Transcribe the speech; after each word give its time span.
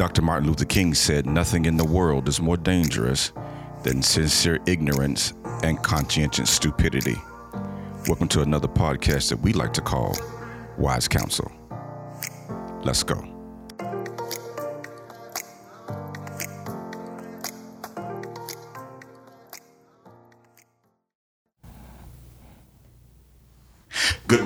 Dr. 0.00 0.22
Martin 0.22 0.48
Luther 0.48 0.64
King 0.64 0.94
said, 0.94 1.26
Nothing 1.26 1.66
in 1.66 1.76
the 1.76 1.84
world 1.84 2.26
is 2.26 2.40
more 2.40 2.56
dangerous 2.56 3.32
than 3.82 4.00
sincere 4.00 4.58
ignorance 4.64 5.34
and 5.62 5.76
conscientious 5.82 6.48
stupidity. 6.48 7.16
Welcome 8.08 8.28
to 8.28 8.40
another 8.40 8.66
podcast 8.66 9.28
that 9.28 9.40
we 9.40 9.52
like 9.52 9.74
to 9.74 9.82
call 9.82 10.16
Wise 10.78 11.06
Counsel. 11.06 11.52
Let's 12.82 13.02
go. 13.02 13.39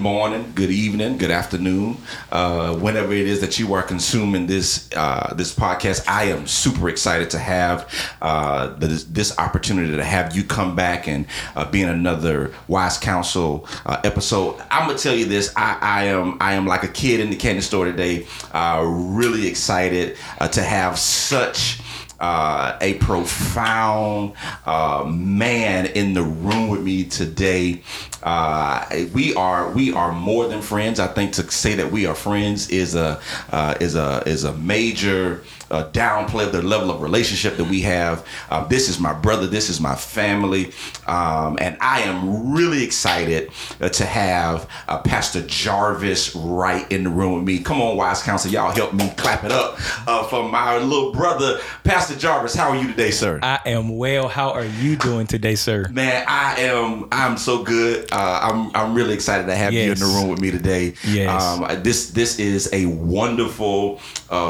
Morning, 0.05 0.53
good 0.55 0.71
evening, 0.71 1.17
good 1.17 1.31
afternoon, 1.31 1.97
uh, 2.31 2.75
whenever 2.75 3.15
it 3.15 3.27
is 3.27 3.41
that 3.41 3.59
you 3.59 3.73
are 3.73 3.83
consuming 3.83 4.47
this 4.47 4.91
uh, 4.95 5.33
this 5.35 5.55
podcast. 5.55 6.07
I 6.07 6.25
am 6.25 6.47
super 6.47 6.91
excited 6.91 7.31
to 7.31 7.39
have 7.39 7.91
uh, 8.21 8.67
this, 8.75 9.05
this, 9.05 9.39
opportunity 9.39 9.97
to 9.97 10.05
have 10.05 10.37
you 10.37 10.45
come 10.45 10.77
back 10.77 11.09
and 11.09 11.25
uh, 11.57 11.71
be 11.71 11.81
in 11.81 11.89
another 11.89 12.53
Wise 12.69 12.99
Counsel 12.99 13.67
uh, 13.87 14.03
episode. 14.05 14.61
I'm 14.71 14.87
gonna 14.87 14.99
tell 14.99 15.15
you 15.15 15.25
this: 15.25 15.51
I, 15.57 15.79
I, 15.81 16.05
am 16.05 16.37
I 16.39 16.53
am 16.53 16.67
like 16.67 16.83
a 16.83 16.89
kid 16.89 17.21
in 17.21 17.31
the 17.31 17.37
candy 17.37 17.63
store 17.63 17.87
today. 17.87 18.27
Uh, 18.53 18.85
really 18.87 19.47
excited 19.47 20.19
to 20.53 20.63
have 20.63 20.99
such 20.99 21.81
uh, 22.25 22.79
a 22.81 22.95
profound 22.95 24.33
uh, 24.65 25.05
man 25.07 25.85
in 25.85 26.15
the 26.15 26.23
room 26.23 26.71
with 26.71 26.83
me 26.83 27.05
today. 27.05 27.83
Uh, 28.23 28.83
we 29.13 29.35
are 29.35 29.71
we 29.73 29.93
are 29.93 30.11
more 30.11 30.49
than 30.49 30.63
friends. 30.63 30.99
I 30.99 31.07
think 31.07 31.35
to 31.35 31.51
say 31.51 31.75
that 31.75 31.93
we 31.93 32.07
are 32.07 32.15
friends 32.15 32.71
is 32.71 32.95
a 32.95 33.21
uh, 33.53 33.75
is 33.79 33.95
a 33.95 34.23
is 34.25 34.45
a 34.45 34.55
major 34.55 35.45
uh, 35.71 35.89
downplay 35.91 36.51
the 36.51 36.63
level 36.63 36.91
of 36.91 37.01
relationship 37.03 37.57
that 37.57 37.65
we 37.65 37.81
have. 37.83 38.27
Uh, 38.51 38.65
this 38.67 38.89
is 38.89 38.99
my 38.99 39.13
brother. 39.13 39.47
This 39.47 39.69
is 39.71 39.81
my 39.81 39.95
family, 39.95 40.73
um, 41.07 41.59
and 41.61 41.77
I 41.81 42.03
am 42.03 42.53
really 42.55 42.85
excited 42.85 43.51
uh, 43.81 43.89
to 43.91 44.05
have 44.05 44.69
uh, 44.89 44.99
Pastor 44.99 45.43
Jarvis 45.47 46.35
Wright 46.35 46.91
in 46.93 47.05
the 47.05 47.11
room 47.11 47.35
with 47.35 47.45
me. 47.45 47.61
Come 47.61 47.81
on, 47.81 47.97
Wise 47.97 48.23
Counsel, 48.23 48.51
y'all 48.51 48.71
help 48.71 48.93
me 48.93 49.11
clap 49.17 49.45
it 49.45 49.53
up 49.53 49.79
uh, 50.09 50.25
for 50.25 50.49
my 50.49 50.79
little 50.79 51.13
brother, 51.13 51.61
Pastor 51.83 52.17
Jarvis. 52.17 52.55
How 52.55 52.71
are 52.71 52.77
you 52.77 52.89
today, 52.89 53.11
sir? 53.11 53.41
I 53.43 53.61
am 53.67 53.97
well. 53.97 54.29
How 54.29 54.51
are 54.51 54.65
you 54.65 54.97
doing 54.97 55.27
today, 55.27 55.55
sir? 55.55 55.87
Man, 55.91 56.25
I 56.29 56.61
am. 56.61 57.09
I'm 57.13 57.37
so 57.37 57.63
good. 57.63 58.13
Uh, 58.13 58.41
I'm. 58.43 58.75
I'm 58.75 58.95
really 58.95 59.15
excited 59.15 59.47
to 59.47 59.55
have 59.55 59.73
yes. 59.73 59.85
you 59.85 59.93
in 59.93 59.99
the 59.99 60.19
room 60.19 60.29
with 60.29 60.41
me 60.41 60.51
today. 60.51 60.95
Yes. 61.05 61.43
Um, 61.43 61.83
this 61.83 62.11
this 62.11 62.39
is 62.39 62.73
a 62.73 62.87
wonderful 62.87 64.01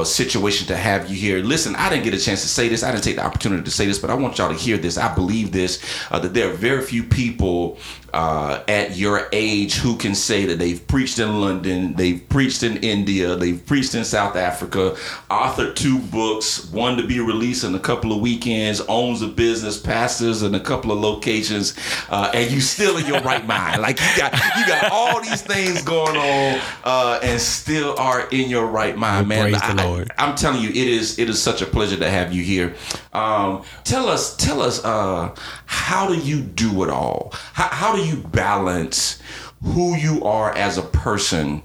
situation 0.05 0.66
to 0.69 0.77
have 0.77 1.03
you 1.08 1.16
here. 1.16 1.38
Listen, 1.38 1.74
I 1.77 1.88
didn't 1.91 2.05
get 2.05 2.14
a 2.14 2.19
chance 2.19 2.42
to 2.42 2.48
say 2.48 2.69
this. 2.69 2.83
I 2.83 2.92
didn't 2.92 3.05
take 3.05 3.16
the 3.16 3.24
opportunity 3.24 3.62
to 3.62 3.70
say 3.70 3.86
this, 3.86 3.98
but 3.98 4.10
I 4.10 4.14
want 4.14 4.38
y'all 4.38 4.48
to 4.48 4.55
hear 4.55 4.77
this. 4.77 4.98
I 4.98 5.14
believe 5.14 5.52
this 5.52 5.84
uh, 6.10 6.19
that 6.19 6.34
there 6.34 6.50
are 6.50 6.52
very 6.52 6.83
few 6.83 7.05
people 7.05 7.78
uh, 8.14 8.62
at 8.68 8.96
your 8.96 9.28
age 9.32 9.74
who 9.74 9.96
can 9.96 10.14
say 10.14 10.46
that 10.46 10.60
they've 10.60 10.86
preached 10.86 11.18
in 11.18 11.40
London, 11.40 11.94
they've 11.94 12.26
preached 12.28 12.62
in 12.62 12.76
India, 12.76 13.34
they've 13.34 13.66
preached 13.66 13.96
in 13.96 14.04
South 14.04 14.36
Africa, 14.36 14.96
authored 15.28 15.74
two 15.74 15.98
books, 15.98 16.70
one 16.70 16.96
to 16.96 17.04
be 17.04 17.18
released 17.18 17.64
in 17.64 17.74
a 17.74 17.78
couple 17.80 18.12
of 18.12 18.20
weekends, 18.20 18.80
owns 18.82 19.20
a 19.20 19.26
business, 19.26 19.80
pastors 19.80 20.44
in 20.44 20.54
a 20.54 20.60
couple 20.60 20.92
of 20.92 21.00
locations, 21.00 21.76
uh, 22.08 22.30
and 22.32 22.52
you 22.52 22.60
still 22.60 22.96
in 22.98 23.06
your 23.06 23.20
right 23.22 23.44
mind. 23.48 23.82
Like 23.82 23.98
you 23.98 24.06
got 24.16 24.32
you 24.32 24.64
got 24.64 24.92
all 24.92 25.20
these 25.20 25.42
things 25.42 25.82
going 25.82 26.16
on, 26.16 26.60
uh, 26.84 27.18
and 27.20 27.40
still 27.40 27.98
are 27.98 28.28
in 28.28 28.48
your 28.48 28.66
right 28.66 28.96
mind, 28.96 29.26
man. 29.26 29.50
Praise 29.50 29.60
I, 29.60 29.74
the 29.74 29.82
Lord. 29.82 30.12
I, 30.16 30.28
am 30.28 30.36
telling 30.36 30.62
you, 30.62 30.68
it 30.68 30.76
is 30.76 31.18
it 31.18 31.28
is 31.28 31.42
such 31.42 31.62
a 31.62 31.66
pleasure 31.66 31.96
to 31.96 32.08
have 32.08 32.32
you 32.32 32.44
here. 32.44 32.76
Um, 33.12 33.64
tell 33.82 34.08
us, 34.08 34.36
tell 34.36 34.62
us, 34.62 34.84
uh, 34.84 35.34
how 35.66 36.06
do 36.06 36.16
you 36.16 36.41
do 36.41 36.84
it 36.84 36.91
all? 36.91 37.32
How, 37.53 37.69
how 37.69 37.97
do 37.97 38.03
you 38.04 38.16
balance 38.16 39.20
who 39.62 39.97
you 39.97 40.25
are 40.25 40.54
as 40.56 40.78
a 40.78 40.82
person 40.82 41.62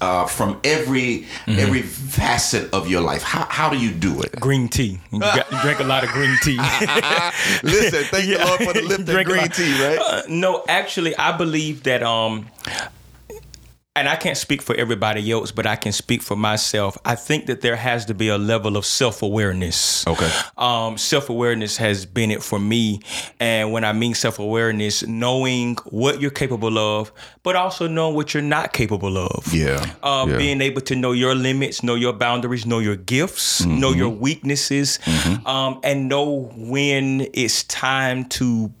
uh, 0.00 0.26
from 0.26 0.58
every 0.64 1.26
mm-hmm. 1.46 1.58
every 1.58 1.82
facet 1.82 2.72
of 2.72 2.88
your 2.88 3.00
life. 3.00 3.22
How, 3.22 3.46
how 3.50 3.68
do 3.68 3.78
you 3.78 3.90
do 3.90 4.20
it? 4.22 4.32
Green 4.40 4.68
tea. 4.68 5.00
You, 5.12 5.20
got, 5.20 5.50
you 5.50 5.60
drink 5.60 5.80
a 5.80 5.84
lot 5.84 6.04
of 6.04 6.10
green 6.10 6.36
tea. 6.42 6.56
Listen, 7.62 8.04
thank 8.04 8.26
yeah. 8.26 8.38
the 8.38 8.46
Lord 8.46 8.62
for 8.62 8.72
the 8.72 8.82
lift 8.82 9.26
green 9.26 9.48
tea, 9.50 9.72
right? 9.82 9.98
Uh, 9.98 10.22
no, 10.28 10.64
actually, 10.68 11.14
I 11.16 11.36
believe 11.36 11.82
that 11.82 12.02
um, 12.02 12.48
and 13.96 14.08
I 14.08 14.14
can't 14.14 14.36
speak 14.36 14.62
for 14.62 14.76
everybody 14.76 15.32
else, 15.32 15.50
but 15.50 15.66
I 15.66 15.74
can 15.74 15.90
speak 15.90 16.22
for 16.22 16.36
myself. 16.36 16.96
I 17.04 17.16
think 17.16 17.46
that 17.46 17.60
there 17.60 17.74
has 17.74 18.04
to 18.04 18.14
be 18.14 18.28
a 18.28 18.38
level 18.38 18.76
of 18.76 18.86
self 18.86 19.20
awareness. 19.20 20.06
Okay. 20.06 20.30
Um, 20.56 20.96
self 20.96 21.28
awareness 21.28 21.76
has 21.78 22.06
been 22.06 22.30
it 22.30 22.40
for 22.40 22.60
me. 22.60 23.00
And 23.40 23.72
when 23.72 23.84
I 23.84 23.92
mean 23.92 24.14
self 24.14 24.38
awareness, 24.38 25.04
knowing 25.04 25.74
what 25.86 26.20
you're 26.20 26.30
capable 26.30 26.78
of, 26.78 27.12
but 27.42 27.56
also 27.56 27.88
knowing 27.88 28.14
what 28.14 28.32
you're 28.32 28.44
not 28.44 28.72
capable 28.72 29.18
of. 29.18 29.52
Yeah. 29.52 29.84
Um, 30.04 30.30
yeah. 30.30 30.38
Being 30.38 30.60
able 30.60 30.82
to 30.82 30.94
know 30.94 31.10
your 31.10 31.34
limits, 31.34 31.82
know 31.82 31.96
your 31.96 32.12
boundaries, 32.12 32.64
know 32.64 32.78
your 32.78 32.96
gifts, 32.96 33.62
mm-hmm. 33.62 33.80
know 33.80 33.90
your 33.90 34.10
weaknesses, 34.10 35.00
mm-hmm. 35.02 35.44
um, 35.48 35.80
and 35.82 36.08
know 36.08 36.52
when 36.54 37.26
it's 37.34 37.64
time 37.64 38.26
to 38.26 38.72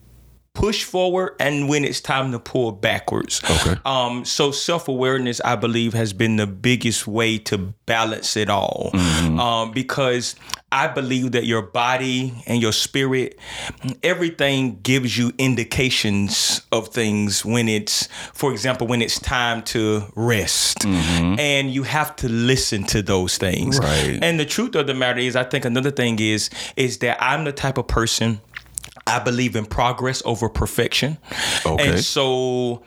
push 0.60 0.84
forward 0.84 1.34
and 1.40 1.70
when 1.70 1.86
it's 1.86 2.02
time 2.02 2.32
to 2.32 2.38
pull 2.38 2.70
backwards. 2.70 3.40
Okay. 3.42 3.80
Um, 3.86 4.26
so 4.26 4.50
self 4.50 4.88
awareness, 4.88 5.40
I 5.42 5.56
believe, 5.56 5.94
has 5.94 6.12
been 6.12 6.36
the 6.36 6.46
biggest 6.46 7.06
way 7.06 7.38
to 7.38 7.56
balance 7.86 8.36
it 8.36 8.50
all. 8.50 8.90
Mm-hmm. 8.92 9.40
Um, 9.40 9.72
because 9.72 10.36
I 10.72 10.86
believe 10.86 11.32
that 11.32 11.46
your 11.46 11.62
body 11.62 12.34
and 12.46 12.60
your 12.62 12.72
spirit, 12.72 13.38
everything 14.02 14.80
gives 14.82 15.16
you 15.16 15.32
indications 15.38 16.60
of 16.70 16.88
things 16.88 17.44
when 17.44 17.68
it's, 17.68 18.06
for 18.34 18.52
example, 18.52 18.86
when 18.86 19.02
it's 19.02 19.18
time 19.18 19.62
to 19.62 20.04
rest. 20.14 20.80
Mm-hmm. 20.80 21.40
And 21.40 21.70
you 21.70 21.82
have 21.84 22.14
to 22.16 22.28
listen 22.28 22.84
to 22.84 23.02
those 23.02 23.38
things. 23.38 23.78
Right. 23.78 24.18
And 24.22 24.38
the 24.38 24.44
truth 24.44 24.74
of 24.74 24.86
the 24.86 24.94
matter 24.94 25.18
is, 25.20 25.34
I 25.34 25.44
think 25.44 25.64
another 25.64 25.90
thing 25.90 26.20
is, 26.20 26.50
is 26.76 26.98
that 26.98 27.16
I'm 27.20 27.44
the 27.44 27.52
type 27.52 27.78
of 27.78 27.88
person 27.88 28.40
I 29.10 29.18
believe 29.22 29.56
in 29.56 29.66
progress 29.66 30.22
over 30.24 30.48
perfection. 30.48 31.18
Okay. 31.66 31.90
And 31.90 32.00
so 32.00 32.82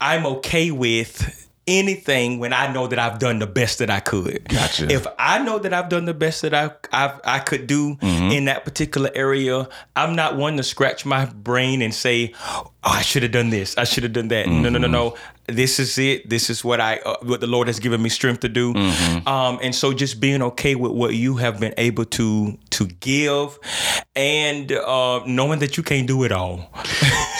I'm 0.00 0.26
okay 0.26 0.70
with 0.70 1.48
anything 1.68 2.38
when 2.38 2.52
I 2.52 2.72
know 2.72 2.86
that 2.86 2.98
I've 2.98 3.18
done 3.18 3.38
the 3.38 3.46
best 3.46 3.78
that 3.78 3.90
I 3.90 4.00
could. 4.00 4.48
Gotcha. 4.48 4.90
If 4.90 5.06
I 5.18 5.38
know 5.38 5.58
that 5.58 5.74
I've 5.74 5.90
done 5.90 6.06
the 6.06 6.14
best 6.14 6.42
that 6.42 6.54
I 6.54 6.70
I've, 6.92 7.20
i 7.24 7.38
could 7.38 7.66
do 7.66 7.96
mm-hmm. 7.96 8.32
in 8.32 8.46
that 8.46 8.64
particular 8.64 9.10
area, 9.14 9.68
I'm 9.94 10.16
not 10.16 10.36
one 10.36 10.56
to 10.56 10.62
scratch 10.62 11.04
my 11.04 11.26
brain 11.26 11.82
and 11.82 11.94
say, 11.94 12.32
"Oh, 12.88 12.98
I 13.00 13.02
should 13.02 13.22
have 13.22 13.32
done 13.32 13.50
this. 13.50 13.76
I 13.76 13.84
should 13.84 14.04
have 14.04 14.12
done 14.12 14.28
that." 14.28 14.46
Mm-hmm. 14.46 14.62
No, 14.62 14.68
no, 14.70 14.78
no, 14.78 14.88
no 14.88 15.16
this 15.48 15.80
is 15.80 15.96
it. 15.98 16.28
This 16.28 16.50
is 16.50 16.62
what 16.62 16.80
I 16.80 16.98
uh, 16.98 17.16
what 17.22 17.40
the 17.40 17.46
Lord 17.46 17.68
has 17.68 17.80
given 17.80 18.02
me 18.02 18.10
strength 18.10 18.40
to 18.40 18.48
do. 18.48 18.74
Mm-hmm. 18.74 19.26
Um, 19.26 19.58
and 19.62 19.74
so 19.74 19.92
just 19.92 20.20
being 20.20 20.42
okay 20.42 20.74
with 20.74 20.92
what 20.92 21.14
you 21.14 21.36
have 21.36 21.58
been 21.58 21.74
able 21.78 22.04
to 22.04 22.58
to 22.70 22.86
give, 22.86 23.58
and 24.14 24.70
uh, 24.70 25.22
knowing 25.26 25.58
that 25.60 25.76
you 25.76 25.82
can't 25.82 26.06
do 26.06 26.22
it 26.24 26.32
all. 26.32 26.70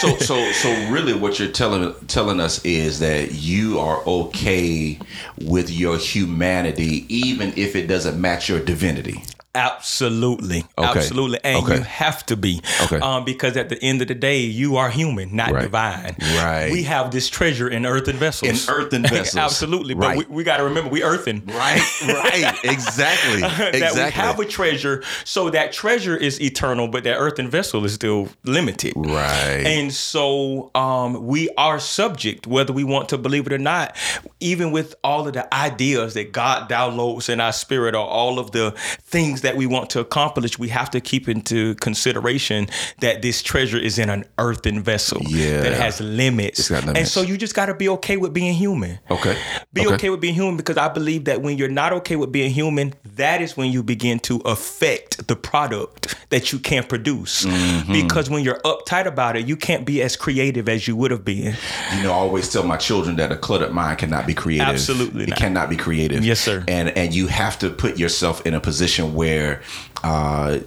so 0.00 0.16
so 0.16 0.52
so 0.52 0.70
really, 0.90 1.12
what 1.12 1.38
you're 1.38 1.52
telling 1.52 1.94
telling 2.06 2.40
us 2.40 2.64
is 2.64 2.98
that 3.00 3.32
you 3.32 3.78
are 3.78 4.02
okay 4.06 4.98
with 5.42 5.70
your 5.70 5.98
humanity, 5.98 7.04
even 7.14 7.52
if 7.56 7.76
it 7.76 7.86
doesn't 7.86 8.18
match 8.18 8.48
your 8.48 8.60
divinity. 8.60 9.22
Absolutely, 9.58 10.64
okay. 10.78 11.00
absolutely, 11.00 11.40
and 11.42 11.64
okay. 11.64 11.76
you 11.78 11.82
have 11.82 12.24
to 12.26 12.36
be, 12.36 12.60
okay. 12.82 13.00
um, 13.00 13.24
because 13.24 13.56
at 13.56 13.68
the 13.68 13.82
end 13.82 14.00
of 14.00 14.06
the 14.06 14.14
day, 14.14 14.38
you 14.42 14.76
are 14.76 14.88
human, 14.88 15.34
not 15.34 15.50
right. 15.50 15.62
divine. 15.62 16.16
Right. 16.20 16.70
We 16.70 16.84
have 16.84 17.10
this 17.10 17.28
treasure 17.28 17.68
in 17.68 17.84
earthen 17.84 18.16
vessels. 18.16 18.68
In 18.68 18.72
earthen 18.72 19.02
vessels, 19.08 19.36
absolutely. 19.36 19.94
But 19.94 20.16
we, 20.16 20.24
we 20.26 20.44
got 20.44 20.58
to 20.58 20.64
remember, 20.64 20.90
we 20.90 21.02
earthen. 21.02 21.42
Right. 21.46 21.82
Right. 22.06 22.54
exactly. 22.64 23.40
that 23.40 23.74
exactly. 23.74 24.04
we 24.04 24.10
have 24.10 24.38
a 24.38 24.44
treasure, 24.44 25.02
so 25.24 25.50
that 25.50 25.72
treasure 25.72 26.16
is 26.16 26.40
eternal, 26.40 26.86
but 26.86 27.02
that 27.02 27.16
earthen 27.16 27.50
vessel 27.50 27.84
is 27.84 27.94
still 27.94 28.28
limited. 28.44 28.92
Right. 28.96 29.64
And 29.66 29.92
so, 29.92 30.70
um, 30.76 31.26
we 31.26 31.48
are 31.56 31.80
subject, 31.80 32.46
whether 32.46 32.72
we 32.72 32.84
want 32.84 33.08
to 33.08 33.18
believe 33.18 33.48
it 33.48 33.52
or 33.52 33.58
not, 33.58 33.96
even 34.38 34.70
with 34.70 34.94
all 35.02 35.26
of 35.26 35.34
the 35.34 35.52
ideas 35.52 36.14
that 36.14 36.30
God 36.30 36.70
downloads 36.70 37.28
in 37.28 37.40
our 37.40 37.52
spirit, 37.52 37.96
or 37.96 38.06
all 38.06 38.38
of 38.38 38.52
the 38.52 38.70
things 39.00 39.40
that 39.40 39.47
that 39.48 39.56
we 39.56 39.66
want 39.66 39.88
to 39.90 40.00
accomplish, 40.00 40.58
we 40.58 40.68
have 40.68 40.90
to 40.90 41.00
keep 41.00 41.26
into 41.26 41.74
consideration 41.76 42.66
that 43.00 43.22
this 43.22 43.42
treasure 43.42 43.78
is 43.78 43.98
in 43.98 44.10
an 44.10 44.24
earthen 44.36 44.82
vessel 44.82 45.22
Yeah. 45.26 45.62
that 45.62 45.72
has 45.72 46.00
limits. 46.02 46.68
got 46.68 46.84
And 46.96 47.08
so 47.08 47.22
you 47.22 47.38
just 47.38 47.54
got 47.54 47.66
to 47.66 47.74
be 47.74 47.88
okay 47.96 48.18
with 48.18 48.34
being 48.34 48.54
human. 48.54 48.98
Okay. 49.10 49.36
Be 49.72 49.86
Okay. 49.86 49.94
okay. 49.94 50.10
with 50.10 50.20
being 50.20 50.34
human 50.34 50.56
because 50.58 50.76
I 50.76 50.88
believe 50.88 51.24
that 51.24 51.40
when 51.40 51.56
you're 51.56 51.70
not 51.82 51.92
okay 52.00 52.16
with 52.16 52.30
being 52.30 52.50
human, 52.50 52.92
that 53.16 53.40
is 53.40 53.56
when 53.56 53.72
you 53.72 53.82
begin 53.82 54.18
to 54.20 54.36
affect 54.44 55.26
the 55.28 55.36
product 55.36 56.14
that 56.28 56.52
you 56.52 56.58
can't 56.58 56.88
produce. 56.88 57.46
Mm-hmm. 57.46 57.92
Because 57.92 58.28
when 58.28 58.44
you're 58.44 58.60
uptight 58.72 59.06
about 59.06 59.36
it, 59.38 59.48
you 59.48 59.56
can't 59.56 59.86
be 59.86 60.02
as 60.02 60.14
creative 60.16 60.68
as 60.68 60.86
you 60.86 60.94
would 60.96 61.10
have 61.10 61.24
been. 61.24 61.54
You 61.96 62.02
know, 62.02 62.12
I 62.12 62.16
always 62.26 62.50
tell 62.52 62.64
my 62.64 62.76
children 62.76 63.16
that 63.16 63.32
a 63.32 63.36
cluttered 63.36 63.72
mind 63.72 63.98
cannot 63.98 64.26
be 64.26 64.34
creative. 64.34 64.68
Absolutely 64.68 65.22
it 65.24 65.30
not. 65.30 65.38
cannot 65.38 65.70
be 65.70 65.76
creative. 65.76 66.22
Yes, 66.24 66.40
sir. 66.40 66.64
And 66.68 66.90
and 66.98 67.14
you 67.14 67.26
have 67.28 67.58
to 67.60 67.70
put 67.70 67.98
yourself 67.98 68.44
in 68.46 68.52
a 68.54 68.60
position 68.60 69.14
where 69.14 69.27
uh, 70.02 70.58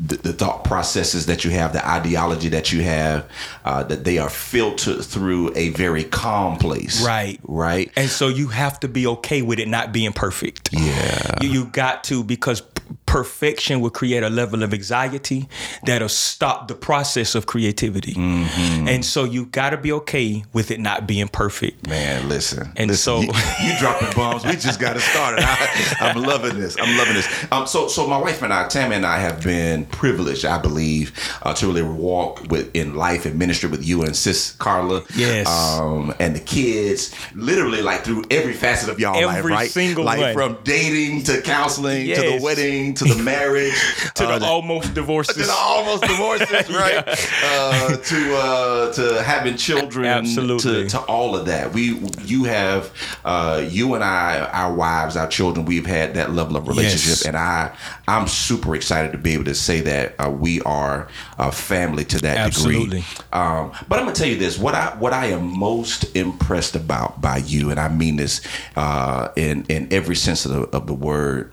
the, 0.00 0.16
the 0.16 0.32
thought 0.32 0.64
processes 0.64 1.26
that 1.26 1.44
you 1.44 1.50
have, 1.50 1.72
the 1.72 1.86
ideology 1.86 2.48
that 2.50 2.72
you 2.72 2.82
have, 2.82 3.28
uh, 3.64 3.82
that 3.84 4.04
they 4.04 4.18
are 4.18 4.30
filtered 4.30 5.04
through 5.04 5.52
a 5.56 5.70
very 5.70 6.04
calm 6.04 6.56
place. 6.56 7.04
Right. 7.04 7.40
Right. 7.42 7.90
And 7.96 8.08
so 8.08 8.28
you 8.28 8.48
have 8.48 8.80
to 8.80 8.88
be 8.88 9.06
okay 9.06 9.42
with 9.42 9.58
it 9.58 9.68
not 9.68 9.92
being 9.92 10.12
perfect. 10.12 10.70
Yeah. 10.72 11.38
You, 11.40 11.50
you 11.50 11.64
got 11.66 12.04
to 12.04 12.22
because 12.22 12.62
perfection 13.06 13.80
will 13.80 13.90
create 13.90 14.22
a 14.22 14.28
level 14.28 14.62
of 14.62 14.72
anxiety 14.74 15.48
that'll 15.84 16.08
stop 16.08 16.68
the 16.68 16.74
process 16.74 17.34
of 17.34 17.46
creativity. 17.46 18.14
Mm-hmm. 18.14 18.88
And 18.88 19.04
so 19.04 19.24
you 19.24 19.46
got 19.46 19.70
to 19.70 19.76
be 19.78 19.92
okay 19.92 20.44
with 20.52 20.70
it 20.70 20.78
not 20.78 21.06
being 21.06 21.28
perfect. 21.28 21.88
Man, 21.88 22.28
listen. 22.28 22.70
And 22.76 22.90
listen, 22.90 22.96
so- 22.96 23.20
you, 23.20 23.32
you 23.66 23.78
dropping 23.78 24.12
bombs. 24.14 24.44
We 24.44 24.52
just 24.52 24.78
got 24.78 24.92
to 24.94 25.00
start 25.00 25.38
I, 25.38 25.96
I'm 26.00 26.22
loving 26.22 26.58
this. 26.58 26.76
I'm 26.78 26.96
loving 26.98 27.14
this. 27.14 27.46
Um, 27.50 27.66
so, 27.66 27.88
so 27.88 28.06
my 28.06 28.18
wife 28.18 28.42
and 28.42 28.52
I, 28.52 28.68
Tammy 28.68 28.96
and 28.96 29.06
I, 29.06 29.18
have 29.18 29.42
been 29.42 29.87
privileged, 29.90 30.44
I 30.44 30.58
believe, 30.58 31.12
uh, 31.42 31.54
to 31.54 31.66
really 31.66 31.82
walk 31.82 32.42
with 32.50 32.74
in 32.74 32.94
life 32.94 33.26
and 33.26 33.38
ministry 33.38 33.68
with 33.68 33.84
you 33.84 34.02
and 34.02 34.14
Sis 34.14 34.52
Carla. 34.52 35.02
Yes. 35.14 35.46
Um, 35.48 36.14
and 36.20 36.34
the 36.34 36.40
kids, 36.40 37.14
literally, 37.34 37.82
like 37.82 38.02
through 38.04 38.24
every 38.30 38.52
facet 38.52 38.88
of 38.88 38.98
y'all 39.00 39.20
life, 39.24 39.44
right? 39.44 39.70
single 39.70 40.04
like 40.04 40.20
one. 40.20 40.34
from 40.34 40.58
dating 40.64 41.22
to 41.24 41.40
counseling 41.42 42.06
to 42.14 42.20
the 42.20 42.40
wedding 42.42 42.94
to 42.94 43.04
the 43.04 43.22
marriage 43.22 43.74
To 44.14 44.26
uh, 44.26 44.38
the 44.38 44.46
almost 44.46 44.94
divorces. 44.94 45.36
to 45.36 45.42
the 45.42 45.52
almost 45.52 46.02
divorces, 46.02 46.50
right? 46.70 47.04
uh, 47.44 47.96
to 47.96 48.36
uh, 48.36 48.92
to 48.92 49.22
having 49.22 49.56
children, 49.56 50.06
Absolutely. 50.06 50.84
to, 50.84 50.88
to 50.90 51.00
all 51.00 51.36
of 51.36 51.46
that. 51.46 51.72
We, 51.72 51.98
you 52.24 52.44
have, 52.44 52.92
uh, 53.24 53.64
you 53.68 53.94
and 53.94 54.02
I, 54.04 54.40
our 54.52 54.72
wives, 54.74 55.16
our 55.16 55.28
children. 55.28 55.66
We've 55.66 55.86
had 55.86 56.14
that 56.14 56.32
level 56.32 56.56
of 56.56 56.66
relationship, 56.68 57.08
Yes. 57.08 57.26
and 57.26 57.36
I, 57.36 57.74
I'm 58.06 58.26
super 58.28 58.74
excited 58.74 59.12
to 59.12 59.18
be 59.18 59.32
able 59.34 59.44
to 59.44 59.54
say 59.54 59.77
that 59.80 60.14
uh, 60.18 60.30
we 60.30 60.60
are 60.62 61.08
a 61.38 61.52
family 61.52 62.04
to 62.06 62.18
that 62.20 62.36
Absolutely. 62.36 63.00
degree. 63.00 63.04
Um, 63.32 63.72
but 63.88 63.98
I'm 63.98 64.04
gonna 64.04 64.14
tell 64.14 64.28
you 64.28 64.36
this: 64.36 64.58
what 64.58 64.74
I 64.74 64.96
what 64.98 65.12
I 65.12 65.26
am 65.26 65.58
most 65.58 66.16
impressed 66.16 66.76
about 66.76 67.20
by 67.20 67.38
you, 67.38 67.70
and 67.70 67.78
I 67.78 67.88
mean 67.88 68.16
this 68.16 68.40
uh, 68.76 69.28
in 69.36 69.64
in 69.68 69.88
every 69.92 70.16
sense 70.16 70.44
of 70.44 70.52
the, 70.52 70.76
of 70.76 70.86
the 70.86 70.94
word, 70.94 71.52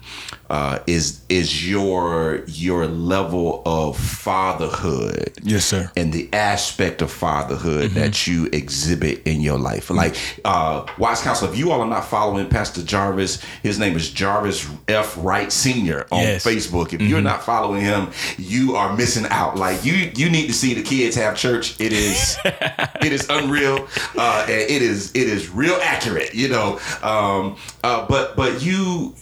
uh, 0.49 0.79
is 0.87 1.21
is 1.29 1.67
your 1.69 2.41
your 2.47 2.87
level 2.87 3.61
of 3.65 3.97
fatherhood. 3.97 5.31
Yes, 5.43 5.65
sir. 5.65 5.91
And 5.95 6.11
the 6.13 6.29
aspect 6.33 7.01
of 7.01 7.11
fatherhood 7.11 7.75
Mm-hmm. 7.91 7.99
that 7.99 8.27
you 8.27 8.45
exhibit 8.53 9.21
in 9.25 9.41
your 9.41 9.57
life. 9.57 9.89
Like, 9.89 10.15
uh, 10.45 10.85
Wise 10.97 11.21
Counsel, 11.21 11.49
if 11.51 11.57
you 11.57 11.71
all 11.71 11.81
are 11.81 11.87
not 11.87 12.05
following 12.05 12.47
Pastor 12.47 12.83
Jarvis, 12.83 13.41
his 13.63 13.79
name 13.79 13.95
is 13.95 14.09
Jarvis 14.11 14.67
F. 14.87 15.15
Wright 15.17 15.51
Sr. 15.51 16.05
on 16.11 16.21
Yes. 16.21 16.45
Facebook. 16.45 16.93
If 16.93 17.01
you're 17.01 17.21
not 17.21 17.43
following 17.43 17.81
him, 17.81 18.09
you 18.37 18.75
are 18.75 18.95
missing 18.95 19.25
out. 19.29 19.57
Like 19.57 19.83
you 19.83 19.93
you 20.15 20.29
need 20.29 20.47
to 20.47 20.53
see 20.53 20.73
the 20.73 20.83
kids 20.83 21.15
have 21.15 21.35
church. 21.37 21.79
It 21.79 21.91
is 21.91 22.37
it 22.45 23.11
is 23.11 23.27
unreal. 23.29 23.87
Uh, 24.17 24.45
and 24.47 24.61
it 24.71 24.81
is 24.81 25.11
it 25.15 25.27
is 25.27 25.49
real 25.49 25.77
accurate, 25.81 26.33
you 26.33 26.47
know. 26.49 26.79
Um, 27.03 27.57
uh, 27.83 28.05
but 28.07 28.35
but 28.35 28.61
you 28.61 29.13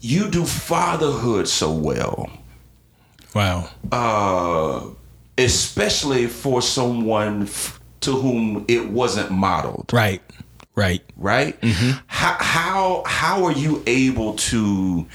you 0.00 0.28
do 0.30 0.44
fatherhood 0.44 1.48
so 1.48 1.72
well 1.72 2.28
Wow. 3.34 3.68
uh, 3.92 4.80
especially 5.36 6.26
for 6.26 6.62
someone 6.62 7.42
f- 7.42 7.80
to 8.00 8.12
whom 8.12 8.64
it 8.68 8.88
wasn't 8.90 9.30
modeled, 9.30 9.90
Right. 9.92 10.22
Right. 10.74 11.02
right? 11.16 11.56
How, 12.06 12.36
how 12.38 13.02
how 13.04 13.44
are 13.44 13.52
you 13.52 13.82
able 13.86 14.34
to 14.34 15.06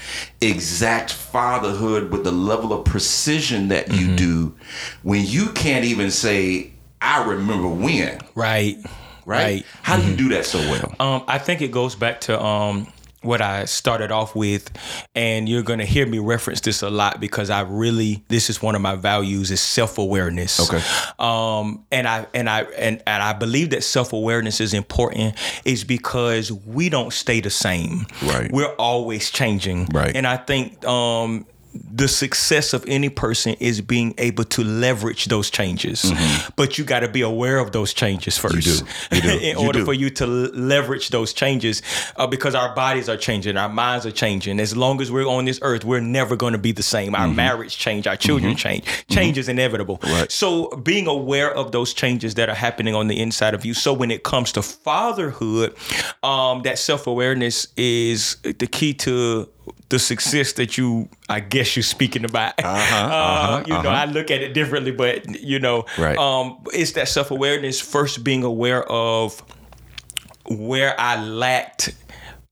exact 0.42 1.10
fatherhood 1.12 2.10
with 2.10 2.22
the 2.24 2.30
level 2.32 2.72
of 2.74 2.84
precision 2.84 3.68
that 3.68 3.90
you 3.92 4.14
do 4.14 4.54
when 5.02 5.24
you 5.24 5.46
can't 5.52 5.86
even 5.86 6.10
say, 6.10 6.70
"I 7.00 7.24
remember 7.24 7.68
when"? 7.68 8.18
Right. 8.34 8.76
Right? 9.24 9.64
How 9.82 9.96
do 9.98 10.06
you 10.06 10.14
do 10.14 10.28
that 10.30 10.44
so 10.44 10.58
well? 10.58 10.94
Um, 11.00 11.24
I 11.26 11.38
think 11.38 11.62
it 11.62 11.70
goes 11.72 11.94
back 11.94 12.20
to 12.22 12.38
um 12.42 12.86
what 13.24 13.40
I 13.40 13.64
started 13.64 14.10
off 14.10 14.34
with, 14.34 14.70
and 15.14 15.48
you're 15.48 15.62
gonna 15.62 15.84
hear 15.84 16.06
me 16.06 16.18
reference 16.18 16.60
this 16.60 16.82
a 16.82 16.90
lot 16.90 17.20
because 17.20 17.50
I 17.50 17.62
really 17.62 18.24
this 18.28 18.50
is 18.50 18.62
one 18.62 18.74
of 18.74 18.82
my 18.82 18.96
values 18.96 19.50
is 19.50 19.60
self 19.60 19.98
awareness. 19.98 20.60
Okay. 20.60 20.82
Um, 21.18 21.84
and 21.90 22.06
I 22.06 22.26
and 22.34 22.48
I 22.48 22.62
and, 22.62 23.02
and 23.06 23.22
I 23.22 23.32
believe 23.32 23.70
that 23.70 23.84
self 23.84 24.12
awareness 24.12 24.60
is 24.60 24.74
important 24.74 25.36
is 25.64 25.84
because 25.84 26.52
we 26.52 26.88
don't 26.88 27.12
stay 27.12 27.40
the 27.40 27.50
same. 27.50 28.06
Right. 28.22 28.50
We're 28.52 28.74
always 28.74 29.30
changing. 29.30 29.86
Right. 29.86 30.14
And 30.14 30.26
I 30.26 30.36
think 30.36 30.84
um 30.84 31.46
the 31.74 32.08
success 32.08 32.72
of 32.72 32.84
any 32.86 33.08
person 33.08 33.54
is 33.60 33.80
being 33.80 34.14
able 34.18 34.44
to 34.44 34.62
leverage 34.64 35.26
those 35.26 35.50
changes. 35.50 36.12
But 36.56 36.78
you 36.78 36.84
got 36.84 37.00
to 37.00 37.08
be 37.08 37.22
aware 37.22 37.58
of 37.58 37.72
those 37.72 37.92
changes 37.92 38.38
first. 38.38 38.84
Mm-hmm. 38.84 39.14
You 39.14 39.20
do. 39.20 39.28
You 39.28 39.38
do. 39.40 39.44
in 39.44 39.58
You 39.58 39.66
order 39.66 39.78
do. 39.80 39.84
for 39.84 39.92
you 39.94 40.10
to 40.10 40.26
leverage 40.26 41.08
those 41.10 41.32
changes 41.32 41.82
uh, 42.16 42.26
because 42.26 42.54
our 42.54 42.74
bodies 42.74 43.08
are 43.08 43.16
changing, 43.16 43.56
our 43.56 43.68
minds 43.68 44.06
are 44.06 44.12
changing. 44.12 44.60
As 44.60 44.76
long 44.76 45.00
as 45.00 45.10
we're 45.10 45.26
on 45.26 45.44
this 45.44 45.58
earth, 45.62 45.84
we're 45.84 46.00
never 46.00 46.36
going 46.36 46.52
to 46.52 46.58
be 46.58 46.72
the 46.72 46.82
same. 46.82 47.14
Our 47.14 47.28
marriage 47.28 47.76
change, 47.76 48.06
our 48.06 48.16
children 48.16 48.56
change. 48.56 48.84
Change 49.08 49.38
is 49.38 49.48
inevitable. 49.48 49.98
Mm-hmm. 49.98 50.14
Right. 50.14 50.32
So 50.32 50.68
being 50.76 51.06
aware 51.06 51.52
of 51.54 51.72
those 51.72 51.92
changes 51.92 52.34
that 52.34 52.48
are 52.48 52.54
happening 52.54 52.94
on 52.94 53.08
the 53.08 53.20
inside 53.20 53.54
of 53.54 53.64
you. 53.64 53.74
So 53.74 53.92
when 53.92 54.10
it 54.10 54.22
comes 54.22 54.52
to 54.52 54.62
fatherhood, 54.62 55.74
um, 56.22 56.62
that 56.62 56.78
self 56.78 57.06
awareness 57.06 57.68
is 57.76 58.36
the 58.42 58.66
key 58.66 58.94
to 58.94 59.48
the 59.90 59.98
success 59.98 60.52
that 60.54 60.78
you, 60.78 61.08
I 61.28 61.40
guess, 61.40 61.76
you're 61.76 61.82
speaking 61.82 62.24
about. 62.24 62.54
uh-huh 62.58 62.96
uh-huh 63.14 63.64
you 63.66 63.82
know, 63.82 63.90
I 63.90 64.06
look 64.06 64.30
at 64.30 64.42
it 64.42 64.54
differently, 64.54 64.92
but 64.92 65.40
you 65.40 65.58
know, 65.58 65.84
Right. 65.98 66.16
um, 66.16 66.58
it's 66.72 66.92
that 66.92 67.08
self 67.08 67.30
awareness. 67.30 67.80
First, 67.80 68.24
being 68.24 68.44
aware 68.44 68.82
of 68.90 69.42
where 70.48 70.98
I 71.00 71.22
lacked 71.22 71.94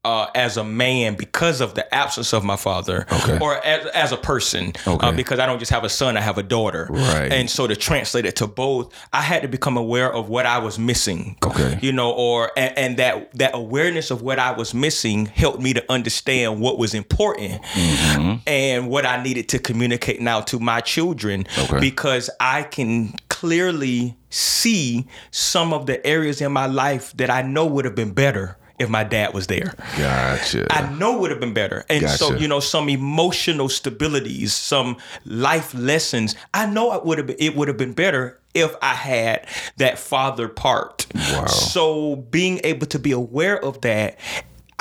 uh, 0.04 0.26
as 0.34 0.56
a 0.56 0.64
man 0.64 1.14
because 1.14 1.60
of 1.60 1.74
the 1.74 1.94
absence 1.94 2.32
of 2.32 2.42
my 2.42 2.56
father, 2.56 3.06
Okay. 3.12 3.38
or 3.40 3.64
as, 3.64 3.86
as 3.86 4.10
a 4.10 4.16
person, 4.16 4.72
Okay. 4.84 5.06
uh, 5.06 5.12
because 5.12 5.38
I 5.38 5.46
don't 5.46 5.60
just 5.60 5.70
have 5.70 5.84
a 5.84 5.88
son, 5.88 6.16
I 6.16 6.20
have 6.20 6.38
a 6.38 6.42
daughter. 6.42 6.88
Right. 6.90 7.32
And 7.32 7.48
so 7.48 7.68
to 7.68 7.76
translate 7.76 8.26
it 8.26 8.34
to 8.36 8.48
both, 8.48 8.92
I 9.12 9.20
had 9.22 9.42
to 9.42 9.48
become 9.48 9.76
aware 9.76 10.12
of 10.12 10.28
what 10.28 10.44
I 10.44 10.58
was 10.58 10.76
missing. 10.76 11.36
Okay. 11.44 11.78
You 11.80 11.92
know, 11.92 12.10
or 12.10 12.50
and, 12.56 12.76
and 12.76 12.96
that 12.96 13.32
that 13.34 13.52
awareness 13.54 14.10
of 14.10 14.22
what 14.22 14.40
I 14.40 14.50
was 14.50 14.74
missing 14.74 15.26
helped 15.26 15.60
me 15.60 15.72
to 15.74 15.92
understand 15.92 16.60
what 16.60 16.78
was 16.78 16.94
important 16.94 17.62
Mm-hmm. 17.62 18.34
and 18.46 18.88
what 18.88 19.06
I 19.06 19.22
needed 19.22 19.48
to 19.50 19.58
communicate 19.60 20.20
now 20.20 20.40
to 20.42 20.58
my 20.58 20.80
children 20.80 21.46
Okay. 21.58 21.78
because 21.80 22.28
I 22.40 22.64
can 22.64 23.14
clearly 23.28 24.16
see 24.30 25.06
some 25.30 25.72
of 25.72 25.86
the 25.86 26.04
areas 26.06 26.40
in 26.40 26.50
my 26.52 26.66
life 26.66 27.12
that 27.18 27.30
I 27.30 27.42
know 27.42 27.66
would 27.66 27.84
have 27.84 27.94
been 27.94 28.12
better 28.12 28.56
if 28.78 28.88
my 28.88 29.04
dad 29.04 29.34
was 29.34 29.46
there. 29.46 29.74
Gotcha. 29.96 30.66
I 30.70 30.90
know 30.94 31.18
would 31.18 31.30
have 31.30 31.40
been 31.40 31.54
better. 31.54 31.84
And 31.88 32.08
so, 32.08 32.34
you 32.34 32.48
know, 32.48 32.60
some 32.60 32.88
emotional 32.88 33.68
stabilities, 33.68 34.50
some 34.50 34.96
life 35.24 35.74
lessons, 35.74 36.34
I 36.54 36.66
know 36.66 36.92
it 36.94 37.04
would 37.04 37.18
have 37.18 37.26
been, 37.26 37.36
it 37.38 37.56
would 37.56 37.68
have 37.68 37.76
been 37.76 37.92
better 37.92 38.38
if 38.54 38.74
I 38.82 38.94
had 38.94 39.46
that 39.78 39.98
father 39.98 40.48
part. 40.48 41.06
Wow. 41.14 41.46
So 41.46 42.16
being 42.16 42.60
able 42.64 42.86
to 42.88 42.98
be 42.98 43.12
aware 43.12 43.62
of 43.62 43.80
that 43.82 44.18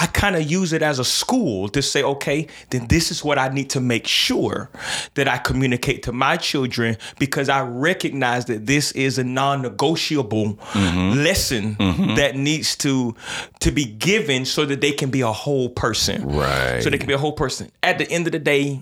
I 0.01 0.07
kind 0.07 0.35
of 0.35 0.49
use 0.49 0.73
it 0.73 0.81
as 0.81 0.97
a 0.97 1.05
school 1.05 1.69
to 1.69 1.81
say, 1.83 2.01
okay, 2.01 2.47
then 2.71 2.87
this 2.87 3.11
is 3.11 3.23
what 3.23 3.37
I 3.37 3.49
need 3.49 3.69
to 3.69 3.79
make 3.79 4.07
sure 4.07 4.71
that 5.13 5.27
I 5.27 5.37
communicate 5.37 6.01
to 6.03 6.11
my 6.11 6.37
children 6.37 6.97
because 7.19 7.49
I 7.49 7.61
recognize 7.61 8.45
that 8.45 8.65
this 8.65 8.91
is 8.93 9.19
a 9.19 9.23
non-negotiable 9.23 10.55
mm-hmm. 10.55 11.19
lesson 11.19 11.75
mm-hmm. 11.75 12.15
that 12.15 12.35
needs 12.35 12.75
to 12.77 13.15
to 13.59 13.71
be 13.71 13.85
given 13.85 14.45
so 14.45 14.65
that 14.65 14.81
they 14.81 14.91
can 14.91 15.11
be 15.11 15.21
a 15.21 15.31
whole 15.31 15.69
person. 15.69 16.27
Right. 16.27 16.81
So 16.81 16.89
they 16.89 16.97
can 16.97 17.07
be 17.07 17.13
a 17.13 17.19
whole 17.19 17.33
person. 17.33 17.71
At 17.83 17.99
the 17.99 18.09
end 18.09 18.25
of 18.25 18.31
the 18.31 18.39
day, 18.39 18.81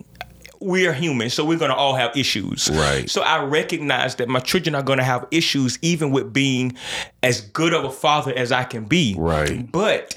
we 0.62 0.88
are 0.88 0.94
human, 0.94 1.30
so 1.30 1.46
we're 1.46 1.58
gonna 1.58 1.74
all 1.74 1.96
have 1.96 2.16
issues. 2.18 2.70
Right. 2.70 3.10
So 3.10 3.22
I 3.22 3.44
recognize 3.44 4.16
that 4.16 4.28
my 4.28 4.40
children 4.40 4.76
are 4.76 4.84
gonna 4.84 5.04
have 5.04 5.26
issues 5.32 5.80
even 5.82 6.12
with 6.12 6.34
being 6.34 6.76
as 7.24 7.42
good 7.42 7.74
of 7.74 7.86
a 7.86 7.92
father 7.92 8.34
as 8.36 8.52
I 8.52 8.64
can 8.64 8.86
be. 8.86 9.16
Right. 9.18 9.70
But 9.72 10.16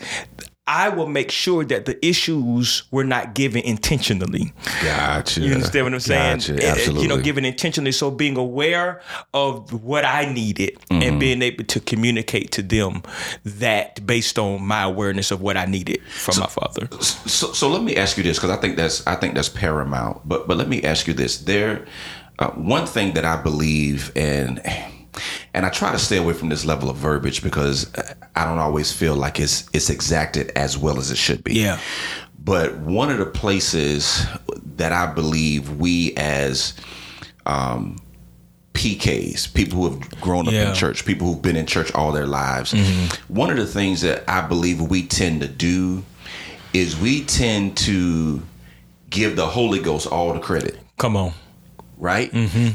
I 0.69 0.91
will 0.91 1.09
make 1.09 1.33
sure 1.33 1.65
that 1.65 1.87
the 1.87 2.05
issues 2.07 2.85
were 2.93 3.03
not 3.03 3.35
given 3.35 3.63
intentionally. 3.65 4.53
Gotcha. 4.81 5.41
You 5.41 5.55
understand 5.55 5.87
what 5.87 5.95
I'm 5.95 6.01
saying? 6.01 6.39
Gotcha. 6.39 6.67
Absolutely. 6.69 7.03
You 7.03 7.09
know, 7.09 7.21
given 7.21 7.45
intentionally. 7.45 7.91
So 7.91 8.13
being 8.13 8.37
aware 8.37 9.01
of 9.35 9.83
what 9.83 10.05
I 10.05 10.33
needed 10.33 10.79
Mm-hmm. 10.91 11.03
and 11.03 11.19
being 11.21 11.43
able 11.43 11.65
to 11.65 11.81
communicate 11.81 12.53
to 12.53 12.63
them 12.63 13.03
that 13.45 14.07
based 14.07 14.39
on 14.39 14.63
my 14.63 14.83
awareness 14.83 15.31
of 15.31 15.41
what 15.41 15.57
I 15.57 15.65
needed 15.65 16.01
from 16.05 16.39
my 16.39 16.47
father. 16.47 16.87
so, 17.01 17.53
so 17.53 17.69
let 17.69 17.83
me 17.83 17.97
ask 17.97 18.17
you 18.17 18.23
this 18.23 18.39
because 18.39 18.51
I 18.51 18.57
think 18.57 18.77
that's 18.77 19.05
I 19.07 19.17
think 19.17 19.35
that's 19.35 19.49
paramount. 19.49 20.21
But 20.29 20.47
but 20.47 20.57
let 20.59 20.69
me 20.69 20.83
ask 20.85 21.07
you 21.09 21.15
this: 21.15 21.39
there, 21.39 21.87
uh, 22.39 22.51
one 22.51 22.87
thing 22.87 23.15
that 23.15 23.25
I 23.25 23.41
believe 23.43 24.13
and 24.15 24.61
and 25.55 25.67
I 25.67 25.69
try 25.69 25.93
to 25.93 25.99
stay 25.99 26.17
away 26.17 26.33
from 26.33 26.49
this 26.49 26.65
level 26.65 26.89
of 26.91 26.97
verbiage 26.97 27.43
because 27.43 27.91
I 28.35 28.45
don't 28.45 28.59
always 28.59 28.93
feel 28.93 29.15
like 29.15 29.39
it's 29.41 29.69
it's 29.73 29.91
exacted 29.91 30.51
as 30.57 30.79
well 30.79 30.99
as 30.99 31.11
it 31.11 31.19
should 31.19 31.45
be. 31.45 31.55
Yeah. 31.55 31.79
But 32.45 32.77
one 32.79 33.11
of 33.11 33.19
the 33.19 33.27
places 33.27 34.27
that 34.77 34.93
I 34.93 35.07
believe 35.13 35.77
we 35.77 36.15
as 36.17 36.75
um, 37.47 37.99
PKs, 38.75 39.53
people 39.53 39.79
who 39.81 39.91
have 39.91 40.21
grown 40.21 40.47
up 40.49 40.53
Yeah. 40.55 40.71
in 40.71 40.75
church, 40.75 41.05
people 41.05 41.27
who've 41.27 41.43
been 41.43 41.57
in 41.57 41.67
church 41.67 41.93
all 41.95 42.11
their 42.13 42.27
lives, 42.27 42.73
Mm-hmm. 42.73 43.33
one 43.35 43.51
of 43.51 43.57
the 43.57 43.67
things 43.67 44.01
that 44.01 44.25
I 44.29 44.41
believe 44.41 44.81
we 44.81 45.07
tend 45.07 45.41
to 45.43 45.49
do 45.49 46.05
is 46.73 46.97
we 46.99 47.23
tend 47.25 47.77
to 47.79 48.43
give 49.11 49.37
the 49.37 49.47
Holy 49.47 49.79
Ghost 49.79 50.07
all 50.07 50.33
the 50.33 50.41
credit, 50.41 50.79
Come 50.99 51.17
on. 51.17 51.33
Right? 52.03 52.31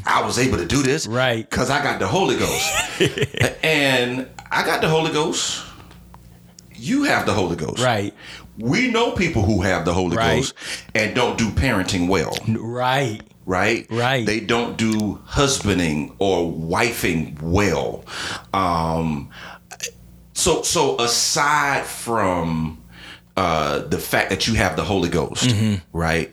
I 0.08 0.24
was 0.26 0.40
able 0.40 0.58
to 0.58 0.66
do 0.66 0.82
this, 0.82 1.06
Mm-hmm. 1.06 1.16
Right. 1.16 1.50
Because 1.50 1.70
I 1.70 1.84
got 1.84 2.00
the 2.00 2.08
Holy 2.08 2.38
Ghost, 2.38 3.60
and 3.64 4.28
I 4.50 4.66
got 4.66 4.82
the 4.82 4.88
Holy 4.90 5.12
Ghost. 5.12 5.64
You 6.76 7.04
have 7.04 7.26
the 7.26 7.34
Holy 7.34 7.56
Ghost, 7.56 7.84
Right. 7.84 8.14
We 8.60 8.90
know 8.90 9.12
people 9.12 9.44
who 9.44 9.62
have 9.62 9.86
the 9.86 9.94
Holy 9.94 10.16
Right. 10.18 10.38
Ghost 10.38 10.54
and 10.96 11.14
don't 11.16 11.38
do 11.38 11.50
parenting 11.50 12.08
well 12.08 12.36
Right. 12.48 13.22
right? 13.46 13.86
Right. 13.92 14.26
They 14.26 14.40
don't 14.40 14.78
do 14.78 15.20
husbanding 15.26 16.16
or 16.20 16.52
wifing 16.52 17.40
well. 17.42 18.04
Um, 18.54 19.30
so 20.34 20.62
so 20.64 21.00
aside 21.00 21.86
from 21.86 22.82
uh, 23.36 23.80
the 23.80 23.98
fact 24.00 24.30
that 24.32 24.48
you 24.48 24.54
have 24.56 24.76
the 24.76 24.84
Holy 24.84 25.10
Ghost, 25.10 25.50
Mm-hmm. 25.50 25.76
right? 25.98 26.32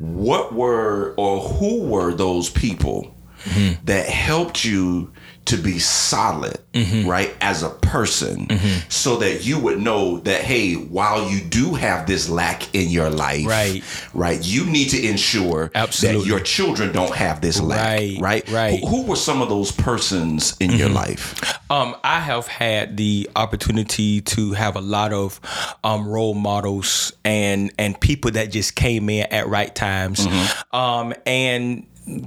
What 0.00 0.52
were 0.54 1.14
or 1.16 1.40
who 1.40 1.82
were 1.82 2.12
those 2.12 2.50
people 2.50 3.14
Mm-hmm. 3.44 3.86
that 3.86 4.06
helped 4.06 4.66
you 4.66 5.12
to 5.46 5.56
be 5.56 5.78
solid, 5.78 6.58
Mm-hmm. 6.72 7.08
right, 7.08 7.34
as 7.40 7.64
a 7.64 7.70
person, 7.70 8.46
so 8.88 9.16
that 9.16 9.44
you 9.44 9.58
would 9.58 9.80
know 9.80 10.20
that 10.20 10.42
hey, 10.42 10.74
while 10.74 11.28
you 11.28 11.40
do 11.40 11.74
have 11.74 12.06
this 12.06 12.28
lack 12.28 12.72
in 12.76 12.88
your 12.90 13.10
life, 13.10 13.44
Right. 13.44 13.82
right, 14.14 14.40
you 14.40 14.64
need 14.66 14.90
to 14.90 15.04
ensure 15.08 15.72
Absolutely. 15.74 16.20
that 16.22 16.26
your 16.28 16.38
children 16.38 16.92
don't 16.92 17.12
have 17.12 17.40
this 17.40 17.60
lack, 17.60 17.80
Right, 17.98 18.18
right, 18.20 18.50
right. 18.50 18.80
Who, 18.80 18.86
who 18.86 19.02
were 19.06 19.16
some 19.16 19.42
of 19.42 19.48
those 19.48 19.72
persons 19.72 20.56
in 20.60 20.70
your 20.70 20.90
life? 20.90 21.34
Um, 21.70 21.96
I 22.04 22.20
have 22.20 22.46
had 22.46 22.96
the 22.96 23.28
opportunity 23.34 24.20
to 24.20 24.52
have 24.52 24.76
a 24.76 24.80
lot 24.80 25.12
of 25.12 25.40
um, 25.82 26.06
role 26.06 26.34
models 26.34 27.12
and 27.24 27.72
and 27.78 28.00
people 28.00 28.30
that 28.32 28.52
just 28.52 28.76
came 28.76 29.10
in 29.10 29.26
at 29.32 29.48
right 29.48 29.74
times, 29.74 30.24
um, 30.72 31.14
and 31.26 31.84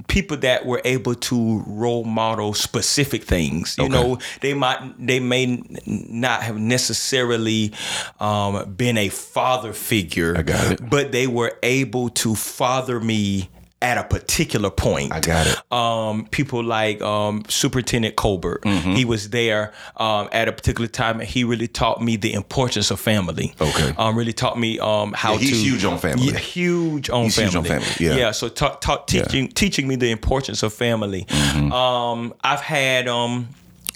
people 0.08 0.36
that 0.38 0.64
were 0.66 0.80
able 0.84 1.14
to 1.14 1.62
role 1.66 2.04
model 2.04 2.54
specific 2.54 3.24
things. 3.24 3.76
You 3.78 3.84
Okay. 3.84 3.92
know, 3.92 4.18
they 4.40 4.54
might 4.54 4.78
they 4.98 5.20
may 5.20 5.62
not 5.86 6.42
have 6.42 6.58
necessarily 6.58 7.72
um, 8.20 8.74
been 8.74 8.96
a 8.98 9.08
father 9.08 9.72
figure, 9.72 10.36
I 10.36 10.42
got 10.42 10.72
it. 10.72 10.90
but 10.90 11.12
they 11.12 11.26
were 11.26 11.52
able 11.62 12.08
to 12.10 12.34
father 12.34 13.00
me 13.00 13.48
at 13.82 13.98
a 13.98 14.04
particular 14.04 14.70
point 14.70 15.12
I 15.12 15.20
got 15.20 15.46
it. 15.46 15.72
um, 15.72 16.26
people 16.30 16.64
like 16.64 17.02
um, 17.02 17.42
Superintendent 17.48 18.16
Colbert. 18.16 18.62
Mm-hmm. 18.62 18.92
He 18.92 19.04
was 19.04 19.28
there 19.28 19.74
um, 19.98 20.28
at 20.32 20.48
a 20.48 20.52
particular 20.52 20.88
time, 20.88 21.20
and 21.20 21.28
he 21.28 21.44
really 21.44 21.68
taught 21.68 22.00
me 22.02 22.16
the 22.16 22.32
importance 22.32 22.90
of 22.90 22.98
family. 22.98 23.54
Okay. 23.60 23.92
um, 23.98 24.16
really 24.16 24.32
taught 24.32 24.58
me 24.58 24.78
um, 24.78 25.12
how 25.12 25.32
Yeah, 25.32 25.38
he's 25.40 25.50
to 25.50 25.56
huge 25.56 25.84
on 25.84 25.98
family. 25.98 26.26
Yeah, 26.28 26.38
huge 26.38 27.10
on 27.10 27.24
He's 27.24 27.36
family. 27.36 27.50
huge 27.50 27.56
on 27.56 27.64
family, 27.64 27.86
yeah. 28.00 28.16
yeah. 28.16 28.30
So 28.30 28.48
taught, 28.48 28.80
taught 28.80 29.06
teaching 29.06 29.48
teaching 29.48 29.86
me 29.86 29.96
the 29.96 30.10
importance 30.10 30.62
of 30.62 30.72
family. 30.72 31.24
Mm-hmm. 31.28 31.72
Um, 31.72 32.32
I've 32.42 32.60
had 32.62 33.06
um, 33.06 33.48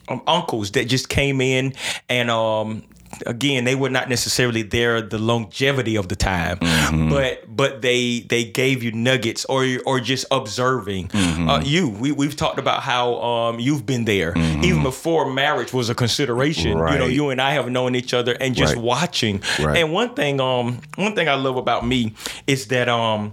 um, 0.09 0.21
uncles 0.27 0.73
that 0.73 0.87
just 0.89 1.09
came 1.09 1.41
in 1.41 1.73
and 2.11 2.31
um, 2.31 2.83
again 3.27 3.65
they 3.65 3.75
were 3.75 3.91
not 3.91 4.09
necessarily 4.09 4.63
there 4.63 5.01
the 5.01 5.19
longevity 5.19 5.97
of 5.97 6.09
the 6.09 6.17
time 6.17 6.59
Mm-hmm. 6.59 7.11
but 7.11 7.45
but 7.55 7.83
they 7.83 8.21
they 8.21 8.45
gave 8.45 8.83
you 8.83 8.93
nuggets 8.93 9.45
or 9.47 9.67
or 9.87 10.01
just 10.01 10.25
observing 10.31 11.09
Mm-hmm. 11.09 11.49
uh, 11.49 11.61
you 11.61 11.89
we, 11.89 12.13
we've 12.13 12.37
talked 12.37 12.59
about 12.59 12.83
how 12.83 13.15
um, 13.21 13.61
you've 13.61 13.85
been 13.87 14.05
there 14.05 14.33
even 14.63 14.83
before 14.83 15.31
marriage 15.33 15.73
was 15.73 15.89
a 15.91 15.95
consideration 15.95 16.71
you 16.71 16.75
know 16.77 16.89
Mm-hmm. 17.09 17.11
You 17.19 17.31
and 17.31 17.41
I 17.41 17.53
have 17.53 17.69
known 17.71 17.95
each 17.95 18.13
other 18.15 18.33
and 18.41 18.55
just 18.55 18.75
Right. 18.75 18.83
watching 18.83 19.43
Right. 19.59 19.79
and 19.79 19.93
one 19.93 20.15
thing 20.15 20.41
um 20.41 20.81
one 20.97 21.15
thing 21.15 21.29
I 21.29 21.35
love 21.35 21.57
about 21.57 21.87
me 21.87 22.15
is 22.47 22.67
that 22.69 22.89
um 22.89 23.33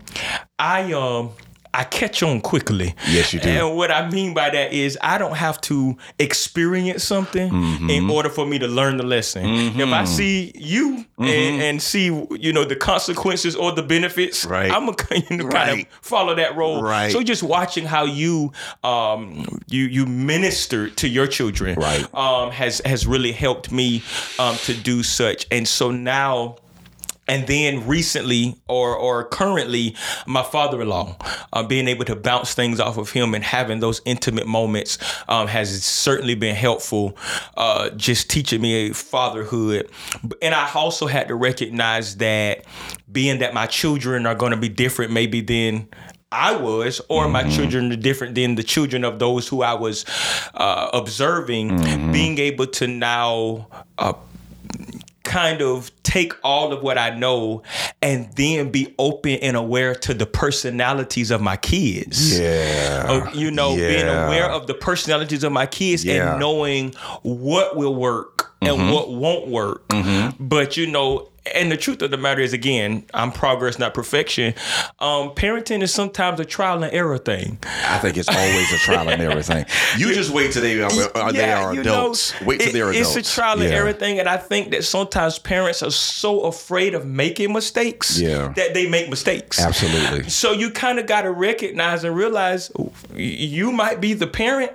I 0.60 0.94
um 0.94 1.32
I 1.78 1.84
catch 1.84 2.24
on 2.24 2.42
quickly. 2.42 2.96
Yes, 3.10 3.34
you 3.34 3.40
do. 3.40 3.50
And 3.50 3.76
what 3.78 3.92
I 3.92 4.10
mean 4.10 4.34
by 4.34 4.50
that 4.50 4.72
is 4.74 4.98
I 5.02 5.18
don't 5.18 5.36
have 5.36 5.60
to 5.62 5.98
experience 6.20 7.04
something 7.04 7.52
Mm-hmm. 7.52 7.90
in 7.90 8.10
order 8.10 8.30
for 8.30 8.46
me 8.46 8.60
to 8.60 8.68
learn 8.68 8.98
the 8.98 9.04
lesson. 9.06 9.46
If 9.46 9.90
I 9.90 10.06
see 10.06 10.52
you 10.56 11.06
and, 11.18 11.62
and 11.62 11.82
see 11.82 12.06
you 12.06 12.54
know 12.54 12.64
the 12.64 12.76
consequences 12.76 13.56
or 13.56 13.72
the 13.74 13.84
benefits, 13.84 14.44
Mm-hmm. 14.46 14.52
Right. 14.54 14.72
I'm 14.72 14.86
gonna 14.86 15.22
you 15.30 15.38
know, 15.38 15.48
kind 15.50 15.54
Right. 15.72 15.88
of 15.88 16.00
follow 16.02 16.34
that 16.36 16.56
role. 16.56 16.82
Right. 16.82 17.12
So 17.12 17.22
just 17.24 17.44
watching 17.44 17.86
how 17.86 18.06
you 18.06 18.52
um 18.84 19.46
you 19.68 19.84
you 19.86 20.06
minister 20.06 20.90
to 20.90 21.08
your 21.08 21.28
children 21.28 21.78
Right. 21.80 22.06
um 22.14 22.52
has 22.52 22.82
has 22.86 23.06
really 23.08 23.32
helped 23.32 23.72
me 23.72 24.02
um 24.40 24.56
to 24.66 24.74
do 24.74 25.04
such. 25.04 25.46
And 25.52 25.68
so 25.68 25.92
now 25.92 26.58
and 27.28 27.48
then 27.48 27.86
recently 27.88 28.56
or 28.68 28.96
or 28.96 29.24
currently 29.26 29.96
my 30.28 30.44
father-in-law 30.44 31.16
uh, 31.54 31.64
being 31.64 31.88
able 31.88 32.06
to 32.06 32.16
bounce 32.16 32.54
things 32.54 32.80
off 32.80 32.98
of 32.98 33.12
him 33.12 33.34
and 33.34 33.44
having 33.44 33.80
those 33.80 34.02
intimate 34.06 34.48
moments 34.48 34.98
um, 35.28 35.48
has 35.48 35.84
certainly 35.84 36.36
been 36.36 36.56
helpful 36.56 37.18
uh, 37.58 37.90
just 37.92 38.30
teaching 38.30 38.62
me 38.62 38.90
a 38.90 38.94
fatherhood 38.94 39.90
and 40.42 40.54
i 40.54 40.70
also 40.74 41.08
had 41.08 41.28
to 41.28 41.36
recognize 41.36 42.18
that 42.18 42.66
being 43.12 43.40
that 43.40 43.54
my 43.54 43.66
children 43.66 44.26
are 44.26 44.36
going 44.36 44.52
to 44.52 44.58
be 44.58 44.70
different 44.70 45.12
maybe 45.12 45.42
than 45.42 45.88
I 46.32 46.54
was, 46.58 47.00
or 47.08 47.30
my 47.30 47.50
children 47.50 47.90
are 47.94 47.96
different 47.96 48.36
than 48.36 48.56
the 48.56 48.64
children 48.64 49.06
of 49.06 49.20
those 49.20 49.48
who 49.48 49.62
I 49.62 49.74
was 49.74 50.04
uh, 50.54 50.90
observing. 50.92 51.78
Being 52.12 52.40
able 52.40 52.68
to 52.68 52.88
now 52.88 53.68
uh, 53.98 54.14
kind 55.36 55.62
of 55.62 55.92
take 56.04 56.34
all 56.46 56.72
of 56.72 56.82
what 56.82 56.98
I 56.98 57.10
know 57.10 57.62
and 58.02 58.32
then 58.36 58.72
be 58.72 58.96
open 58.98 59.32
and 59.42 59.58
aware 59.58 59.94
to 59.94 60.14
the 60.14 60.26
personalities 60.26 61.30
of 61.30 61.42
my 61.42 61.58
kids. 61.58 62.40
Yeah. 62.40 63.06
Uh, 63.10 63.32
you 63.34 63.52
know, 63.52 63.76
being 63.76 64.08
aware 64.08 64.50
of 64.50 64.68
the 64.68 64.74
personalities 64.74 65.44
of 65.44 65.52
my 65.52 65.66
kids 65.66 66.06
Yeah. 66.06 66.32
and 66.32 66.40
knowing 66.40 66.94
what 67.24 67.76
will 67.76 67.96
work 67.96 68.54
and 68.62 68.92
what 68.94 69.12
won't 69.12 69.48
work. 69.50 69.84
But 70.40 70.78
you 70.78 70.88
know, 70.88 71.28
and 71.54 71.72
the 71.72 71.78
truth 71.78 72.02
of 72.02 72.12
the 72.12 72.18
matter 72.18 72.42
is, 72.42 72.54
again, 72.54 73.06
I'm 73.14 73.32
progress, 73.32 73.78
not 73.78 73.94
perfection. 73.94 74.54
Um, 75.00 75.30
parenting 75.32 75.82
is 75.84 75.94
sometimes 75.94 76.40
a 76.40 76.46
trial 76.46 76.84
and 76.84 76.94
error 76.94 77.18
thing. 77.18 77.58
I 77.86 77.98
think 78.00 78.18
it's 78.18 78.30
always 78.30 78.72
a 78.74 78.78
trial 78.78 79.10
and 79.10 79.22
error 79.22 79.42
thing. 79.42 79.66
You 79.98 80.14
just 80.14 80.32
wait 80.32 80.52
till 80.54 80.62
they 80.62 80.82
are, 80.82 80.90
uh, 81.16 81.32
they 81.32 81.52
are 81.52 81.74
you 81.74 81.84
know, 81.84 81.92
adults. 82.04 82.34
wait 82.42 82.60
till 82.60 82.70
it- 82.70 82.74
they're 82.74 82.90
adults. 82.90 83.00
it's 83.00 83.12
adults. 83.16 83.32
a 83.32 83.36
trial 83.36 83.62
and 83.62 83.70
Yeah. 83.70 83.76
error 83.78 83.94
thing, 83.94 84.20
and 84.20 84.28
I 84.30 84.38
think 84.38 84.72
that 84.72 84.84
sometimes 84.86 85.38
parents 85.40 85.84
are 85.84 85.92
so 85.92 86.42
afraid 86.42 86.94
of 86.96 87.06
making 87.06 87.54
mistakes 87.54 88.18
Yeah. 88.20 88.54
that 88.56 88.74
they 88.74 88.88
make 88.90 89.10
mistakes. 89.10 89.60
Absolutely. 89.60 90.30
So 90.30 90.52
you 90.52 90.72
kind 90.72 91.00
of 91.00 91.06
got 91.06 91.24
to 91.24 91.32
recognize 91.32 92.04
and 92.04 92.16
realize 92.16 92.72
you 93.16 93.72
might 93.72 94.02
be 94.02 94.14
the 94.14 94.28
parent, 94.28 94.72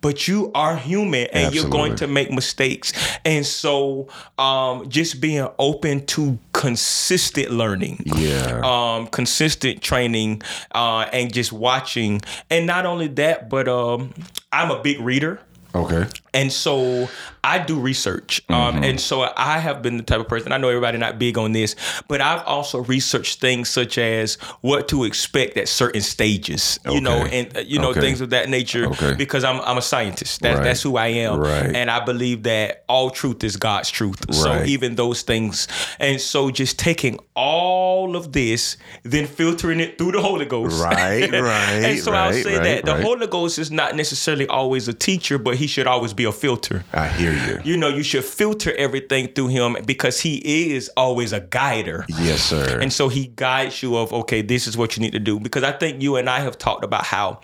but 0.00 0.26
you 0.28 0.50
are 0.54 0.76
human 0.76 1.26
and 1.32 1.54
you're 1.54 1.68
going 1.68 1.96
to 1.96 2.06
make 2.06 2.30
mistakes. 2.30 2.92
And 3.24 3.44
so 3.44 4.08
um, 4.38 4.88
just 4.88 5.20
being 5.20 5.46
open 5.58 6.04
to 6.06 6.13
consistent 6.52 7.50
learning. 7.50 8.02
Yeah. 8.04 8.60
Um, 8.64 9.06
consistent 9.06 9.82
training 9.82 10.42
uh, 10.74 11.08
and 11.12 11.32
just 11.32 11.52
watching. 11.52 12.20
And 12.50 12.66
not 12.66 12.86
only 12.86 13.08
that, 13.08 13.48
but 13.48 13.68
um, 13.68 14.14
I'm 14.52 14.70
a 14.70 14.82
big 14.82 15.00
reader. 15.00 15.40
Okay. 15.74 16.06
And 16.34 16.52
so 16.52 17.08
I 17.42 17.58
do 17.58 17.78
research. 17.78 18.42
Um, 18.48 18.74
Mm-hmm. 18.74 18.84
and 18.84 19.00
so 19.00 19.30
I 19.36 19.58
have 19.58 19.82
been 19.82 19.98
the 19.98 20.02
type 20.02 20.18
of 20.20 20.26
person, 20.28 20.50
I 20.52 20.56
know 20.58 20.68
everybody 20.68 20.98
not 20.98 21.18
big 21.18 21.36
on 21.38 21.52
this, 21.52 21.76
but 22.08 22.20
I've 22.20 22.42
also 22.46 22.80
researched 22.82 23.40
things 23.40 23.68
such 23.68 23.98
as 23.98 24.34
what 24.62 24.88
to 24.88 25.04
expect 25.04 25.56
at 25.58 25.68
certain 25.68 26.00
stages, 26.00 26.78
you 26.90 27.00
know, 27.00 27.24
and, 27.24 27.56
uh, 27.56 27.60
you 27.60 27.78
know, 27.78 27.90
Okay. 27.90 28.00
things 28.00 28.20
of 28.20 28.30
that 28.30 28.48
nature 28.48 28.86
Okay. 28.86 29.14
because 29.14 29.44
I'm, 29.44 29.60
I'm 29.60 29.76
a 29.78 29.82
scientist. 29.82 30.40
That's, 30.40 30.56
Right. 30.58 30.64
that's 30.64 30.82
who 30.82 30.96
I 30.96 31.08
am. 31.08 31.38
Right. 31.38 31.74
And 31.76 31.90
I 31.90 32.04
believe 32.04 32.42
that 32.44 32.84
all 32.88 33.10
truth 33.10 33.44
is 33.44 33.56
God's 33.56 33.90
truth. 33.90 34.20
Right. 34.28 34.34
So 34.34 34.64
even 34.64 34.96
those 34.96 35.22
things. 35.22 35.68
And 36.00 36.20
so 36.20 36.50
just 36.50 36.78
taking 36.78 37.18
all 37.36 38.16
of 38.16 38.32
this, 38.32 38.76
then 39.02 39.26
filtering 39.26 39.80
it 39.80 39.98
through 39.98 40.12
the 40.12 40.20
Holy 40.22 40.46
Ghost. 40.46 40.82
Right, 40.82 41.30
right, 41.32 41.84
and 41.84 41.98
so 42.00 42.12
I'll 42.12 42.32
say 42.32 42.56
right, 42.56 42.64
that 42.64 42.84
the. 42.86 42.94
Holy 43.04 43.26
Ghost 43.26 43.58
is 43.58 43.70
not 43.70 43.94
necessarily 43.96 44.46
always 44.46 44.88
a 44.88 44.94
teacher, 44.94 45.36
but 45.38 45.56
he 45.56 45.66
should 45.66 45.86
always 45.86 46.12
be 46.14 46.23
a 46.24 46.32
filter. 46.32 46.84
I 46.92 47.08
hear 47.08 47.32
you. 47.32 47.60
You 47.64 47.76
know, 47.76 47.88
you 47.88 48.02
should 48.02 48.24
filter 48.24 48.74
everything 48.76 49.28
through 49.28 49.48
him 49.48 49.76
because 49.86 50.20
he 50.20 50.72
is 50.74 50.90
always 50.96 51.32
a 51.32 51.40
guider. 51.40 52.04
Yes, 52.08 52.42
sir. 52.42 52.80
And 52.80 52.92
so 52.92 53.08
he 53.08 53.28
guides 53.28 53.82
you 53.82 53.96
of, 53.96 54.12
okay, 54.12 54.42
this 54.42 54.66
is 54.66 54.76
what 54.76 54.96
you 54.96 55.02
need 55.02 55.12
to 55.12 55.18
do. 55.18 55.38
Because 55.40 55.62
I 55.62 55.72
think 55.72 56.02
you 56.02 56.16
and 56.16 56.28
I 56.28 56.40
have 56.40 56.58
talked 56.58 56.84
about 56.84 57.04
how 57.04 57.40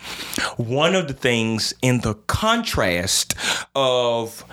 one 0.56 0.94
of 0.94 1.08
the 1.08 1.14
things 1.14 1.74
in 1.82 2.00
the 2.00 2.14
contrast 2.26 3.34
of 3.74 4.44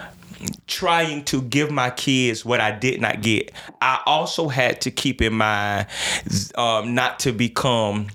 trying 0.67 1.23
to 1.25 1.41
give 1.41 1.71
my 1.71 1.89
kids 1.89 2.45
what 2.45 2.61
I 2.61 2.71
did 2.71 3.01
not 3.01 3.21
get, 3.21 3.51
I 3.81 4.01
also 4.05 4.47
had 4.47 4.81
to 4.81 4.91
keep 4.91 5.21
in 5.21 5.33
mind 5.33 5.87
um, 6.55 6.93
not 6.93 7.19
to 7.19 7.31
become 7.31 8.07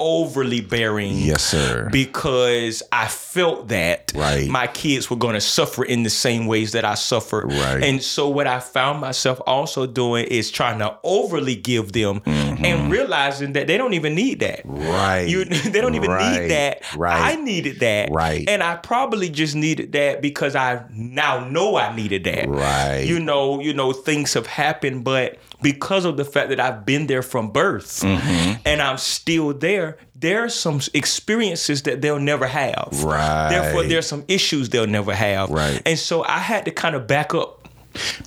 overly 0.00 0.60
bearing 0.62 1.16
yes, 1.18 1.44
sir. 1.44 1.88
because 1.92 2.82
I 2.90 3.06
felt 3.06 3.68
that 3.68 4.12
Right. 4.14 4.48
my 4.48 4.66
kids 4.66 5.10
were 5.10 5.16
going 5.16 5.34
to 5.34 5.40
suffer 5.40 5.84
in 5.84 6.02
the 6.02 6.10
same 6.10 6.46
ways 6.46 6.72
that 6.72 6.84
I 6.84 6.94
suffered. 6.94 7.52
Right. 7.52 7.82
And 7.84 8.02
so 8.02 8.28
what 8.28 8.46
I 8.46 8.58
found 8.60 9.00
myself 9.00 9.40
also 9.46 9.86
doing 9.86 10.24
is 10.26 10.50
trying 10.50 10.78
to 10.80 10.96
overly 11.04 11.54
give 11.54 11.92
them 11.92 12.22
and 12.26 12.90
realizing 12.90 13.52
that 13.52 13.66
they 13.66 13.76
don't 13.76 13.94
even 13.94 14.14
need 14.14 14.40
that. 14.40 14.66
Mm-hmm. 14.66 14.88
right. 14.88 15.28
You, 15.28 15.44
they 15.74 15.80
don't 15.80 15.94
even 15.94 16.10
Right. 16.10 16.40
need 16.42 16.50
that. 16.50 16.82
Right. 16.96 17.36
I 17.38 17.40
needed 17.42 17.80
that. 17.80 18.10
Right. 18.10 18.48
And 18.48 18.62
I 18.62 18.76
probably 18.76 19.28
just 19.28 19.54
needed 19.54 19.92
that 19.92 20.22
because 20.22 20.56
I 20.56 20.82
now 20.90 21.46
know 21.48 21.76
I 21.76 21.94
needed 21.94 22.24
that. 22.24 22.48
Right. 22.48 23.00
You 23.06 23.20
know, 23.20 23.60
you 23.60 23.74
know, 23.74 23.92
things 23.92 24.32
have 24.34 24.46
happened, 24.46 25.04
but 25.04 25.36
because 25.62 26.04
of 26.04 26.16
the 26.16 26.24
fact 26.24 26.48
that 26.50 26.60
I've 26.60 26.84
been 26.86 27.06
there 27.06 27.22
from 27.22 27.50
birth 27.50 28.00
Mm-hmm. 28.00 28.62
and 28.64 28.80
I'm 28.82 28.98
still 28.98 29.52
there, 29.52 29.98
there 30.14 30.44
are 30.44 30.48
some 30.48 30.80
experiences 30.94 31.82
that 31.82 32.00
they'll 32.02 32.18
never 32.18 32.46
have. 32.46 33.02
Right. 33.02 33.48
Therefore, 33.50 33.84
there's 33.84 34.06
some 34.06 34.24
issues 34.28 34.68
they'll 34.68 34.86
never 34.86 35.14
have. 35.14 35.50
Right. 35.50 35.80
And 35.86 35.98
so 35.98 36.24
I 36.24 36.38
had 36.38 36.64
to 36.66 36.70
kind 36.70 36.94
of 36.94 37.06
back 37.06 37.34
up. 37.34 37.59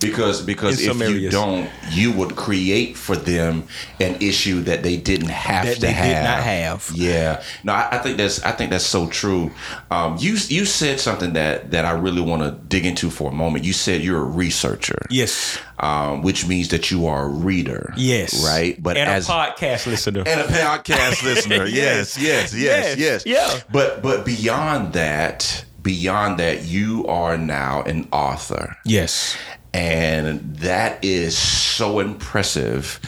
Because 0.00 0.42
because 0.42 0.80
if 0.80 0.86
some 0.96 1.00
you 1.02 1.30
don't, 1.30 1.70
you 1.90 2.12
would 2.12 2.36
create 2.36 2.96
for 2.96 3.16
them 3.16 3.64
an 4.00 4.16
issue 4.20 4.60
that 4.62 4.82
they 4.82 4.96
didn't 4.96 5.28
have 5.30 5.66
That 5.66 5.74
to 5.76 5.80
they 5.80 5.92
have. 5.92 6.06
did 6.06 6.22
not 6.24 6.42
have. 6.42 6.90
Yeah. 6.94 7.42
No, 7.62 7.72
I, 7.72 7.88
I 7.92 7.98
think 7.98 8.16
that's 8.18 8.42
I 8.42 8.52
think 8.52 8.70
that's 8.70 8.84
so 8.86 9.08
true. 9.08 9.50
Um, 9.90 10.16
you 10.18 10.36
you 10.48 10.64
said 10.64 11.00
something 11.00 11.32
that 11.34 11.70
that 11.70 11.84
I 11.84 11.92
really 11.92 12.20
want 12.22 12.42
to 12.42 12.50
dig 12.68 12.84
into 12.86 13.10
for 13.10 13.30
a 13.30 13.34
moment. 13.34 13.64
You 13.64 13.72
said 13.72 14.02
you're 14.02 14.20
a 14.20 14.24
researcher. 14.24 14.98
Yes. 15.10 15.58
Um, 15.80 16.22
which 16.22 16.46
means 16.46 16.68
that 16.68 16.90
you 16.92 17.06
are 17.06 17.24
a 17.24 17.28
reader. 17.28 17.92
Yes. 17.96 18.44
Right. 18.46 18.80
But 18.80 18.96
and 18.96 19.08
as 19.10 19.28
a 19.28 19.32
podcast 19.32 19.86
listener. 19.86 20.22
and 20.26 20.40
a 20.40 20.44
podcast 20.44 21.22
listener. 21.24 21.66
Yes, 21.66 22.16
yes, 22.20 22.54
yes, 22.54 22.96
Yes, 22.96 22.98
yes. 22.98 23.26
yeah. 23.26 23.60
But 23.72 24.00
but 24.02 24.24
beyond 24.24 24.92
that, 24.92 25.64
beyond 25.84 26.40
that, 26.40 26.64
you 26.64 27.06
are 27.06 27.38
now 27.38 27.82
an 27.82 28.08
author. 28.10 28.76
yes. 28.84 29.36
And 29.72 30.54
that 30.58 31.04
is 31.04 31.36
so 31.36 31.98
impressive 31.98 33.00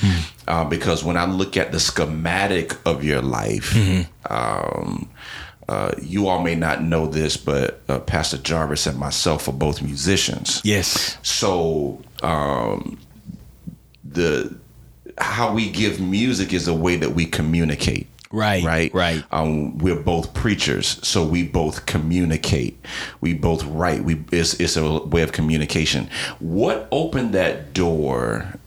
uh, 0.48 0.64
because 0.64 1.04
when 1.04 1.16
I 1.16 1.24
look 1.24 1.56
at 1.56 1.70
the 1.70 1.78
schematic 1.78 2.76
of 2.84 3.04
your 3.04 3.22
life, 3.22 3.72
um, 4.28 5.08
uh, 5.68 5.92
you 6.02 6.26
all 6.26 6.42
may 6.42 6.56
not 6.56 6.82
know 6.82 7.06
this, 7.06 7.36
but 7.36 7.82
uh, 7.88 8.00
Pastor 8.00 8.38
Jarvis 8.38 8.88
and 8.88 8.98
myself 8.98 9.46
are 9.46 9.52
both 9.52 9.80
musicians. 9.80 10.60
Yes. 10.64 11.16
So 11.22 12.02
um, 12.24 12.98
the 14.04 14.52
how 15.18 15.52
we 15.52 15.70
give 15.70 16.00
music 16.00 16.52
is 16.52 16.66
a 16.66 16.74
way 16.74 16.96
that 16.96 17.10
we 17.10 17.26
communicate. 17.26 18.08
Right. 18.36 18.62
Right. 18.62 18.92
Right. 18.92 19.24
Um, 19.30 19.78
we're 19.78 19.96
both 19.96 20.34
preachers, 20.34 21.00
so 21.06 21.24
we 21.24 21.42
both 21.42 21.86
communicate. 21.86 22.78
We 23.22 23.32
both 23.32 23.64
write. 23.64 24.04
We 24.04 24.22
it's, 24.30 24.60
it's 24.60 24.76
a 24.76 24.98
way 24.98 25.22
of 25.22 25.32
communication. 25.32 26.10
What 26.38 26.86
opened 26.92 27.32
that 27.32 27.72
door 27.72 28.58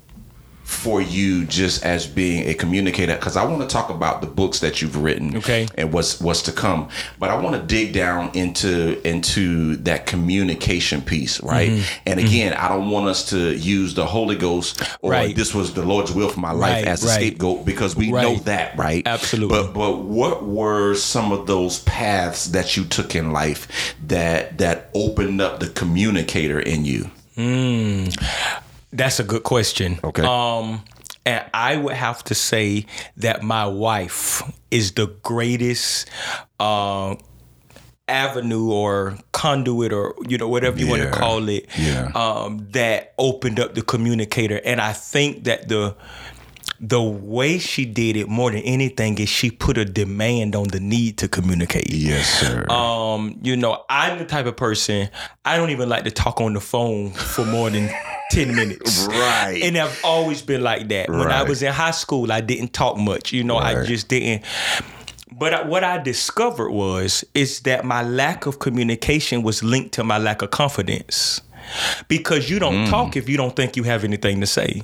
for 0.69 1.01
you 1.01 1.45
just 1.45 1.83
as 1.83 2.05
being 2.05 2.47
a 2.47 2.53
communicator 2.53 3.15
because 3.15 3.35
I 3.35 3.43
want 3.43 3.61
to 3.61 3.67
talk 3.67 3.89
about 3.89 4.21
the 4.21 4.27
books 4.27 4.59
that 4.59 4.81
you've 4.83 4.95
written 4.95 5.35
Okay. 5.37 5.67
and 5.75 5.91
what's 5.91 6.21
what's 6.21 6.43
to 6.43 6.51
come 6.51 6.89
but 7.17 7.31
I 7.31 7.41
want 7.41 7.55
to 7.55 7.61
dig 7.75 7.91
down 7.91 8.29
into 8.35 9.01
into 9.05 9.75
that 9.77 10.05
communication 10.05 11.01
piece 11.01 11.41
right 11.41 11.71
Mm-hmm. 11.71 12.01
and 12.05 12.19
again 12.19 12.53
I 12.53 12.69
don't 12.69 12.91
want 12.91 13.07
us 13.07 13.27
to 13.31 13.55
use 13.55 13.95
the 13.95 14.05
Holy 14.05 14.35
Ghost 14.35 14.81
or 15.01 15.11
Right. 15.11 15.35
this 15.35 15.55
was 15.55 15.73
the 15.73 15.83
Lord's 15.83 16.11
will 16.13 16.29
for 16.29 16.39
my 16.39 16.51
life 16.51 16.85
Right, 16.85 16.87
as 16.87 17.03
a 17.03 17.07
right. 17.07 17.15
scapegoat 17.15 17.65
because 17.65 17.95
we 17.95 18.11
know 18.11 18.35
that 18.45 18.77
right 18.77 19.01
Absolutely. 19.07 19.57
but 19.57 19.73
but 19.73 19.97
what 20.03 20.45
were 20.45 20.93
some 20.93 21.31
of 21.31 21.47
those 21.47 21.79
paths 21.79 22.45
that 22.49 22.77
you 22.77 22.83
took 22.85 23.15
in 23.15 23.31
life 23.31 23.95
that 24.05 24.59
that 24.59 24.91
opened 24.93 25.41
up 25.41 25.59
the 25.59 25.67
communicator 25.69 26.59
in 26.59 26.85
you 26.85 27.09
That's 28.91 29.19
a 29.19 29.23
good 29.23 29.43
question. 29.43 29.99
Okay. 30.03 30.23
Um, 30.23 30.83
and 31.25 31.45
I 31.53 31.77
would 31.77 31.95
have 31.95 32.23
to 32.25 32.35
say 32.35 32.85
that 33.17 33.43
my 33.43 33.65
wife 33.67 34.41
is 34.71 34.93
the 34.93 35.07
greatest 35.23 36.09
uh, 36.59 37.15
avenue 38.07 38.71
or 38.71 39.17
conduit 39.31 39.93
or 39.93 40.15
you 40.27 40.37
know 40.37 40.47
whatever 40.47 40.79
you 40.79 40.87
want 40.87 41.03
to 41.03 41.11
call 41.11 41.47
it 41.49 41.67
Yeah. 41.77 42.11
um, 42.15 42.67
that 42.71 43.13
opened 43.19 43.59
up 43.59 43.75
the 43.75 43.83
communicator. 43.83 44.59
And 44.65 44.81
I 44.81 44.93
think 44.93 45.43
that 45.43 45.67
the 45.69 45.95
the 46.81 47.01
way 47.01 47.59
she 47.59 47.85
did 47.85 48.15
it 48.15 48.29
more 48.29 48.51
than 48.51 48.61
anything 48.61 49.17
is 49.19 49.27
she 49.27 49.51
put 49.51 49.77
a 49.77 49.83
demand 49.85 50.55
on 50.55 50.63
the 50.69 50.79
need 50.79 51.17
to 51.17 51.27
communicate. 51.27 51.91
yes 51.93 52.39
sir 52.39 52.65
Um, 52.71 53.37
you 53.43 53.57
know, 53.57 53.83
I'm 53.89 54.17
the 54.17 54.25
type 54.25 54.45
of 54.45 54.55
person 54.55 55.09
I 55.45 55.57
don't 55.57 55.71
even 55.71 55.89
like 55.89 56.05
to 56.05 56.11
talk 56.11 56.39
on 56.41 56.53
the 56.53 56.61
phone 56.61 57.11
for 57.11 57.45
more 57.45 57.69
than 57.69 57.89
10 58.29 58.55
minutes. 58.55 59.07
Right. 59.07 59.59
And 59.63 59.77
I've 59.77 59.99
always 60.03 60.41
been 60.41 60.61
like 60.61 60.87
that. 60.89 61.09
When 61.09 61.31
I 61.31 61.43
was 61.43 61.61
in 61.63 61.73
high 61.73 61.91
school, 61.91 62.31
I 62.31 62.41
didn't 62.41 62.73
talk 62.73 62.97
much. 62.97 63.33
You 63.33 63.43
know, 63.43 63.57
I 63.57 63.85
just 63.85 64.07
didn't. 64.07 64.43
But 65.31 65.67
what 65.67 65.83
I 65.83 65.97
discovered 65.99 66.71
was 66.71 67.23
is 67.33 67.61
that 67.61 67.85
my 67.85 68.03
lack 68.03 68.45
of 68.45 68.59
communication 68.59 69.41
was 69.41 69.63
linked 69.63 69.93
to 69.93 70.03
my 70.03 70.17
lack 70.17 70.41
of 70.41 70.51
confidence. 70.51 71.41
Because 72.07 72.49
you 72.49 72.57
don't 72.59 72.85
Mm. 72.85 72.89
talk 72.89 73.15
if 73.15 73.29
you 73.29 73.37
don't 73.37 73.55
think 73.55 73.75
you 73.77 73.83
have 73.83 74.03
anything 74.03 74.41
to 74.41 74.47
say. 74.47 74.81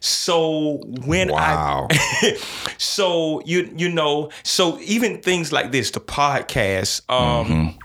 So 0.00 0.80
when 1.04 1.28
Wow. 1.30 1.88
I 1.90 2.38
so 2.78 3.42
you 3.44 3.70
you 3.76 3.90
know 3.90 4.30
so 4.44 4.78
even 4.80 5.18
things 5.20 5.52
like 5.52 5.72
this 5.72 5.90
the 5.90 6.00
podcast 6.00 7.02
um 7.10 7.46
Mm-hmm. 7.46 7.76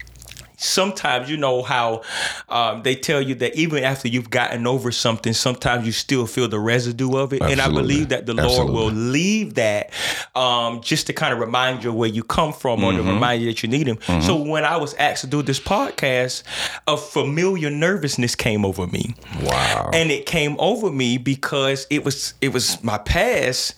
Sometimes 0.57 1.29
you 1.29 1.37
know 1.37 1.61
how 1.61 2.01
um, 2.49 2.83
they 2.83 2.95
tell 2.95 3.21
you 3.21 3.35
that 3.35 3.55
even 3.55 3.83
after 3.83 4.07
you've 4.07 4.29
gotten 4.29 4.65
over 4.67 4.91
something 4.91 5.33
sometimes 5.33 5.85
you 5.85 5.91
still 5.91 6.25
feel 6.27 6.47
the 6.47 6.59
residue 6.59 7.15
of 7.17 7.33
it. 7.33 7.41
And 7.41 7.59
i 7.61 7.67
believe 7.67 8.09
that 8.09 8.25
the 8.25 8.33
lord 8.33 8.69
will 8.69 8.91
leave 8.91 9.55
that 9.55 9.91
um, 10.35 10.81
just 10.81 11.07
to 11.07 11.13
kind 11.13 11.33
of 11.33 11.39
remind 11.39 11.83
you 11.83 11.93
where 11.93 12.09
you 12.09 12.23
come 12.23 12.53
from 12.53 12.83
or 12.83 12.91
to 12.91 12.95
Mm-hmm. 12.99 13.09
remind 13.09 13.41
you 13.41 13.47
that 13.51 13.61
you 13.61 13.69
need 13.69 13.87
him. 13.87 13.99
So 14.21 14.41
when 14.41 14.63
i 14.65 14.77
was 14.77 14.93
asked 14.95 15.21
to 15.21 15.27
do 15.27 15.41
this 15.41 15.59
podcast 15.59 16.43
a 16.87 16.95
familiar 16.97 17.69
nervousness 17.69 18.35
came 18.35 18.65
over 18.65 18.87
me. 18.87 19.15
Wow. 19.43 19.89
And 19.93 20.11
it 20.11 20.25
came 20.25 20.55
over 20.59 20.91
me 20.91 21.17
because 21.17 21.85
it 21.89 22.03
was 22.05 22.33
it 22.41 22.53
was 22.53 22.81
my 22.83 22.97
past 22.97 23.75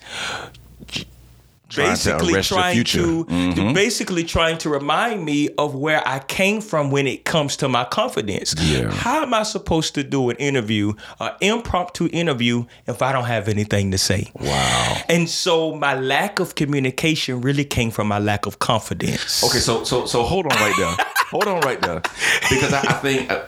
Trying 1.68 1.96
to 1.96 2.10
basically 2.10 2.34
arrest 2.34 2.48
trying 2.48 2.74
future. 2.74 3.00
Mm-hmm. 3.02 3.52
to 3.52 3.74
basically 3.74 4.24
trying 4.24 4.56
to 4.58 4.70
remind 4.70 5.24
me 5.24 5.50
of 5.58 5.74
where 5.74 6.06
I 6.06 6.20
came 6.20 6.62
from 6.62 6.90
when 6.90 7.06
it 7.06 7.24
comes 7.24 7.56
to 7.58 7.68
my 7.68 7.84
confidence. 7.84 8.54
Yeah. 8.58 8.90
How 8.90 9.22
am 9.22 9.34
I 9.34 9.42
supposed 9.42 9.94
to 9.96 10.02
do 10.02 10.30
an 10.30 10.36
interview, 10.36 10.94
an 11.20 11.32
impromptu 11.42 12.08
interview, 12.10 12.64
if 12.86 13.02
I 13.02 13.12
don't 13.12 13.24
have 13.24 13.48
anything 13.48 13.90
to 13.90 13.98
say? 13.98 14.30
wow 14.34 14.96
And 15.10 15.28
so 15.28 15.74
my 15.74 15.94
lack 15.94 16.38
of 16.38 16.54
communication 16.54 17.42
really 17.42 17.64
came 17.64 17.90
from 17.90 18.08
my 18.08 18.18
lack 18.18 18.46
of 18.46 18.58
confidence. 18.58 19.44
Okay, 19.44 19.58
so 19.58 19.84
so 19.84 20.06
so 20.06 20.22
hold 20.22 20.46
on 20.46 20.58
right 20.58 20.74
there. 20.78 20.96
hold 21.30 21.46
on 21.46 21.60
right 21.60 21.80
there, 21.82 22.00
because 22.48 22.72
I, 22.72 22.80
I 22.80 22.92
think 22.94 23.30
uh, 23.30 23.42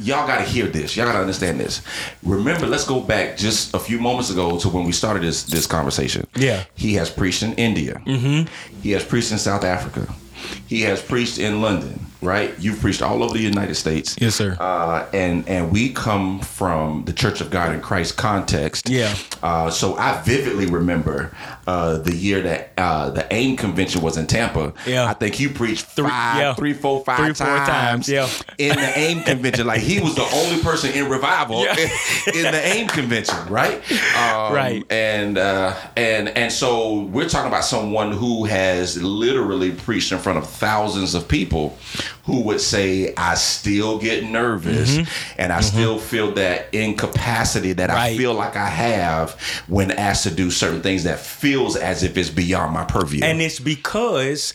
y'all 0.00 0.26
got 0.26 0.38
to 0.38 0.44
hear 0.44 0.66
this. 0.66 0.96
Y'all 0.96 1.06
got 1.06 1.12
to 1.14 1.20
understand 1.20 1.60
this. 1.60 1.82
Remember, 2.22 2.66
let's 2.66 2.84
go 2.86 3.00
back 3.00 3.36
just 3.36 3.74
a 3.74 3.78
few 3.78 3.98
moments 4.00 4.30
ago 4.30 4.58
to 4.58 4.68
when 4.68 4.84
we 4.84 4.92
started 4.92 5.22
this 5.22 5.44
this 5.44 5.66
conversation. 5.66 6.26
Yeah. 6.36 6.64
he 6.74 6.94
has 6.94 7.10
preached 7.10 7.42
in 7.42 7.54
India. 7.54 8.00
Mm-hmm. 8.06 8.52
He 8.82 8.92
has 8.92 9.04
preached 9.04 9.32
in 9.32 9.38
South 9.38 9.64
Africa. 9.64 10.12
He 10.66 10.82
has 10.82 11.02
preached 11.02 11.38
in 11.38 11.60
London. 11.60 12.06
Right? 12.22 12.54
You've 12.58 12.80
preached 12.80 13.02
all 13.02 13.22
over 13.22 13.34
the 13.34 13.42
United 13.42 13.74
States. 13.74 14.16
Yes, 14.20 14.34
sir. 14.34 14.56
Uh, 14.58 15.06
and 15.12 15.48
and 15.48 15.70
we 15.70 15.92
come 15.92 16.40
from 16.40 17.04
the 17.04 17.12
Church 17.12 17.40
of 17.40 17.50
God 17.50 17.74
in 17.74 17.80
Christ 17.80 18.16
context. 18.16 18.88
Yeah. 18.88 19.14
Uh, 19.42 19.70
so 19.70 19.94
I 19.96 20.20
vividly 20.22 20.66
remember 20.66 21.30
uh, 21.66 21.98
the 21.98 22.14
year 22.14 22.40
that 22.42 22.72
uh, 22.76 23.10
the 23.10 23.26
AIM 23.32 23.56
convention 23.56 24.02
was 24.02 24.16
in 24.16 24.26
Tampa. 24.26 24.72
Yeah. 24.86 25.06
I 25.06 25.12
think 25.14 25.38
you 25.38 25.50
preached 25.50 25.86
Three- 25.86 26.08
five, 26.08 26.38
yeah. 26.40 26.54
three, 26.54 26.72
four, 26.72 27.04
five 27.04 27.18
Three, 27.18 27.34
four 27.34 27.46
times. 27.46 28.06
times, 28.06 28.08
yeah. 28.08 28.28
In 28.58 28.76
the 28.76 28.98
AIM 28.98 29.22
convention, 29.22 29.66
like 29.66 29.80
he 29.80 30.00
was 30.00 30.14
the 30.14 30.28
only 30.34 30.62
person 30.62 30.92
in 30.92 31.08
revival 31.08 31.62
Yeah. 31.64 31.76
in 32.34 32.42
the 32.42 32.60
AIM 32.64 32.88
convention, 32.88 33.36
right? 33.48 33.76
Um, 34.16 34.48
Right. 34.52 34.82
And 34.90 35.36
uh, 35.38 35.74
and 35.96 36.28
and 36.30 36.50
so 36.52 37.02
we're 37.04 37.28
talking 37.28 37.48
about 37.48 37.64
someone 37.64 38.12
who 38.12 38.44
has 38.46 39.00
literally 39.02 39.70
preached 39.72 40.10
in 40.10 40.18
front 40.18 40.38
of 40.38 40.48
thousands 40.48 41.14
of 41.14 41.28
people, 41.28 41.76
who 42.28 42.42
would 42.42 42.60
say, 42.60 43.14
"I 43.16 43.34
still 43.36 43.98
get 43.98 44.22
nervous, 44.22 44.98
and 45.38 45.50
I 45.50 45.62
still 45.62 45.98
feel 45.98 46.32
that 46.32 46.68
incapacity 46.72 47.72
that 47.72 47.88
I 47.90 48.10
Mm-hmm. 48.10 48.18
Feel 48.18 48.34
like 48.34 48.54
I 48.54 48.68
have 48.68 49.32
when 49.66 49.90
asked 49.90 50.24
to 50.24 50.30
do 50.30 50.50
certain 50.50 50.82
things 50.82 51.04
that 51.04 51.18
feels 51.18 51.74
as 51.74 52.02
if 52.02 52.16
it's 52.18 52.28
beyond 52.28 52.74
my 52.74 52.84
purview." 52.84 53.24
And 53.24 53.40
it's 53.40 53.58
because 53.58 54.52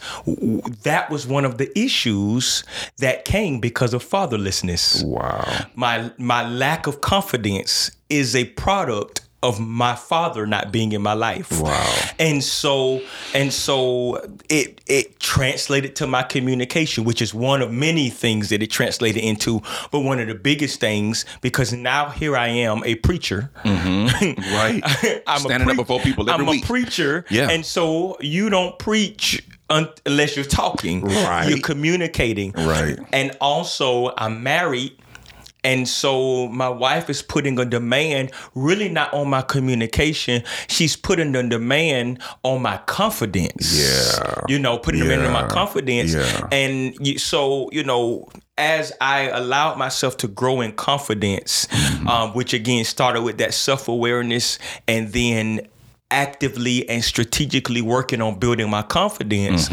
that 0.83 1.09
was 1.09 1.25
one 1.25 1.45
of 1.45 1.57
the 1.57 1.67
issues 1.77 2.63
that 2.99 3.25
came 3.25 3.59
because 3.59 3.93
of 3.95 4.07
fatherlessness. 4.07 5.03
wow. 5.03 5.43
My 5.75 6.11
my 6.19 6.47
lack 6.47 6.85
of 6.85 7.01
confidence 7.01 7.89
is 8.09 8.35
a 8.35 8.45
product 8.45 9.21
of 9.43 9.59
my 9.59 9.93
father 9.93 10.47
not 10.47 10.71
being 10.71 10.93
in 10.93 11.01
my 11.03 11.13
life. 11.13 11.61
Wow. 11.61 11.95
And 12.17 12.43
so 12.43 13.01
and 13.35 13.53
so 13.53 14.15
it 14.49 14.81
it 14.87 15.19
translated 15.19 15.95
to 15.97 16.07
my 16.07 16.23
communication, 16.23 17.03
which 17.03 17.21
is 17.21 17.33
one 17.33 17.61
of 17.61 17.71
many 17.71 18.09
things 18.09 18.49
that 18.49 18.63
it 18.63 18.71
translated 18.71 19.21
into, 19.23 19.61
but 19.91 19.99
one 19.99 20.19
of 20.19 20.27
the 20.27 20.33
biggest 20.35 20.79
things 20.79 21.25
because 21.41 21.73
now 21.73 22.09
here 22.09 22.35
I 22.35 22.47
am 22.47 22.81
a 22.85 22.95
preacher. 22.95 23.51
Mm-hmm. 23.63 24.41
Right. 24.53 24.81
I'm 25.27 25.37
a 25.37 25.39
Standing 25.39 25.69
up 25.69 25.75
before 25.75 25.99
people 25.99 26.29
every 26.29 26.45
I'm 26.45 26.49
week. 26.49 26.63
a 26.63 26.67
preacher, 26.67 27.25
Yeah. 27.29 27.49
and 27.49 27.65
so 27.65 28.17
you 28.21 28.49
don't 28.49 28.77
preach 28.79 29.43
unless 29.69 30.35
you're 30.35 30.45
talking. 30.45 31.01
Right. 31.03 31.49
You're 31.49 31.59
communicating. 31.59 32.51
Right. 32.53 32.97
And 33.11 33.35
also, 33.41 34.13
I'm 34.17 34.43
married. 34.43 34.93
And 35.63 35.87
so 35.87 36.47
my 36.49 36.69
wife 36.69 37.09
is 37.09 37.21
putting 37.21 37.57
a 37.59 37.65
demand 37.65 38.31
really 38.55 38.89
not 38.89 39.13
on 39.13 39.29
my 39.29 39.41
communication. 39.41 40.43
She's 40.67 40.95
putting 40.95 41.35
a 41.35 41.47
demand 41.47 42.21
on 42.43 42.61
my 42.61 42.77
confidence. 42.85 43.79
Yeah. 43.79 44.41
You 44.47 44.59
know, 44.59 44.77
putting 44.77 45.01
a 45.01 45.03
demand 45.05 45.25
on 45.27 45.33
my 45.33 45.47
confidence. 45.47 46.13
Yeah. 46.13 46.47
And 46.51 47.19
so, 47.19 47.69
you 47.71 47.83
know, 47.83 48.27
as 48.57 48.91
I 49.01 49.29
allowed 49.29 49.77
myself 49.77 50.17
to 50.17 50.27
grow 50.27 50.61
in 50.61 50.73
confidence, 50.73 51.67
Mm-hmm. 51.73 52.07
um, 52.07 52.31
which 52.33 52.53
again 52.53 52.83
started 52.85 53.21
with 53.23 53.37
that 53.37 53.53
self 53.53 53.87
awareness 53.87 54.59
and 54.87 55.11
then 55.13 55.67
actively 56.11 56.87
and 56.89 57.03
strategically 57.03 57.81
working 57.81 58.21
on 58.21 58.37
building 58.39 58.69
my 58.69 58.81
confidence. 58.81 59.69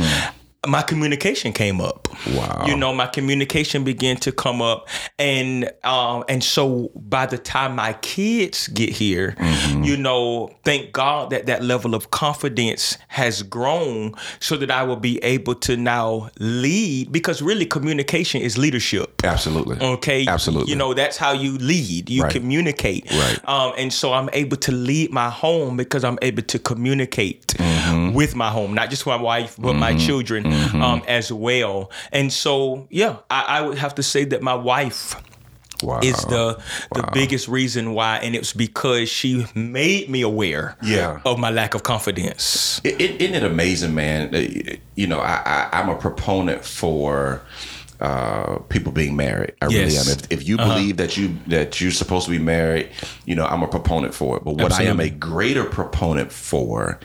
My 0.66 0.82
communication 0.82 1.54
came 1.54 1.80
up. 1.80 2.04
Mm-hmm. 2.04 2.36
Wow. 2.36 2.64
You 2.66 2.76
know, 2.76 2.92
my 2.92 3.06
communication 3.06 3.82
began 3.82 4.16
to 4.18 4.30
come 4.30 4.60
up, 4.60 4.88
and 5.18 5.70
um, 5.84 6.22
and 6.28 6.44
so 6.44 6.90
by 6.94 7.24
the 7.24 7.38
time 7.38 7.76
my 7.76 7.94
kids 7.94 8.68
get 8.68 8.90
here, 8.90 9.34
Mm-hmm. 9.38 9.84
you 9.84 9.96
know, 9.96 10.50
thank 10.64 10.92
God 10.92 11.30
that 11.30 11.46
that 11.46 11.62
level 11.62 11.94
of 11.94 12.10
confidence 12.10 12.98
has 13.08 13.42
grown, 13.42 14.14
so 14.40 14.56
that 14.58 14.70
I 14.70 14.82
will 14.82 14.96
be 14.96 15.18
able 15.24 15.54
to 15.56 15.78
now 15.78 16.28
lead. 16.38 17.10
Because 17.10 17.40
really, 17.40 17.64
communication 17.64 18.42
is 18.42 18.58
leadership. 18.58 19.24
Absolutely. 19.24 19.78
Okay. 19.80 20.26
Absolutely. 20.26 20.70
You 20.70 20.76
know, 20.76 20.92
that's 20.92 21.16
how 21.16 21.32
you 21.32 21.56
lead. 21.56 22.10
You 22.10 22.24
Right. 22.24 22.32
communicate. 22.32 23.10
Right. 23.10 23.38
Um, 23.48 23.72
and 23.78 23.90
so 23.92 24.12
I'm 24.12 24.28
able 24.34 24.58
to 24.58 24.72
lead 24.72 25.10
my 25.10 25.30
home 25.30 25.78
because 25.78 26.04
I'm 26.04 26.18
able 26.20 26.42
to 26.42 26.58
communicate 26.58 27.46
Mm-hmm. 27.60 28.12
with 28.14 28.36
my 28.36 28.50
home, 28.50 28.74
not 28.74 28.90
just 28.90 29.06
my 29.06 29.16
wife, 29.16 29.56
but 29.58 29.74
my 29.74 29.96
children 29.96 30.49
Mm-hmm. 30.50 30.82
um, 30.82 31.02
as 31.08 31.32
well. 31.32 31.90
And 32.12 32.32
so, 32.32 32.86
yeah, 32.90 33.16
I, 33.30 33.58
I 33.58 33.60
would 33.62 33.78
have 33.78 33.94
to 33.96 34.02
say 34.02 34.24
that 34.26 34.42
my 34.42 34.54
wife 34.54 35.14
wow. 35.82 36.00
is 36.02 36.16
the 36.26 36.60
the 36.94 37.08
biggest 37.12 37.48
reason 37.48 37.94
why, 37.94 38.18
and 38.18 38.34
it's 38.34 38.52
because 38.52 39.08
she 39.08 39.46
made 39.54 40.08
me 40.08 40.22
aware 40.22 40.76
Yeah. 40.82 41.20
of 41.24 41.38
my 41.38 41.50
lack 41.50 41.74
of 41.74 41.82
confidence. 41.82 42.80
Isn't 42.84 43.34
it 43.34 43.42
amazing, 43.42 43.94
man? 43.94 44.34
Uh, 44.34 44.76
You 44.94 45.06
know, 45.06 45.20
I, 45.20 45.40
I, 45.46 45.80
I'm 45.80 45.88
a 45.88 45.96
proponent 45.96 46.64
for 46.64 47.40
uh, 48.00 48.58
people 48.68 48.92
being 48.92 49.14
married. 49.16 49.52
I 49.60 49.66
really 49.66 49.96
am. 49.96 50.08
If, 50.08 50.30
if 50.30 50.48
you 50.48 50.56
believe 50.56 50.96
that 50.96 51.16
you 51.16 51.36
that 51.48 51.80
you're 51.80 51.90
supposed 51.90 52.24
to 52.26 52.30
be 52.30 52.38
married, 52.38 52.88
you 53.26 53.34
know, 53.34 53.44
I'm 53.44 53.62
a 53.62 53.68
proponent 53.68 54.14
for 54.14 54.36
it. 54.38 54.44
But 54.44 54.56
what 54.56 54.72
I 54.72 54.84
am 54.84 55.00
a 55.00 55.10
greater 55.10 55.64
proponent 55.64 56.32
for 56.32 56.98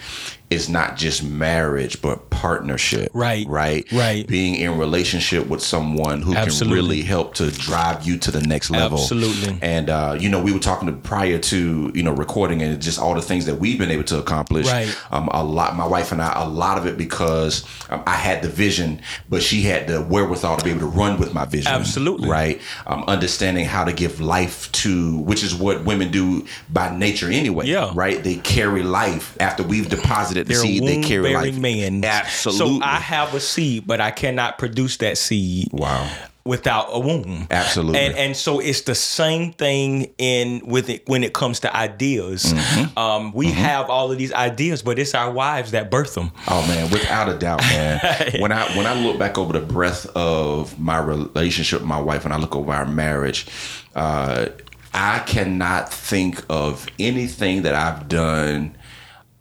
is 0.49 0.69
not 0.69 0.95
just 0.95 1.23
marriage, 1.23 2.01
but 2.01 2.29
partnership. 2.29 3.10
Right. 3.13 3.47
Right. 3.47 3.91
Right. 3.91 4.27
Being 4.27 4.55
in 4.55 4.77
relationship 4.77 5.47
with 5.47 5.62
someone 5.62 6.21
who 6.21 6.36
Absolutely. 6.36 6.77
can 6.77 6.86
really 6.86 7.01
help 7.01 7.34
to 7.36 7.49
drive 7.49 8.05
you 8.05 8.17
to 8.19 8.31
the 8.31 8.41
next 8.41 8.69
level. 8.69 8.99
Absolutely. 8.99 9.58
And 9.62 9.89
uh, 9.89 10.17
you 10.19 10.29
know, 10.29 10.41
we 10.41 10.53
were 10.53 10.60
talking 10.60 10.88
to, 10.88 10.93
prior 10.93 11.39
to 11.39 11.91
you 11.95 12.03
know 12.03 12.13
recording 12.13 12.62
and 12.62 12.79
just 12.81 12.99
all 12.99 13.15
the 13.15 13.21
things 13.21 13.47
that 13.47 13.55
we've 13.55 13.79
been 13.79 13.89
able 13.89 14.03
to 14.03 14.19
accomplish. 14.19 14.67
Right. 14.67 14.95
Um, 15.12 15.29
a 15.29 15.43
lot, 15.43 15.75
my 15.75 15.88
wife 15.88 16.12
and 16.12 16.21
I, 16.21 16.43
a 16.43 16.47
lot 16.47 16.77
of 16.77 16.86
it 16.86 16.97
because 16.97 17.65
um, 17.89 18.03
I 18.05 18.15
had 18.15 18.43
the 18.43 18.49
vision, 18.49 19.01
but 19.27 19.41
she 19.41 19.63
had 19.63 19.88
the 19.88 20.01
wherewithal 20.03 20.58
to 20.58 20.63
be 20.63 20.69
able 20.69 20.81
to 20.81 20.86
run 20.86 21.19
with 21.19 21.34
my 21.34 21.45
vision. 21.45 21.71
Absolutely. 21.71 22.29
Right. 22.29 22.62
Um, 22.86 23.03
understanding 23.08 23.65
how 23.65 23.84
to 23.84 23.93
give 23.93 24.21
life 24.21 24.71
to, 24.73 25.17
which 25.19 25.43
is 25.43 25.55
what 25.55 25.86
women 25.86 26.12
do 26.12 26.45
by 26.69 26.95
nature 26.95 27.31
anyway. 27.31 27.65
Yeah. 27.65 27.91
Right. 27.95 28.23
They 28.23 28.36
carry 28.36 28.84
life 28.84 29.36
after 29.39 29.63
we've 29.63 29.89
deposited 29.89 30.35
the 30.36 30.43
They're 30.54 30.58
seed. 30.58 30.84
They 30.84 31.02
carry 31.02 31.34
life. 31.34 31.58
man. 31.58 32.04
Absolutely. 32.04 32.80
So 32.80 32.86
I 32.86 32.98
have 32.98 33.34
a 33.34 33.39
seed, 33.39 33.88
but 33.88 34.00
I 34.02 34.12
cannot 34.12 34.58
produce 34.58 34.98
that 34.98 35.17
seed. 35.17 35.69
Wow. 35.71 36.10
Without 36.48 36.89
a 36.91 37.00
womb, 37.00 37.48
Absolutely. 37.50 38.00
and 38.00 38.15
and 38.15 38.38
so 38.38 38.60
it's 38.60 38.82
the 38.82 38.93
same 38.93 39.52
thing 39.54 40.13
in 40.19 40.62
with 40.63 40.91
it 40.91 41.02
when 41.10 41.24
it 41.24 41.34
comes 41.34 41.62
to 41.62 41.76
ideas. 41.76 42.54
Mm-hmm. 42.54 43.00
Um, 43.00 43.34
we 43.34 43.48
have 43.52 43.89
all 43.89 44.12
of 44.12 44.19
these 44.19 44.32
ideas, 44.32 44.84
but 44.84 45.00
it's 45.00 45.15
our 45.15 45.32
wives 45.32 45.71
that 45.71 45.89
birth 45.89 46.13
them. 46.13 46.32
Oh 46.48 46.62
man, 46.67 46.91
without 46.91 47.30
a 47.30 47.36
doubt, 47.39 47.62
man. 47.62 48.00
when 48.39 48.52
I 48.52 48.63
when 48.78 48.86
I 48.86 48.93
look 48.93 49.17
back 49.17 49.39
over 49.39 49.54
the 49.54 49.65
breadth 49.65 50.06
of 50.15 50.80
my 50.80 51.00
relationship 51.00 51.80
with 51.80 51.89
my 51.89 52.00
wife, 52.00 52.26
and 52.26 52.32
I 52.34 52.38
look 52.38 52.56
over 52.56 52.71
our 52.71 52.86
marriage, 52.86 53.48
uh, 53.95 54.50
I 54.93 55.19
cannot 55.26 55.91
think 55.91 56.43
of 56.48 56.86
anything 57.00 57.63
that 57.63 57.74
I've 57.74 58.08
done 58.08 58.78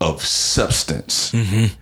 of 0.04 0.22
substance. 0.24 1.32
Mm-hmm. 1.32 1.74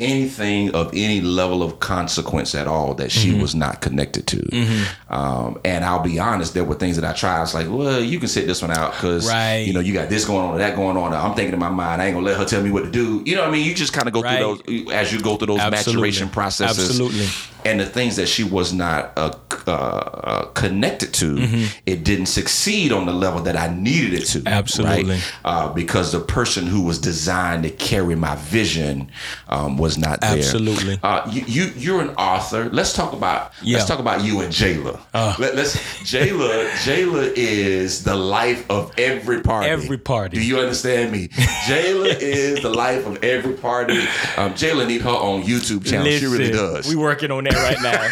Anything 0.00 0.74
of 0.74 0.90
any 0.92 1.20
level 1.20 1.62
of 1.62 1.78
consequence 1.78 2.56
at 2.56 2.66
all 2.66 2.94
that 2.94 3.12
she 3.12 3.30
mm-hmm. 3.30 3.40
was 3.40 3.54
not 3.54 3.80
connected 3.80 4.26
to, 4.26 4.38
mm-hmm. 4.38 5.14
um, 5.14 5.60
and 5.64 5.84
I'll 5.84 6.02
be 6.02 6.18
honest, 6.18 6.52
there 6.52 6.64
were 6.64 6.74
things 6.74 6.96
that 6.96 7.08
I 7.08 7.12
tried. 7.12 7.36
I 7.36 7.40
was 7.40 7.54
like, 7.54 7.68
"Well, 7.70 8.02
you 8.02 8.18
can 8.18 8.26
sit 8.26 8.48
this 8.48 8.60
one 8.60 8.72
out 8.72 8.90
because 8.90 9.28
Right. 9.28 9.58
you 9.58 9.72
know 9.72 9.78
you 9.78 9.92
got 9.94 10.08
this 10.08 10.24
going 10.24 10.50
on, 10.50 10.58
that 10.58 10.74
going 10.74 10.96
on." 10.96 11.14
I'm 11.14 11.36
thinking 11.36 11.54
in 11.54 11.60
my 11.60 11.68
mind, 11.68 12.02
I 12.02 12.06
ain't 12.06 12.14
gonna 12.16 12.26
let 12.26 12.36
her 12.36 12.44
tell 12.44 12.60
me 12.60 12.72
what 12.72 12.82
to 12.84 12.90
do. 12.90 13.22
You 13.24 13.36
know 13.36 13.42
what 13.42 13.50
I 13.50 13.52
mean? 13.52 13.64
You 13.64 13.72
just 13.72 13.92
kind 13.92 14.08
of 14.08 14.12
go 14.12 14.20
Right. 14.20 14.38
through 14.38 14.82
those 14.82 14.92
as 14.92 15.12
you 15.12 15.20
go 15.20 15.36
through 15.36 15.46
those 15.46 15.60
Absolutely. 15.60 15.92
maturation 16.00 16.28
processes. 16.28 16.90
Absolutely. 16.90 17.28
And 17.64 17.80
the 17.80 17.86
things 17.86 18.16
that 18.16 18.26
she 18.28 18.44
was 18.44 18.72
not 18.72 19.12
uh, 19.16 19.32
uh, 19.66 19.70
uh, 19.70 20.44
connected 20.54 21.12
to, 21.14 21.34
Mm-hmm. 21.36 21.64
it 21.86 22.04
didn't 22.04 22.26
succeed 22.26 22.92
on 22.92 23.06
the 23.06 23.12
level 23.12 23.40
that 23.42 23.56
I 23.56 23.74
needed 23.74 24.14
it 24.20 24.26
to. 24.26 24.42
Absolutely. 24.46 25.14
right? 25.14 25.32
Uh, 25.44 25.72
because 25.72 26.12
the 26.12 26.20
person 26.20 26.66
who 26.66 26.82
was 26.82 26.98
designed 26.98 27.62
to 27.64 27.70
carry 27.70 28.14
my 28.14 28.36
vision 28.36 29.10
um, 29.48 29.76
was 29.78 29.96
not 29.98 30.20
there. 30.20 30.36
Absolutely. 30.38 30.98
Uh, 31.02 31.28
you, 31.30 31.42
you 31.46 31.72
you're 31.76 32.00
an 32.02 32.10
author. 32.16 32.68
Let's 32.70 32.92
talk 32.92 33.12
about 33.12 33.52
Yeah. 33.62 33.76
Uh. 33.76 33.78
let's 33.78 33.88
talk 33.88 33.98
about 34.00 34.22
you 34.22 34.40
and 34.40 34.52
Jayla. 34.52 35.00
Let, 35.38 35.54
us 35.58 35.76
Jayla 36.02 36.68
Jayla 36.84 37.32
is 37.34 38.04
the 38.04 38.14
life 38.14 38.68
of 38.70 38.92
every 38.98 39.40
party. 39.40 39.68
Every 39.70 39.98
party. 39.98 40.36
Do 40.38 40.44
you 40.46 40.58
understand 40.60 41.12
me? 41.12 41.28
Jayla 41.28 42.16
is 42.20 42.62
the 42.62 42.70
life 42.70 43.06
of 43.06 43.22
every 43.24 43.54
party. 43.54 43.98
Um, 44.36 44.52
Jayla 44.54 44.86
need 44.86 45.00
her 45.02 45.10
own 45.10 45.42
YouTube 45.42 45.86
channel. 45.86 46.06
she 46.12 46.26
really 46.26 46.50
does. 46.50 46.86
We 46.88 46.96
working 46.96 47.30
on 47.30 47.44
that 47.44 47.53
right 47.54 47.80
now. 47.82 48.08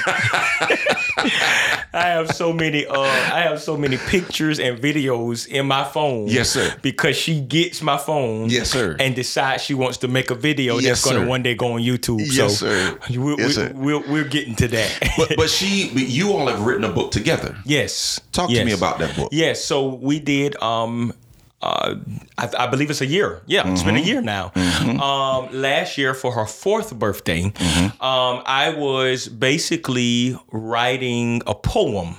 I 1.95 2.07
have 2.09 2.35
so 2.35 2.53
many 2.53 2.87
uh 2.87 3.01
I 3.01 3.43
have 3.43 3.61
so 3.61 3.77
many 3.77 3.97
pictures 3.99 4.59
and 4.59 4.79
videos 4.79 5.47
in 5.47 5.67
my 5.67 5.85
phone. 5.85 6.29
Yes, 6.29 6.51
sir. 6.51 6.75
Because 6.83 7.17
she 7.17 7.41
gets 7.41 7.83
my 7.83 7.97
phone. 7.99 8.49
Yes, 8.49 8.71
sir. 8.71 8.97
And 8.99 9.15
decides 9.15 9.63
she 9.63 9.75
wants 9.75 9.99
to 9.99 10.09
make 10.09 10.31
a 10.31 10.35
video 10.35 10.79
Yes, 10.79 11.03
that's 11.03 11.05
gonna 11.13 11.25
sir. 11.25 11.29
one 11.29 11.43
day 11.43 11.55
go 11.55 11.73
on 11.75 11.81
YouTube. 11.83 12.21
Yes, 12.21 12.59
so 12.59 12.67
sir. 12.67 12.99
We're, 13.11 13.37
Yes, 13.39 13.39
we're, 13.39 13.51
sir. 13.51 13.73
We're, 13.75 14.11
we're 14.11 14.25
getting 14.29 14.55
to 14.57 14.69
that. 14.69 15.13
but 15.19 15.37
but 15.37 15.51
she 15.51 15.89
you 15.91 16.33
all 16.33 16.47
have 16.47 16.63
written 16.63 16.85
a 16.85 16.93
book 16.93 17.11
together. 17.13 17.57
yes. 17.67 18.21
Talk 18.33 18.51
to 18.51 18.65
me 18.65 18.73
about 18.73 18.99
that 18.99 19.15
book. 19.17 19.29
Yes, 19.33 19.63
so 19.65 19.89
we 19.95 20.19
did 20.19 20.57
um 20.63 21.13
uh, 21.63 21.95
I, 22.39 22.51
I, 22.59 22.67
believe 22.67 22.91
it's 22.91 23.01
a 23.01 23.07
year. 23.07 23.41
Yeah, 23.47 23.63
mm-hmm. 23.63 23.73
it's 23.73 23.83
been 23.85 23.95
a 23.95 23.99
mm-hmm. 24.01 24.09
year 24.09 24.21
now. 24.21 24.51
Mm-hmm. 24.55 25.01
Um, 25.01 25.49
last 25.53 25.97
year 25.97 26.13
for 26.13 26.33
her 26.33 26.45
fourth 26.45 26.93
birthday, 26.99 27.43
mm-hmm. 27.43 28.03
um, 28.03 28.43
I 28.45 28.75
was 28.77 29.29
basically 29.29 30.37
writing 30.51 31.41
a 31.47 31.55
poem. 31.55 32.17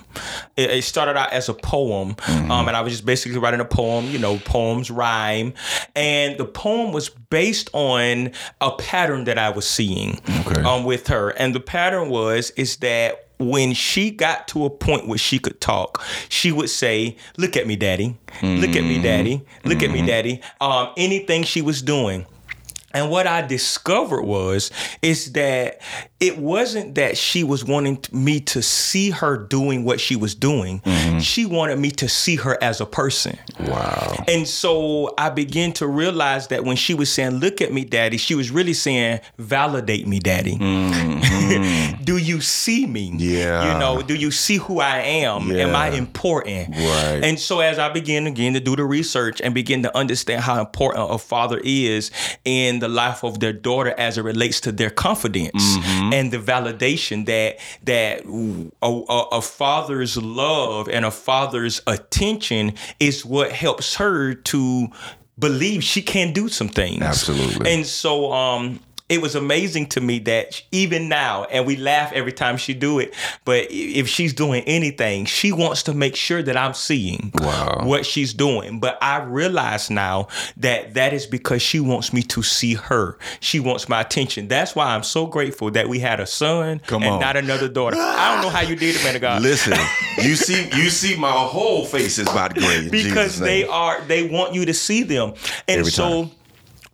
It, 0.56 0.70
it 0.70 0.84
started 0.86 1.18
out 1.18 1.34
as 1.34 1.50
a 1.50 1.54
poem, 1.54 2.16
mm-hmm. 2.16 2.52
um, 2.52 2.70
and 2.70 2.78
I 2.78 2.82
was 2.82 2.94
just 2.94 3.06
basically 3.06 3.38
writing 3.38 3.60
a 3.60 3.66
poem. 3.66 4.06
You 4.06 4.20
know, 4.20 4.40
poems 4.46 4.90
rhyme, 4.90 5.54
and 5.94 6.38
the 6.38 6.46
poem 6.46 6.94
was 6.94 7.10
based 7.10 7.70
on 7.74 8.32
a 8.62 8.72
pattern 8.72 9.26
that 9.26 9.38
I 9.38 9.50
was 9.50 9.68
seeing 9.68 10.22
okay. 10.48 10.62
Um, 10.62 10.86
with 10.86 11.08
her, 11.08 11.32
and 11.32 11.54
the 11.54 11.60
pattern 11.60 12.10
was 12.10 12.52
is 12.52 12.78
that 12.78 13.28
when 13.44 13.74
she 13.74 14.12
got 14.12 14.48
to 14.50 14.66
a 14.66 14.70
point 14.70 15.08
where 15.08 15.18
she 15.18 15.40
could 15.40 15.60
talk, 15.62 16.04
she 16.30 16.52
would 16.52 16.70
say, 16.70 17.16
"Look 17.38 17.56
at 17.58 17.68
me, 17.68 17.76
daddy. 17.76 18.18
Look 18.42 18.76
at 18.76 18.84
me, 18.84 19.02
daddy. 19.02 19.42
Look 19.64 19.78
mm-hmm. 19.78 19.86
at 19.86 19.92
me, 19.92 19.98
mm-hmm. 20.00 20.08
daddy." 20.08 20.42
Um, 20.62 20.90
anything 20.98 21.44
she 21.44 21.62
was 21.62 21.82
doing. 21.82 22.26
And 22.94 23.10
what 23.10 23.28
I 23.28 23.42
discovered 23.42 24.24
was 24.24 24.72
is 25.02 25.34
that 25.34 25.82
it 26.20 26.38
wasn't 26.38 26.96
that 26.96 27.18
she 27.18 27.44
was 27.44 27.66
wanting 27.66 28.00
me 28.12 28.40
to 28.40 28.62
see 28.62 29.10
her 29.10 29.36
doing 29.36 29.84
what 29.84 30.00
she 30.00 30.16
was 30.16 30.36
doing. 30.36 30.80
Mm-hmm. 30.82 31.20
She 31.20 31.46
wanted 31.46 31.80
me 31.80 31.92
to 31.92 32.08
see 32.08 32.38
her 32.38 32.58
as 32.62 32.80
a 32.80 32.86
person. 32.86 33.38
Wow. 33.60 34.24
And 34.28 34.48
so 34.48 35.14
I 35.18 35.30
began 35.30 35.74
to 35.74 35.88
realize 35.88 36.48
that 36.48 36.64
when 36.64 36.76
she 36.76 36.94
was 36.94 37.12
saying, 37.12 37.32
Look 37.32 37.62
at 37.62 37.74
me, 37.74 37.84
daddy, 37.84 38.18
she 38.18 38.36
was 38.36 38.52
really 38.52 38.74
saying, 38.74 39.20
Validate 39.38 40.08
me, 40.08 40.20
daddy. 40.20 40.56
Mm-hmm. 40.56 41.24
do 42.04 42.18
you 42.18 42.42
see 42.42 42.86
me? 42.86 43.14
Yeah. 43.18 43.74
You 43.74 43.80
know, 43.80 44.02
do 44.02 44.16
you 44.16 44.32
see 44.32 44.58
who 44.58 44.80
I 44.80 45.00
am? 45.00 45.52
Yeah. 45.52 45.68
Am 45.68 45.76
I 45.76 45.90
important? 45.90 46.70
Right. 46.70 47.22
And 47.24 47.40
so 47.40 47.60
as 47.60 47.80
I 47.80 47.90
began 47.90 48.28
again 48.28 48.54
to 48.54 48.60
do 48.60 48.76
the 48.76 48.86
research 48.86 49.42
and 49.42 49.54
begin 49.54 49.84
to 49.84 49.98
understand 49.98 50.42
how 50.42 50.60
important 50.60 51.12
a 51.12 51.18
father 51.18 51.60
is 51.64 52.12
in 52.46 52.80
the 52.84 52.90
life 53.04 53.24
of 53.24 53.40
their 53.40 53.54
daughter 53.54 53.96
as 53.98 54.18
it 54.18 54.24
relates 54.24 54.60
to 54.62 54.72
their 54.72 54.92
confidence. 54.92 55.64
Mm-hmm 55.78 56.04
and 56.14 56.32
the 56.32 56.38
validation 56.38 57.26
that 57.26 57.60
that 57.84 58.24
a, 58.82 58.88
a, 58.88 59.38
a, 59.38 59.42
father's 59.42 60.18
love 60.18 60.88
and 60.88 61.06
a 61.06 61.12
father's 61.12 61.82
attention 61.88 62.74
is 63.00 63.26
what 63.26 63.52
helps 63.52 63.96
her 63.96 64.34
to 64.34 64.88
believe 65.40 65.84
she 65.84 66.02
can 66.02 66.34
do 66.34 66.48
some 66.48 66.70
things. 66.70 67.02
Absolutely. 67.02 67.74
And 67.74 67.86
so 67.86 68.32
um 68.32 68.80
it 69.14 69.22
was 69.22 69.36
amazing 69.36 69.86
to 69.86 70.02
me 70.02 70.18
that 70.20 70.62
even 70.72 71.08
now, 71.08 71.44
and 71.46 71.68
we 71.68 71.76
laugh 71.76 72.12
every 72.14 72.32
time 72.32 72.58
she 72.58 72.74
do 72.74 72.98
it, 72.98 73.14
but 73.46 73.68
if 73.70 74.10
she's 74.10 74.34
doing 74.34 74.64
anything, 74.64 75.26
she 75.26 75.52
wants 75.52 75.84
to 75.84 75.94
make 75.94 76.16
sure 76.16 76.42
that 76.42 76.58
I'm 76.58 76.74
seeing 76.74 77.32
wow. 77.36 77.82
what 77.84 78.08
she's 78.08 78.34
doing. 78.34 78.80
But 78.80 78.98
I 79.04 79.22
realize 79.22 79.92
now 79.92 80.30
that 80.58 80.96
that 80.96 81.14
is 81.14 81.28
because 81.28 81.62
she 81.62 81.80
wants 81.80 82.12
me 82.12 82.24
to 82.24 82.42
see 82.42 82.74
her. 82.74 83.20
She 83.40 83.60
wants 83.60 83.88
my 83.88 84.02
attention. 84.02 84.48
That's 84.48 84.76
why 84.76 84.96
I'm 84.96 85.04
so 85.04 85.28
grateful 85.28 85.70
that 85.72 85.88
we 85.88 86.00
had 86.00 86.20
a 86.20 86.26
son 86.26 86.80
Come 86.88 87.04
and 87.04 87.14
on. 87.14 87.20
not 87.22 87.38
another 87.38 87.70
daughter. 87.70 87.98
I 88.00 88.34
don't 88.34 88.42
know 88.42 88.50
how 88.50 88.62
you 88.62 88.76
did 88.76 88.96
it, 88.96 89.04
man 89.04 89.16
of 89.16 89.22
God. 89.22 89.44
Listen, 89.44 89.78
you 90.24 90.36
see, 90.36 90.70
you 90.76 90.90
see, 90.90 91.16
my 91.16 91.32
whole 91.32 91.86
face 91.86 92.18
is 92.18 92.28
about 92.28 92.56
great 92.56 92.92
because 92.92 93.38
they 93.38 93.68
are. 93.68 94.02
They 94.02 94.28
want 94.28 94.56
you 94.56 94.66
to 94.66 94.74
see 94.74 95.04
them, 95.04 95.36
and 95.68 95.80
every 95.82 95.92
so. 95.92 96.24
Time 96.24 96.32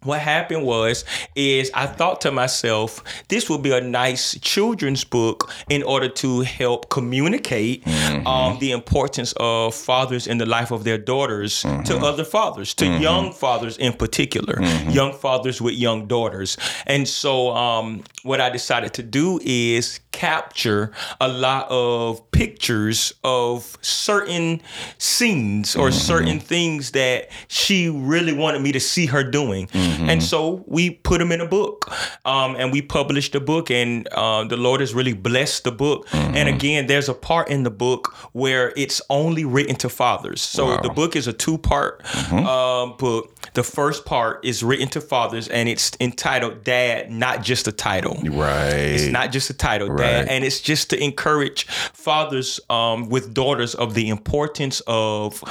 what 0.03 0.19
happened 0.19 0.65
was 0.65 1.03
is 1.35 1.71
I 1.73 1.85
thought 1.85 2.21
to 2.21 2.31
myself, 2.31 3.03
this 3.27 3.49
would 3.49 3.62
be 3.62 3.71
a 3.71 3.81
nice 3.81 4.38
children's 4.39 5.03
book 5.03 5.51
in 5.69 5.83
order 5.83 6.07
to 6.09 6.41
help 6.41 6.89
communicate 6.89 7.83
mm-hmm. 7.83 8.25
um, 8.25 8.59
the 8.59 8.71
importance 8.71 9.33
of 9.38 9.75
fathers 9.75 10.27
in 10.27 10.38
the 10.38 10.45
life 10.45 10.71
of 10.71 10.83
their 10.83 10.97
daughters 10.97 11.63
mm-hmm. 11.63 11.83
to 11.83 11.97
other 11.97 12.23
fathers, 12.23 12.73
to 12.75 12.85
mm-hmm. 12.85 13.01
young 13.01 13.33
fathers 13.33 13.77
in 13.77 13.93
particular, 13.93 14.55
mm-hmm. 14.55 14.89
young 14.89 15.13
fathers 15.13 15.62
with 15.62 15.75
young 15.75 16.07
daughters. 16.07 16.57
And 16.85 17.07
so 17.07 17.51
um, 17.51 18.03
what 18.23 18.39
I 18.39 18.49
decided 18.49 18.93
to 18.95 19.03
do 19.03 19.39
is 19.43 19.99
capture 20.12 20.91
a 21.21 21.27
lot 21.27 21.67
of 21.69 22.29
pictures 22.31 23.13
of 23.23 23.77
certain 23.81 24.62
scenes 24.97 25.75
or 25.75 25.89
mm-hmm. 25.89 25.97
certain 25.97 26.39
things 26.39 26.91
that 26.91 27.29
she 27.47 27.89
really 27.89 28.33
wanted 28.33 28.62
me 28.62 28.71
to 28.71 28.79
see 28.79 29.05
her 29.05 29.23
doing. 29.23 29.69
Mm-hmm. 29.89 30.10
And 30.10 30.23
so 30.23 30.63
we 30.67 30.91
put 30.91 31.19
them 31.19 31.32
in 31.32 31.41
a 31.41 31.47
book 31.47 31.91
um, 32.25 32.56
and 32.56 32.71
we 32.71 32.82
published 32.82 33.34
the 33.34 33.39
book, 33.39 33.71
and 33.71 34.08
uh, 34.10 34.43
the 34.43 34.58
Lord 34.58 34.82
has 34.82 34.93
really 34.93 35.13
blessed 35.13 35.63
the 35.63 35.71
book. 35.71 36.08
Mm-hmm. 36.10 36.36
And 36.36 36.49
again, 36.49 36.88
there's 36.88 37.10
a 37.10 37.13
part 37.13 37.49
in 37.49 37.63
the 37.63 37.71
book 37.71 38.13
where 38.34 38.73
it's 38.75 39.02
only 39.10 39.45
written 39.45 39.75
to 39.78 39.89
fathers. 39.89 40.41
So 40.41 40.67
wow. 40.67 40.82
the 40.82 40.89
book 40.89 41.15
is 41.15 41.28
a 41.28 41.34
two 41.34 41.58
part 41.58 42.04
mm-hmm. 42.04 42.45
uh, 42.45 42.97
book. 42.97 43.36
The 43.54 43.63
first 43.63 44.06
part 44.06 44.45
is 44.45 44.63
written 44.63 44.88
to 44.89 45.02
fathers 45.02 45.47
and 45.47 45.67
it's 45.67 45.91
entitled 45.99 46.63
Dad, 46.63 47.12
not 47.12 47.41
just 47.43 47.67
a 47.67 47.71
title. 47.71 48.21
Right. 48.23 48.73
It's 48.73 49.08
not 49.08 49.32
just 49.32 49.49
a 49.49 49.54
title, 49.54 49.89
right. 49.89 49.97
Dad. 49.97 50.28
And 50.28 50.43
it's 50.43 50.62
just 50.62 50.89
to 50.91 51.04
encourage 51.04 51.65
fathers 51.65 52.60
um, 52.69 53.10
with 53.10 53.34
daughters 53.34 53.75
of 53.75 53.93
the 53.93 54.10
importance 54.10 54.82
of 54.88 55.43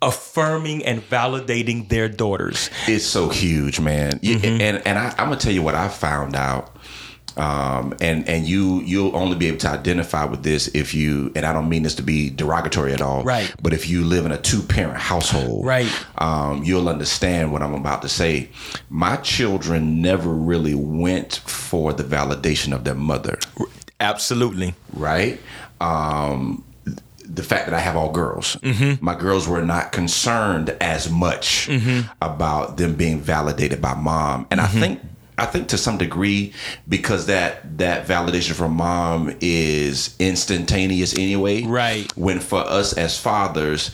affirming 0.00 0.84
and 0.84 1.00
validating 1.00 1.88
their 1.88 2.08
daughters. 2.08 2.70
It's 2.86 3.04
so 3.04 3.28
huge, 3.28 3.80
man. 3.80 4.18
Mm-hmm. 4.20 4.60
And 4.60 4.86
and 4.86 4.98
I, 4.98 5.10
I'm 5.10 5.28
gonna 5.28 5.36
tell 5.36 5.52
you 5.52 5.62
what 5.62 5.74
I 5.74 5.88
found 5.88 6.36
out. 6.36 6.74
Um, 7.36 7.94
and 8.00 8.28
and 8.28 8.48
you 8.48 8.80
you'll 8.80 9.14
only 9.14 9.36
be 9.36 9.46
able 9.46 9.58
to 9.58 9.68
identify 9.68 10.24
with 10.24 10.42
this 10.42 10.66
if 10.74 10.92
you 10.92 11.30
and 11.36 11.46
I 11.46 11.52
don't 11.52 11.68
mean 11.68 11.84
this 11.84 11.94
to 11.96 12.02
be 12.02 12.30
derogatory 12.30 12.92
at 12.92 13.00
all, 13.00 13.22
right? 13.22 13.52
But 13.62 13.72
if 13.72 13.88
you 13.88 14.04
live 14.04 14.26
in 14.26 14.32
a 14.32 14.38
two 14.38 14.60
parent 14.60 14.98
household, 14.98 15.64
right, 15.64 15.88
um, 16.16 16.64
you'll 16.64 16.88
understand 16.88 17.52
what 17.52 17.62
I'm 17.62 17.74
about 17.74 18.02
to 18.02 18.08
say. 18.08 18.50
My 18.88 19.16
children 19.16 20.02
never 20.02 20.30
really 20.30 20.74
went 20.74 21.36
for 21.36 21.92
the 21.92 22.02
validation 22.02 22.74
of 22.74 22.82
their 22.82 22.96
mother. 22.96 23.38
Absolutely, 24.00 24.74
right. 24.92 25.40
Um, 25.80 26.64
the 27.28 27.42
fact 27.42 27.66
that 27.66 27.74
I 27.74 27.80
have 27.80 27.96
all 27.96 28.10
girls. 28.10 28.56
Mm-hmm. 28.56 29.04
My 29.04 29.14
girls 29.14 29.46
were 29.46 29.62
not 29.62 29.92
concerned 29.92 30.70
as 30.80 31.10
much 31.10 31.68
mm-hmm. 31.68 32.10
about 32.22 32.76
them 32.76 32.94
being 32.94 33.20
validated 33.20 33.80
by 33.80 33.94
mom. 33.94 34.46
And 34.50 34.60
mm-hmm. 34.60 34.76
I 34.76 34.80
think 34.80 35.00
I 35.36 35.46
think 35.46 35.68
to 35.68 35.78
some 35.78 35.98
degree 35.98 36.52
because 36.88 37.26
that 37.26 37.78
that 37.78 38.06
validation 38.06 38.54
from 38.54 38.74
mom 38.74 39.36
is 39.40 40.16
instantaneous 40.18 41.16
anyway. 41.16 41.62
Right. 41.62 42.10
When 42.16 42.40
for 42.40 42.60
us 42.60 42.92
as 42.92 43.18
fathers, 43.18 43.92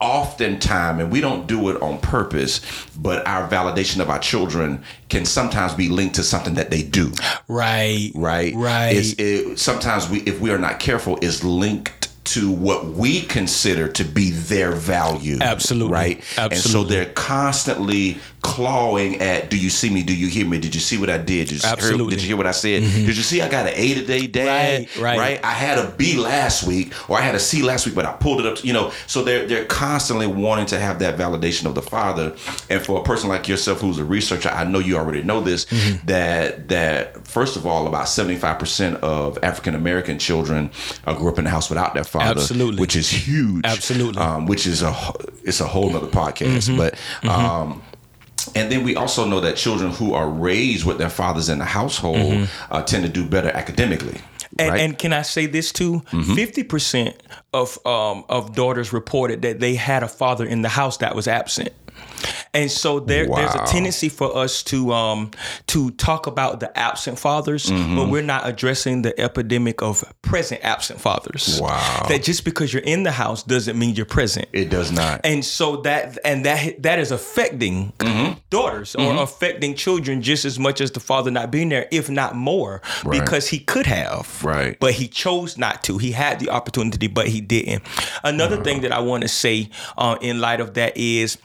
oftentimes, 0.00 1.00
and 1.00 1.12
we 1.12 1.20
don't 1.20 1.46
do 1.46 1.68
it 1.70 1.80
on 1.82 1.98
purpose, 1.98 2.60
but 2.96 3.26
our 3.26 3.48
validation 3.48 4.00
of 4.00 4.10
our 4.10 4.18
children 4.18 4.82
can 5.08 5.24
sometimes 5.24 5.74
be 5.74 5.88
linked 5.88 6.16
to 6.16 6.22
something 6.22 6.54
that 6.54 6.70
they 6.70 6.82
do. 6.82 7.12
Right. 7.46 8.10
Right. 8.14 8.54
Right. 8.54 8.96
It's, 8.96 9.14
it, 9.18 9.58
sometimes 9.58 10.08
we, 10.08 10.20
if 10.20 10.40
we 10.40 10.50
are 10.50 10.58
not 10.58 10.80
careful, 10.80 11.18
is 11.20 11.44
linked 11.44 12.03
to 12.24 12.50
what 12.50 12.86
we 12.86 13.20
consider 13.22 13.88
to 13.88 14.04
be 14.04 14.30
their 14.30 14.72
value. 14.72 15.38
Absolutely. 15.40 15.92
Right? 15.92 16.18
Absolutely. 16.38 16.56
And 16.56 16.62
so 16.62 16.84
they're 16.84 17.12
constantly 17.12 18.18
clawing 18.44 19.22
at 19.22 19.48
do 19.48 19.58
you 19.58 19.70
see 19.70 19.88
me? 19.88 20.02
Do 20.02 20.14
you 20.14 20.28
hear 20.28 20.46
me? 20.46 20.58
Did 20.58 20.74
you 20.74 20.80
see 20.80 20.98
what 20.98 21.08
I 21.08 21.16
did? 21.16 21.48
Did 21.48 21.62
you, 21.62 21.68
Absolutely. 21.68 22.04
Hear, 22.04 22.10
did 22.10 22.20
you 22.20 22.28
hear 22.28 22.36
what 22.36 22.46
I 22.46 22.52
said? 22.52 22.82
Mm-hmm. 22.82 23.06
Did 23.06 23.16
you 23.16 23.22
see 23.22 23.40
I 23.40 23.48
got 23.48 23.66
an 23.66 23.72
A 23.74 23.94
today, 23.94 24.26
Dad? 24.26 24.80
Right, 24.80 24.96
right. 24.98 25.18
Right? 25.18 25.44
I 25.44 25.52
had 25.52 25.78
a 25.78 25.90
B 25.92 26.18
last 26.18 26.64
week 26.64 26.92
or 27.08 27.16
I 27.16 27.22
had 27.22 27.34
a 27.34 27.40
C 27.40 27.62
last 27.62 27.86
week, 27.86 27.94
but 27.94 28.04
I 28.04 28.12
pulled 28.12 28.40
it 28.40 28.46
up, 28.46 28.56
to, 28.56 28.66
you 28.66 28.74
know. 28.74 28.92
So 29.06 29.24
they're 29.24 29.46
they're 29.46 29.64
constantly 29.64 30.26
wanting 30.26 30.66
to 30.66 30.78
have 30.78 30.98
that 30.98 31.18
validation 31.18 31.64
of 31.64 31.74
the 31.74 31.80
father. 31.80 32.36
And 32.68 32.84
for 32.84 33.00
a 33.00 33.02
person 33.02 33.30
like 33.30 33.48
yourself 33.48 33.80
who's 33.80 33.98
a 33.98 34.04
researcher, 34.04 34.50
I 34.50 34.64
know 34.64 34.78
you 34.78 34.98
already 34.98 35.22
know 35.22 35.40
this, 35.40 35.64
mm-hmm. 35.64 36.06
that 36.06 36.68
that 36.68 37.26
first 37.26 37.56
of 37.56 37.66
all, 37.66 37.86
about 37.86 38.06
75% 38.06 38.96
of 38.96 39.38
African 39.42 39.74
American 39.74 40.18
children 40.18 40.70
uh, 41.06 41.14
grew 41.14 41.30
up 41.30 41.38
in 41.38 41.46
a 41.46 41.50
house 41.50 41.70
without 41.70 41.94
their 41.94 42.04
father. 42.04 42.40
Absolutely. 42.40 42.78
Which 42.78 42.94
is 42.94 43.08
huge. 43.08 43.64
Absolutely. 43.64 44.20
Um, 44.20 44.44
which 44.44 44.66
is 44.66 44.82
a 44.82 44.94
it's 45.44 45.60
a 45.60 45.66
whole 45.66 45.96
other 45.96 46.08
podcast. 46.08 46.68
Mm-hmm. 46.68 46.76
But 46.76 46.94
mm-hmm. 46.94 47.28
um 47.30 47.82
and 48.54 48.70
then 48.70 48.84
we 48.84 48.96
also 48.96 49.26
know 49.26 49.40
that 49.40 49.56
children 49.56 49.90
who 49.90 50.14
are 50.14 50.28
raised 50.28 50.84
with 50.84 50.98
their 50.98 51.10
fathers 51.10 51.48
in 51.48 51.58
the 51.58 51.64
household 51.64 52.16
mm-hmm. 52.16 52.72
uh, 52.72 52.82
tend 52.82 53.04
to 53.04 53.10
do 53.10 53.26
better 53.26 53.50
academically. 53.50 54.20
And, 54.58 54.70
right? 54.70 54.80
and, 54.80 54.98
can 54.98 55.12
I 55.12 55.22
say 55.22 55.46
this 55.46 55.72
too? 55.72 56.00
Mm-hmm. 56.10 56.34
50 56.34 56.62
mm-hmm. 56.62 56.68
percent 56.68 57.22
of 57.52 57.84
um, 57.86 58.24
of 58.28 58.54
daughters 58.54 58.92
reported 58.92 59.42
that 59.42 59.60
they 59.60 59.74
had 59.74 60.02
a 60.02 60.08
father 60.08 60.44
in 60.44 60.62
the 60.62 60.68
house 60.68 60.98
that 60.98 61.14
was 61.16 61.26
absent. 61.26 61.70
And 62.52 62.70
so 62.70 63.00
there, 63.00 63.26
there's 63.26 63.54
a 63.54 63.64
tendency 63.66 64.08
for 64.08 64.36
us 64.36 64.62
to 64.64 64.92
um 64.92 65.30
to 65.68 65.90
talk 65.92 66.26
about 66.26 66.60
the 66.60 66.76
absent 66.78 67.18
fathers, 67.18 67.66
Mm-hmm. 67.66 67.96
but 67.96 68.08
we're 68.08 68.22
not 68.22 68.46
addressing 68.48 69.02
the 69.02 69.18
epidemic 69.20 69.82
of 69.82 70.04
present 70.22 70.60
absent 70.64 71.00
fathers. 71.00 71.60
Wow. 71.60 72.06
That 72.08 72.22
just 72.22 72.44
because 72.44 72.72
you're 72.72 72.82
in 72.82 73.02
the 73.02 73.10
house 73.12 73.42
doesn't 73.42 73.78
mean 73.78 73.94
you're 73.94 74.06
present. 74.06 74.48
It 74.52 74.70
does 74.70 74.92
not. 74.92 75.20
And 75.24 75.44
so 75.44 75.76
that 75.82 76.18
and 76.24 76.44
that 76.46 76.82
that 76.82 76.98
is 76.98 77.10
affecting 77.10 77.92
Mm-hmm. 77.98 78.34
daughters 78.50 78.94
or 78.94 79.16
affecting 79.22 79.74
children 79.74 80.22
just 80.22 80.44
as 80.44 80.58
much 80.58 80.80
as 80.80 80.90
the 80.92 81.00
father 81.00 81.30
not 81.30 81.50
being 81.50 81.68
there, 81.70 81.88
if 81.90 82.08
not 82.10 82.34
more, 82.34 82.80
because 83.10 83.48
he 83.48 83.58
could 83.58 83.86
have, 83.86 84.42
Right. 84.44 84.78
But 84.78 84.92
he 84.94 85.08
chose 85.08 85.56
not 85.58 85.82
to. 85.84 85.98
He 85.98 86.12
had 86.12 86.38
the 86.40 86.50
opportunity, 86.50 87.06
but 87.06 87.28
he 87.28 87.40
didn't. 87.40 87.82
Another 88.22 88.62
thing 88.62 88.82
that 88.82 88.92
I 88.92 89.00
want 89.00 89.22
to 89.22 89.28
say 89.28 89.70
uh, 89.96 90.16
in 90.20 90.40
light 90.40 90.60
of 90.60 90.74
that 90.74 90.96
is, 90.96 91.38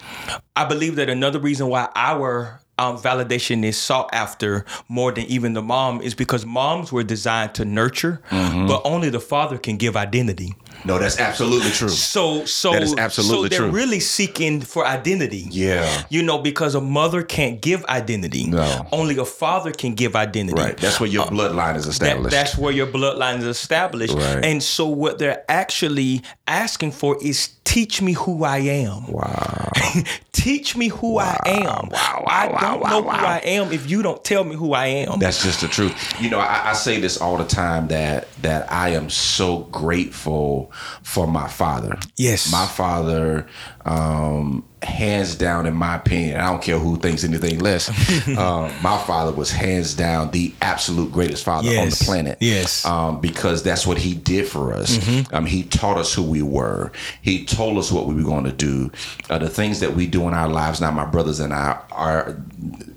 I 0.56 0.66
believe 0.70 0.96
that 0.96 1.10
another 1.10 1.40
reason 1.40 1.68
why 1.68 1.90
our 1.96 2.62
um, 2.78 2.98
validation 2.98 3.64
is 3.66 3.78
sought 3.78 4.10
after 4.14 4.66
more 4.88 5.12
than 5.12 5.26
even 5.26 5.52
the 5.54 5.62
mom 5.62 6.02
is 6.02 6.14
because 6.16 6.46
moms 6.46 6.92
were 6.94 7.04
designed 7.04 7.54
to 7.56 7.66
nurture, 7.66 8.22
Mm-hmm. 8.30 8.68
but 8.68 8.82
only 8.86 9.10
the 9.10 9.20
father 9.20 9.58
can 9.58 9.76
give 9.78 9.98
identity. 9.98 10.54
No, 10.86 10.98
that's 11.00 11.20
absolutely 11.20 11.72
true. 11.72 11.90
So, 11.90 12.46
so, 12.46 12.72
That 12.74 12.84
is 12.84 12.96
absolutely 12.96 13.50
so 13.50 13.50
they're 13.50 13.70
true. 13.70 13.78
really 13.78 14.00
seeking 14.00 14.62
for 14.62 14.86
identity. 14.86 15.46
Yeah. 15.50 16.04
You 16.10 16.24
know, 16.24 16.38
because 16.40 16.76
a 16.76 16.82
mother 16.82 17.24
can't 17.24 17.62
give 17.62 17.84
identity. 17.86 18.46
No. 18.48 18.88
Only 18.92 19.18
a 19.18 19.26
father 19.26 19.72
can 19.72 19.94
give 19.96 20.16
identity. 20.16 20.60
Right. 20.62 20.78
That's 20.78 21.00
where 21.00 21.10
your 21.10 21.24
uh, 21.24 21.30
bloodline 21.30 21.76
is 21.76 21.86
That, 21.86 21.92
established. 21.92 22.32
that's 22.32 22.58
where 22.58 22.72
your 22.72 22.88
bloodline 22.88 23.40
is 23.40 23.46
established. 23.46 24.14
Right. 24.14 24.44
And 24.46 24.62
so 24.64 24.88
what 24.88 25.20
they're 25.20 25.44
actually 25.50 26.22
asking 26.48 26.92
for 26.92 27.18
is 27.24 27.50
teach 27.64 28.02
me 28.02 28.14
who 28.14 28.44
I 28.44 28.58
am. 28.60 29.06
wow. 29.12 29.70
teach 30.32 30.76
me 30.76 30.88
who 30.88 31.20
I 31.20 31.38
am. 31.46 31.90
wow, 31.90 32.24
I 32.28 32.48
wow, 32.48 32.60
don't 32.62 32.80
wow, 32.82 32.90
know 32.90 33.02
wow. 33.02 33.18
who 33.18 33.26
I 33.26 33.38
am 33.40 33.72
if 33.72 33.90
you 33.90 34.02
don't 34.02 34.24
tell 34.24 34.44
me 34.44 34.56
who 34.56 34.74
I 34.74 34.86
am. 34.88 35.20
That's 35.20 35.44
just 35.44 35.62
the 35.62 35.68
truth. 35.68 35.94
You 36.22 36.30
know, 36.30 36.40
I, 36.40 36.70
I 36.70 36.74
say 36.74 37.00
this 37.00 37.20
all 37.20 37.38
the 37.38 37.46
time 37.46 37.88
that 37.90 38.28
that 38.42 38.72
I 38.72 38.90
am 38.90 39.10
so 39.10 39.60
grateful 39.72 40.69
for 41.04 41.28
my 41.28 41.48
father. 41.48 41.98
Yes. 42.18 42.52
my 42.52 42.66
father, 42.66 43.48
um, 43.86 44.66
hands 44.82 45.36
down, 45.36 45.66
in 45.66 45.74
my 45.74 45.96
opinion, 45.96 46.40
I 46.40 46.52
don't 46.52 46.62
care 46.62 46.80
who 46.80 46.98
thinks 46.98 47.24
anything 47.24 47.60
less. 47.60 47.90
um, 48.38 48.72
my 48.82 48.98
father 49.06 49.32
was 49.32 49.52
hands 49.52 49.94
down 49.94 50.32
the 50.32 50.54
absolute 50.62 51.12
greatest 51.12 51.44
father 51.44 51.70
on 51.78 51.90
the 51.90 52.02
planet. 52.06 52.38
Yes. 52.40 52.86
um, 52.86 53.20
because 53.20 53.64
that's 53.64 53.86
what 53.86 53.98
he 53.98 54.14
did 54.16 54.48
for 54.48 54.74
us. 54.74 54.98
Mm-hmm. 54.98 55.36
Um, 55.36 55.46
he 55.46 55.64
taught 55.64 55.98
us 55.98 56.14
who 56.14 56.24
we 56.24 56.42
were. 56.42 56.92
He 57.22 57.46
told 57.46 57.78
us 57.78 57.92
what 57.92 58.08
we 58.08 58.16
were 58.16 58.24
going 58.24 58.46
to 58.46 58.52
do. 58.52 58.92
Uh, 59.30 59.38
the 59.38 59.50
things 59.50 59.80
that 59.82 59.96
we 59.96 60.08
do 60.08 60.28
in 60.28 60.34
our 60.34 60.48
lives 60.48 60.80
now, 60.82 60.92
my 60.92 61.06
brothers 61.06 61.40
and 61.40 61.54
I 61.54 61.80
are. 61.92 62.38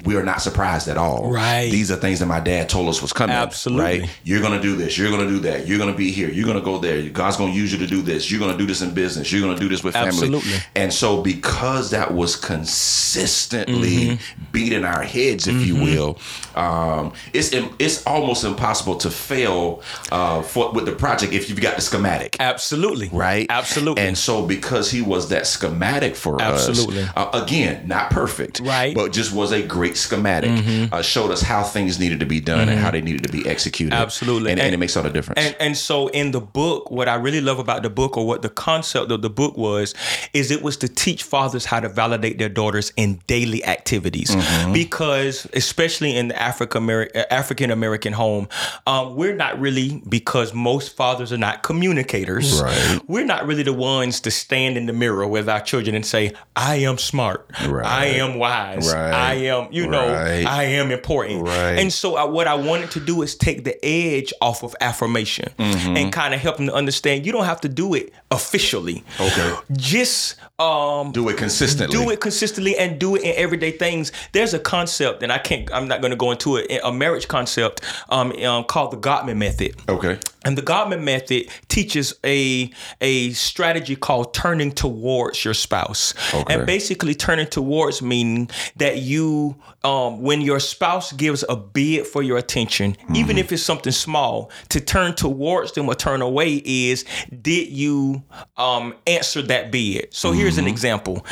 We 0.04 0.16
are 0.16 0.24
not 0.24 0.42
surprised 0.42 0.88
at 0.88 0.96
all. 0.96 1.30
Right. 1.30 1.70
These 1.70 1.92
are 1.92 1.96
things 1.96 2.18
that 2.18 2.26
my 2.26 2.40
dad 2.40 2.68
told 2.68 2.88
us 2.88 3.00
was 3.00 3.12
coming. 3.12 3.36
Absolutely. 3.36 4.00
Right. 4.00 4.18
You're 4.24 4.42
gonna 4.42 4.60
do 4.60 4.74
this. 4.74 4.98
You're 4.98 5.10
gonna 5.10 5.28
do 5.28 5.38
that. 5.40 5.68
You're 5.68 5.78
gonna 5.78 5.94
be 5.94 6.10
here. 6.10 6.28
You're 6.28 6.46
gonna 6.46 6.60
go 6.60 6.78
there. 6.78 7.08
God's 7.08 7.36
gonna 7.36 7.52
use 7.52 7.61
you 7.70 7.78
to 7.78 7.86
do 7.86 8.02
this. 8.02 8.30
You're 8.30 8.40
gonna 8.40 8.58
do 8.58 8.66
this 8.66 8.80
in 8.82 8.94
business. 8.94 9.30
You're 9.30 9.42
gonna 9.42 9.60
do 9.60 9.68
this 9.68 9.84
with 9.84 9.92
family. 9.92 10.08
Absolutely. 10.08 10.54
And 10.74 10.92
so, 10.92 11.22
because 11.22 11.90
that 11.90 12.12
was 12.14 12.34
consistently 12.36 13.92
Mm-hmm. 13.92 14.44
beat 14.52 14.72
in 14.72 14.84
our 14.84 15.02
heads, 15.02 15.46
if 15.46 15.66
you 15.66 15.74
will, 15.76 16.18
um, 16.54 17.12
it's 17.32 17.50
it's 17.78 18.04
almost 18.06 18.44
impossible 18.44 18.96
to 18.96 19.10
fail 19.10 19.82
uh, 20.10 20.42
for, 20.42 20.72
with 20.72 20.86
the 20.86 20.92
project 20.92 21.32
if 21.32 21.48
you've 21.48 21.60
got 21.60 21.76
the 21.76 21.82
schematic. 21.82 22.36
Absolutely. 22.40 23.08
Right. 23.12 23.46
Absolutely. 23.50 24.02
And 24.02 24.16
so, 24.16 24.46
because 24.46 24.90
he 24.90 25.02
was 25.02 25.28
that 25.28 25.46
schematic 25.46 26.16
for 26.16 26.40
Absolutely. 26.40 27.02
us, 27.02 27.10
uh, 27.16 27.30
again, 27.34 27.86
not 27.86 28.10
perfect, 28.10 28.60
Right. 28.60 28.94
But 28.94 29.12
just 29.12 29.32
was 29.32 29.52
a 29.52 29.62
great 29.62 29.96
schematic. 29.96 30.50
Uh, 30.92 31.02
showed 31.02 31.30
us 31.30 31.42
how 31.42 31.62
things 31.62 31.98
needed 31.98 32.20
to 32.20 32.26
be 32.26 32.40
done 32.40 32.68
and 32.68 32.78
how 32.78 32.90
they 32.90 33.00
needed 33.02 33.22
to 33.24 33.32
be 33.32 33.46
executed. 33.48 33.92
Absolutely. 33.94 34.50
and, 34.52 34.60
and, 34.60 34.66
And- 34.66 34.74
it 34.74 34.78
makes 34.78 34.96
all 34.96 35.02
the 35.02 35.10
difference. 35.10 35.38
And 35.40 35.56
and 35.60 35.76
so 35.76 36.08
in 36.08 36.30
the 36.32 36.40
book, 36.40 36.90
what 36.90 37.08
I 37.08 37.14
really 37.16 37.40
love 37.40 37.51
about 37.58 37.82
the 37.82 37.90
book, 37.90 38.16
or 38.16 38.26
what 38.26 38.42
the 38.42 38.48
concept 38.48 39.10
of 39.10 39.22
the 39.22 39.30
book 39.30 39.56
was, 39.56 39.94
is 40.32 40.50
it 40.50 40.62
was 40.62 40.76
to 40.78 40.88
teach 40.88 41.22
fathers 41.22 41.64
how 41.64 41.80
to 41.80 41.88
validate 41.88 42.38
their 42.38 42.48
daughters 42.48 42.92
in 42.96 43.20
daily 43.26 43.64
activities, 43.64 44.30
Mm-hmm. 44.34 44.72
because 44.72 45.46
especially 45.52 46.16
in 46.16 46.28
the 46.28 46.40
African 46.42 46.88
African 47.30 47.70
American 47.70 48.12
home, 48.12 48.48
um, 48.86 49.14
we're 49.16 49.34
not 49.34 49.58
really 49.60 50.02
because 50.08 50.52
most 50.54 50.96
fathers 50.96 51.32
are 51.32 51.38
not 51.38 51.62
communicators. 51.62 52.60
Right. 52.62 53.00
We're 53.08 53.24
not 53.24 53.46
really 53.46 53.62
the 53.62 53.72
ones 53.72 54.20
to 54.22 54.30
stand 54.30 54.76
in 54.76 54.86
the 54.86 54.92
mirror 54.92 55.26
with 55.26 55.48
our 55.48 55.60
children 55.60 55.94
and 55.94 56.04
say, 56.06 56.32
"I 56.56 56.76
am 56.76 56.98
smart. 56.98 57.50
Right. 57.68 57.84
I 57.86 58.06
am 58.06 58.38
wise. 58.38 58.92
Right. 58.92 59.12
I 59.12 59.34
am, 59.34 59.68
you 59.72 59.86
know. 59.86 60.00
I 60.06 60.64
am 60.64 60.90
important." 60.90 61.46
And 61.48 61.92
so 61.92 62.16
I, 62.16 62.24
what 62.24 62.46
I 62.46 62.54
wanted 62.54 62.90
to 62.92 63.00
do 63.00 63.22
is 63.22 63.34
take 63.34 63.64
the 63.64 63.76
edge 63.84 64.32
off 64.40 64.62
of 64.62 64.74
affirmation 64.80 65.50
Mm-hmm. 65.58 65.96
and 65.96 66.12
kind 66.12 66.34
of 66.34 66.40
help 66.40 66.56
them 66.56 66.66
to 66.66 66.74
understand 66.74 67.24
you 67.26 67.32
don't 67.32 67.41
have 67.46 67.60
to 67.62 67.68
do 67.68 67.94
it 67.94 68.12
officially. 68.30 69.04
Okay. 69.20 69.54
Just 69.72 70.36
um 70.58 71.12
do 71.12 71.28
it 71.28 71.36
consistently. 71.36 71.96
do 71.96 72.10
it 72.10 72.20
consistently 72.20 72.76
and 72.76 72.98
do 72.98 73.16
it 73.16 73.22
in 73.22 73.34
everyday 73.36 73.72
things. 73.72 74.12
There's 74.32 74.54
a 74.54 74.58
concept, 74.58 75.22
and 75.22 75.32
I 75.32 75.38
can't. 75.38 75.72
I'm 75.72 75.88
not 75.88 76.00
going 76.00 76.10
to 76.10 76.16
go 76.16 76.30
into 76.30 76.56
it. 76.56 76.80
A 76.82 76.92
marriage 76.92 77.28
concept 77.28 77.80
um, 78.08 78.32
um, 78.42 78.64
called 78.64 78.92
the 78.92 78.96
Gottman 78.96 79.36
method. 79.36 79.74
Okay. 79.88 80.18
And 80.44 80.58
the 80.58 80.62
Gottman 80.62 81.02
method 81.02 81.48
teaches 81.68 82.14
a 82.24 82.70
a 83.00 83.30
strategy 83.30 83.96
called 83.96 84.34
turning 84.34 84.72
towards 84.72 85.44
your 85.44 85.54
spouse. 85.54 86.14
Okay. 86.34 86.54
And 86.54 86.66
basically 86.66 87.14
turning 87.14 87.46
towards 87.46 88.02
meaning 88.02 88.50
that 88.76 88.98
you 88.98 89.56
um, 89.84 90.22
when 90.22 90.40
your 90.40 90.60
spouse 90.60 91.12
gives 91.12 91.44
a 91.48 91.56
bid 91.56 92.06
for 92.06 92.22
your 92.22 92.38
attention, 92.38 92.96
even 93.14 93.38
if 93.38 93.52
it's 93.52 93.62
something 93.62 93.92
small, 93.92 94.50
to 94.68 94.80
turn 94.80 95.14
towards 95.14 95.72
them 95.72 95.88
or 95.88 95.94
turn 95.94 96.22
away 96.22 96.62
is 96.64 97.04
did 97.40 97.68
you 97.68 98.22
um, 98.56 98.94
answer 99.06 99.42
that 99.42 99.70
bid? 99.70 100.12
So 100.12 100.32
here's 100.32 100.58
an 100.58 100.66
example. 100.66 101.24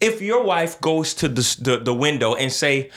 If 0.00 0.20
your 0.20 0.42
wife 0.44 0.80
goes 0.80 1.14
to 1.14 1.28
the, 1.28 1.56
the, 1.60 1.78
the 1.78 1.94
window 1.94 2.34
and 2.34 2.52
say, 2.52 2.90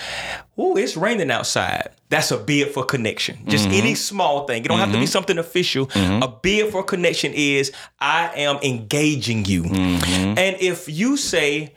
Oh, 0.57 0.75
it's 0.75 0.97
raining 0.97 1.29
outside. 1.29 1.89
That's 2.09 2.31
a 2.31 2.37
bid 2.37 2.73
for 2.73 2.83
connection. 2.85 3.37
Just 3.47 3.65
mm-hmm. 3.65 3.73
any 3.75 3.95
small 3.95 4.47
thing. 4.47 4.63
It 4.63 4.67
don't 4.69 4.79
have 4.79 4.89
to 4.89 4.93
be 4.93 4.99
mm-hmm. 4.99 5.07
something 5.07 5.37
official. 5.37 5.87
Mm-hmm. 5.87 6.23
A 6.23 6.27
bid 6.27 6.71
for 6.71 6.83
connection 6.83 7.33
is 7.33 7.71
I 7.99 8.31
am 8.35 8.57
engaging 8.63 9.45
you. 9.45 9.65
And 9.65 10.55
if 10.59 10.87
you 10.87 11.17
say, 11.17 11.73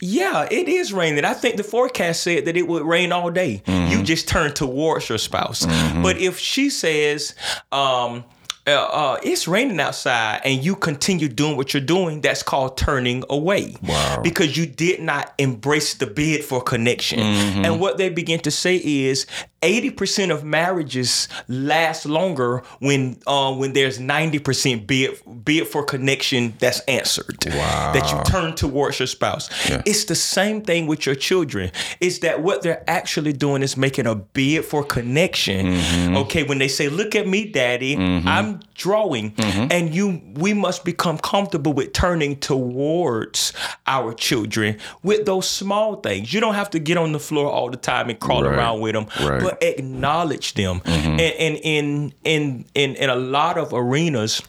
Yeah, 0.00 0.48
it 0.50 0.68
is 0.68 0.92
raining. 0.92 1.24
I 1.24 1.34
think 1.34 1.56
the 1.56 1.64
forecast 1.64 2.22
said 2.22 2.44
that 2.46 2.56
it 2.56 2.66
would 2.66 2.82
rain 2.82 3.12
all 3.12 3.30
day. 3.30 3.62
You 3.66 4.02
just 4.02 4.28
turn 4.28 4.52
towards 4.52 5.08
your 5.08 5.18
spouse. 5.18 5.64
But 6.02 6.18
if 6.18 6.38
she 6.38 6.70
says, 6.70 7.34
um, 7.72 8.24
uh, 8.68 8.88
uh, 8.92 9.18
it's 9.22 9.48
raining 9.48 9.80
outside 9.80 10.40
and 10.44 10.64
you 10.64 10.76
continue 10.76 11.28
doing 11.28 11.56
what 11.56 11.72
you're 11.72 11.80
doing, 11.80 12.20
that's 12.20 12.42
called 12.42 12.76
turning 12.76 13.24
away. 13.30 13.76
Wow. 13.82 14.20
Because 14.22 14.56
you 14.56 14.66
did 14.66 15.00
not 15.00 15.32
embrace 15.38 15.94
the 15.94 16.06
bid 16.06 16.44
for 16.44 16.60
connection. 16.62 17.18
And 17.18 17.80
what 17.80 17.98
they 17.98 18.08
begin 18.08 18.40
to 18.40 18.50
say 18.50 18.76
is 18.76 19.26
80% 19.62 20.30
of 20.32 20.44
marriages 20.44 21.28
last 21.48 22.06
longer 22.06 22.62
when 22.78 23.18
uh, 23.26 23.52
when 23.54 23.72
there's 23.72 23.98
90% 23.98 24.86
bid, 24.86 25.20
bid 25.44 25.66
for 25.66 25.84
connection 25.84 26.54
that's 26.58 26.80
answered. 26.80 27.36
Wow. 27.46 27.92
That 27.92 28.10
you 28.12 28.22
turn 28.30 28.54
towards 28.54 29.00
your 29.00 29.06
spouse. 29.06 29.50
Yeah. 29.68 29.82
It's 29.84 30.04
the 30.04 30.14
same 30.14 30.62
thing 30.62 30.86
with 30.86 31.06
your 31.06 31.14
children. 31.14 31.72
Is 32.00 32.20
that 32.20 32.42
what 32.42 32.62
they're 32.62 32.84
actually 32.88 33.32
doing 33.32 33.62
is 33.62 33.76
making 33.76 34.06
a 34.06 34.14
bid 34.14 34.64
for 34.64 34.84
connection. 34.84 35.66
Mm-hmm. 35.66 36.16
Okay, 36.18 36.42
when 36.44 36.58
they 36.58 36.68
say, 36.68 36.88
"Look 36.88 37.14
at 37.14 37.26
me, 37.26 37.46
daddy, 37.50 37.96
mm-hmm. 37.96 38.28
I'm 38.28 38.60
drawing," 38.74 39.32
mm-hmm. 39.32 39.72
and 39.72 39.94
you, 39.94 40.20
we 40.34 40.54
must 40.54 40.84
become 40.84 41.18
comfortable 41.18 41.72
with 41.72 41.92
turning 41.92 42.36
towards 42.36 43.52
our 43.86 44.14
children 44.14 44.78
with 45.02 45.26
those 45.26 45.48
small 45.48 45.96
things. 45.96 46.32
You 46.32 46.40
don't 46.40 46.54
have 46.54 46.70
to 46.70 46.78
get 46.78 46.96
on 46.96 47.12
the 47.12 47.18
floor 47.18 47.50
all 47.50 47.70
the 47.70 47.76
time 47.76 48.08
and 48.08 48.18
crawl 48.20 48.42
Right. 48.44 48.54
around 48.54 48.80
with 48.80 48.92
them, 48.92 49.06
Right. 49.20 49.42
But 49.50 49.62
acknowledge 49.62 50.54
them. 50.54 50.80
Mm-hmm. 50.80 51.10
And, 51.10 51.20
and 51.20 51.56
in 51.58 52.12
in 52.24 52.64
in 52.74 52.96
in 52.96 53.10
a 53.10 53.16
lot 53.16 53.56
of 53.58 53.72
arenas 53.72 54.42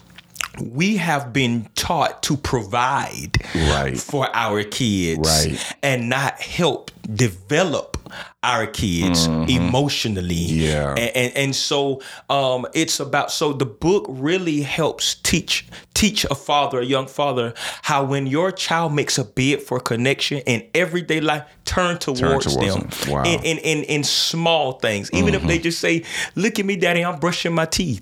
we 0.60 0.96
have 0.96 1.32
been 1.32 1.66
taught 1.74 2.22
to 2.24 2.36
provide 2.36 3.38
Right. 3.54 3.96
for 3.98 4.28
our 4.34 4.62
kids 4.64 5.20
Right. 5.46 5.74
and 5.82 6.08
not 6.10 6.40
help 6.40 6.90
develop 7.14 7.96
our 8.42 8.66
kids 8.66 9.26
emotionally 9.26 10.48
Mm-hmm. 10.48 10.60
Yeah. 10.60 10.94
and, 10.96 11.16
and 11.16 11.36
and 11.36 11.56
so 11.56 12.00
um 12.28 12.66
it's 12.74 12.98
about 13.00 13.30
so 13.30 13.52
the 13.52 13.66
book 13.66 14.06
really 14.08 14.62
helps 14.62 15.14
teach 15.16 15.66
teach 15.94 16.24
a 16.30 16.34
father 16.34 16.80
a 16.80 16.84
young 16.84 17.06
father 17.06 17.52
how 17.82 18.02
when 18.04 18.26
your 18.26 18.50
child 18.50 18.94
makes 18.94 19.18
a 19.18 19.24
bid 19.24 19.62
for 19.62 19.78
connection 19.78 20.38
in 20.46 20.66
everyday 20.74 21.20
life 21.20 21.44
turn 21.64 21.98
towards, 21.98 22.20
towards 22.20 22.56
them, 22.56 22.88
them. 22.88 23.10
Wow. 23.12 23.22
in, 23.24 23.40
in 23.44 23.58
in 23.58 23.84
in 23.84 24.04
small 24.04 24.72
things 24.72 25.10
even 25.12 25.34
if 25.34 25.42
they 25.44 25.58
just 25.58 25.78
say 25.78 26.02
look 26.34 26.58
at 26.58 26.64
me 26.64 26.76
daddy 26.76 27.04
i'm 27.04 27.20
brushing 27.20 27.54
my 27.54 27.66
teeth 27.66 28.00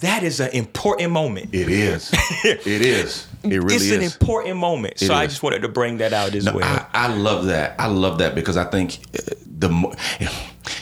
That 0.00 0.22
is 0.22 0.40
an 0.40 0.50
important 0.52 1.10
moment 1.10 1.50
It 1.54 1.68
is. 1.68 2.10
it 2.44 2.66
is. 2.66 3.26
It 3.42 3.48
really 3.62 3.74
it's 3.76 3.84
is. 3.84 3.92
an 3.92 4.02
important 4.02 4.56
moment. 4.56 4.98
So 4.98 5.14
I 5.14 5.26
just 5.26 5.42
wanted 5.42 5.62
to 5.62 5.68
bring 5.68 5.98
that 5.98 6.12
out 6.12 6.34
as 6.34 6.44
well. 6.50 6.62
I, 6.64 6.86
I 6.92 7.14
love 7.14 7.46
that. 7.46 7.74
I 7.78 7.86
love 7.86 8.18
that 8.18 8.34
because 8.34 8.56
I 8.56 8.64
think 8.64 8.98
uh, 9.18 9.34
the 9.46 9.68
mo- 9.68 9.94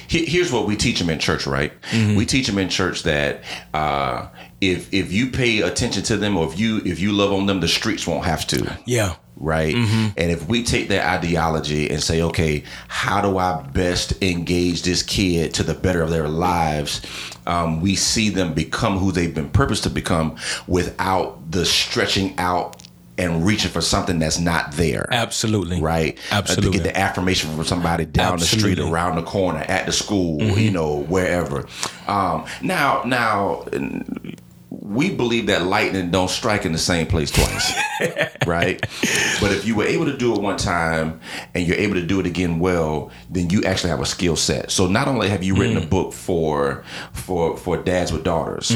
Here- 0.08 0.26
here's 0.26 0.50
what 0.50 0.66
we 0.66 0.74
teach 0.76 0.98
them 0.98 1.10
in 1.10 1.18
church, 1.18 1.46
right? 1.46 1.72
Mm-hmm. 1.90 2.16
We 2.16 2.26
teach 2.26 2.46
them 2.46 2.58
in 2.58 2.68
church 2.68 3.02
that 3.04 3.42
uh, 3.74 4.28
if 4.60 4.92
if 4.92 5.12
you 5.12 5.30
pay 5.30 5.60
attention 5.60 6.02
to 6.04 6.16
them 6.16 6.36
or 6.36 6.46
if 6.50 6.58
you 6.58 6.78
if 6.84 6.98
you 6.98 7.12
love 7.12 7.32
on 7.32 7.46
them, 7.46 7.60
the 7.60 7.68
streets 7.68 8.06
won't 8.06 8.24
have 8.24 8.46
to. 8.48 8.76
yeah. 8.86 9.16
Right? 9.40 9.74
And 9.74 10.12
if 10.30 10.48
we 10.48 10.62
take 10.64 10.88
that 10.88 11.06
ideology 11.22 11.88
and 11.90 12.02
say, 12.02 12.22
okay, 12.22 12.64
how 12.88 13.20
do 13.20 13.38
I 13.38 13.62
best 13.62 14.20
engage 14.22 14.82
this 14.82 15.02
kid 15.02 15.54
to 15.54 15.62
the 15.62 15.74
better 15.74 16.02
of 16.02 16.10
their 16.10 16.28
lives? 16.28 17.00
Um, 17.46 17.80
we 17.80 17.94
see 17.96 18.28
them 18.28 18.52
become 18.54 18.98
who 18.98 19.12
they've 19.12 19.34
been 19.34 19.48
purposed 19.50 19.84
to 19.84 19.90
become 19.90 20.36
without 20.66 21.50
the 21.50 21.64
stretching 21.64 22.34
out 22.38 22.82
and 23.16 23.44
reaching 23.44 23.70
for 23.70 23.80
something 23.80 24.20
that's 24.20 24.38
not 24.38 24.70
there. 24.72 25.08
Absolutely. 25.10 25.80
Right, 25.80 26.16
Uh, 26.30 26.36
Absolutely. 26.36 26.78
to 26.78 26.84
get 26.84 26.94
the 26.94 27.00
affirmation 27.00 27.50
from 27.56 27.64
somebody 27.64 28.04
down 28.04 28.38
the 28.38 28.44
street, 28.44 28.78
Mm-hmm. 28.78 28.92
around 28.92 29.16
the 29.16 29.22
corner, 29.22 29.58
at 29.66 29.86
the 29.86 29.92
school, 29.92 30.40
you 30.56 30.70
know, 30.70 30.98
wherever. 31.04 31.66
Um, 32.06 32.44
now, 32.62 33.02
now, 33.06 33.64
we 34.88 35.10
believe 35.14 35.46
that 35.48 35.62
lightning 35.64 36.10
don't 36.10 36.30
strike 36.30 36.64
in 36.64 36.72
the 36.72 36.78
same 36.78 37.06
place 37.06 37.30
twice, 37.30 37.72
right? 38.46 38.80
But 39.40 39.52
if 39.52 39.66
you 39.66 39.76
were 39.76 39.84
able 39.84 40.06
to 40.06 40.16
do 40.16 40.34
it 40.34 40.40
one 40.40 40.56
time 40.56 41.20
and 41.54 41.66
you're 41.66 41.76
able 41.76 41.94
to 41.94 42.06
do 42.06 42.18
it 42.20 42.26
again 42.26 42.58
well, 42.58 43.10
then 43.28 43.50
you 43.50 43.62
actually 43.64 43.90
have 43.90 44.00
a 44.00 44.06
skill 44.06 44.34
set. 44.34 44.70
So 44.70 44.86
not 44.86 45.06
only 45.06 45.28
have 45.28 45.42
you 45.44 45.54
written 45.54 45.76
Mm. 45.76 45.84
a 45.84 45.86
book 45.86 46.12
for 46.14 46.82
for 47.12 47.56
for 47.58 47.76
dads 47.76 48.12
with 48.12 48.24
daughters, 48.24 48.74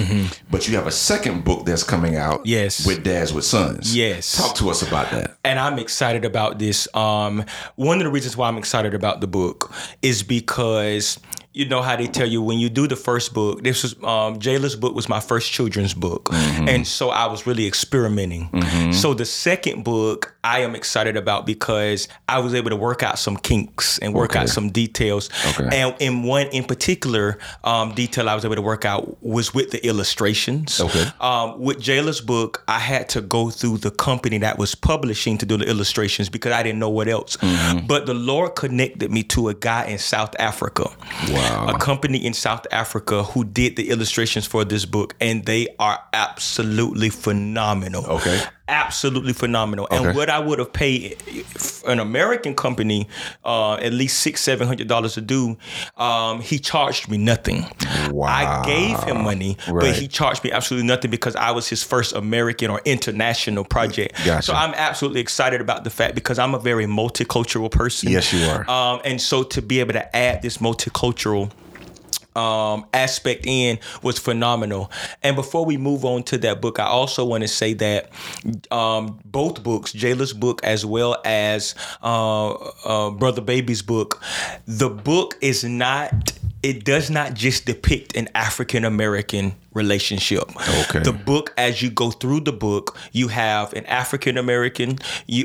but 0.50 0.68
you 0.68 0.76
have 0.76 0.86
a 0.86 0.90
second 0.92 1.44
book 1.44 1.64
that's 1.64 1.82
coming 1.82 2.16
out, 2.16 2.40
Mm-hmm. 2.40 2.48
Yes. 2.48 2.86
with 2.86 3.02
dads 3.02 3.32
with 3.32 3.44
sons. 3.44 3.96
Yes. 3.96 4.36
talk 4.36 4.54
to 4.56 4.68
us 4.70 4.82
about 4.82 5.10
that. 5.12 5.36
and 5.44 5.58
I'm 5.58 5.78
excited 5.78 6.24
about 6.26 6.58
this. 6.58 6.86
Um, 6.94 7.44
one 7.76 7.98
of 7.98 8.04
the 8.04 8.10
reasons 8.10 8.36
why 8.36 8.48
I'm 8.48 8.58
excited 8.58 8.92
about 8.94 9.20
the 9.22 9.26
book 9.26 9.72
is 10.02 10.22
because 10.22 11.18
you 11.54 11.66
know 11.66 11.82
how 11.82 11.96
they 11.96 12.06
tell 12.06 12.26
you 12.26 12.42
when 12.42 12.58
you 12.58 12.70
do 12.70 12.88
the 12.88 12.96
first 12.96 13.34
book. 13.34 13.62
This 13.62 13.82
was 13.82 13.94
um, 14.02 14.38
Jayla's 14.38 14.76
book 14.76 14.94
was 14.94 15.08
my 15.08 15.20
first 15.20 15.52
children's 15.52 15.94
book, 15.94 16.28
and 16.32 16.86
so 16.86 17.10
I 17.10 17.26
was 17.26 17.46
really 17.46 17.66
experimenting. 17.66 18.50
So 18.92 19.14
the 19.14 19.24
second 19.24 19.84
book 19.84 20.34
I 20.44 20.60
am 20.60 20.74
excited 20.74 21.16
about 21.16 21.46
because 21.46 22.08
I 22.28 22.40
was 22.40 22.54
able 22.54 22.70
to 22.70 22.76
work 22.76 23.02
out 23.02 23.18
some 23.18 23.36
kinks 23.36 23.98
and 23.98 24.14
work 24.14 24.34
out 24.34 24.48
some 24.48 24.70
details. 24.70 25.30
Okay. 25.50 25.68
And 25.72 25.94
in 26.00 26.22
one 26.24 26.46
in 26.48 26.64
particular 26.64 27.38
um, 27.64 27.94
detail 27.94 28.28
I 28.28 28.34
was 28.34 28.44
able 28.44 28.56
to 28.56 28.62
work 28.62 28.84
out 28.84 29.22
was 29.22 29.54
with 29.54 29.70
the 29.70 29.84
illustrations. 29.86 30.80
Okay. 30.80 31.06
Um, 31.20 31.60
with 31.60 31.78
Jayla's 31.80 32.20
book, 32.20 32.64
I 32.66 32.78
had 32.78 33.08
to 33.10 33.20
go 33.20 33.50
through 33.50 33.78
the 33.78 33.90
company 33.90 34.38
that 34.38 34.58
was 34.58 34.74
publishing 34.74 35.38
to 35.38 35.46
do 35.46 35.56
the 35.56 35.68
illustrations 35.68 36.28
because 36.28 36.52
I 36.52 36.62
didn't 36.62 36.78
know 36.78 36.90
what 36.90 37.08
else. 37.08 37.36
Mm-hmm. 37.36 37.86
But 37.86 38.06
the 38.06 38.14
Lord 38.14 38.56
connected 38.56 39.10
me 39.10 39.22
to 39.24 39.48
a 39.48 39.54
guy 39.54 39.86
in 39.86 39.98
South 39.98 40.34
Africa. 40.38 40.90
Wow. 41.28 41.41
A 41.42 41.78
company 41.78 42.24
in 42.24 42.34
South 42.34 42.66
Africa 42.70 43.22
who 43.22 43.44
did 43.44 43.76
the 43.76 43.90
illustrations 43.90 44.46
for 44.46 44.64
this 44.64 44.84
book, 44.84 45.14
and 45.20 45.44
they 45.44 45.68
are 45.78 45.98
absolutely 46.12 47.10
phenomenal. 47.10 48.04
Okay. 48.06 48.40
Absolutely 48.72 49.32
phenomenal. 49.32 49.86
Okay. 49.90 50.04
And 50.04 50.16
what 50.16 50.30
I 50.30 50.38
would 50.38 50.58
have 50.58 50.72
paid 50.72 51.22
an 51.86 51.98
American 51.98 52.54
company 52.54 53.06
uh, 53.44 53.74
at 53.74 53.92
least 53.92 54.20
six, 54.20 54.40
seven 54.40 54.66
hundred 54.66 54.88
dollars 54.88 55.14
to 55.14 55.20
do, 55.20 55.56
um, 55.96 56.40
he 56.40 56.58
charged 56.58 57.10
me 57.10 57.18
nothing. 57.18 57.66
Wow. 58.10 58.28
I 58.28 58.64
gave 58.64 59.02
him 59.04 59.22
money, 59.22 59.56
but 59.66 59.94
he 59.94 60.08
charged 60.08 60.42
me 60.42 60.50
absolutely 60.52 60.86
nothing 60.86 61.10
because 61.10 61.36
I 61.36 61.50
was 61.50 61.68
his 61.68 61.82
first 61.82 62.14
American 62.14 62.70
or 62.70 62.80
international 62.84 63.64
project. 63.64 64.16
Gotcha. 64.24 64.42
So 64.42 64.52
I'm 64.54 64.74
absolutely 64.74 65.20
excited 65.20 65.60
about 65.60 65.84
the 65.84 65.90
fact 65.90 66.14
because 66.14 66.38
I'm 66.38 66.54
a 66.54 66.58
very 66.58 66.86
multicultural 66.86 67.70
person. 67.70 68.10
Yes, 68.10 68.32
you 68.32 68.46
are. 68.46 68.68
Um, 68.70 69.00
and 69.04 69.20
so 69.20 69.42
to 69.42 69.60
be 69.62 69.80
able 69.80 69.92
to 69.92 70.16
add 70.16 70.42
this 70.42 70.58
multicultural 70.58 71.50
um, 72.36 72.86
aspect 72.92 73.46
in 73.46 73.78
was 74.02 74.18
phenomenal. 74.18 74.90
And 75.22 75.36
before 75.36 75.64
we 75.64 75.76
move 75.76 76.04
on 76.04 76.22
to 76.24 76.38
that 76.38 76.60
book, 76.60 76.78
I 76.78 76.86
also 76.86 77.24
want 77.24 77.42
to 77.42 77.48
say 77.48 77.74
that 77.74 78.10
um, 78.70 79.20
both 79.24 79.62
books, 79.62 79.92
Jayla's 79.92 80.32
book 80.32 80.62
as 80.64 80.84
well 80.84 81.20
as 81.24 81.74
uh, 82.02 82.52
uh, 82.52 83.10
Brother 83.10 83.42
Baby's 83.42 83.82
book, 83.82 84.22
the 84.66 84.88
book 84.88 85.36
is 85.40 85.64
not. 85.64 86.32
It 86.62 86.84
does 86.84 87.10
not 87.10 87.34
just 87.34 87.66
depict 87.66 88.16
an 88.16 88.28
African 88.36 88.84
American 88.84 89.54
relationship. 89.74 90.44
Okay. 90.84 91.00
The 91.00 91.12
book, 91.12 91.52
as 91.58 91.82
you 91.82 91.90
go 91.90 92.12
through 92.12 92.40
the 92.40 92.52
book, 92.52 92.96
you 93.10 93.26
have 93.28 93.72
an 93.72 93.84
African 93.86 94.38
American 94.38 94.98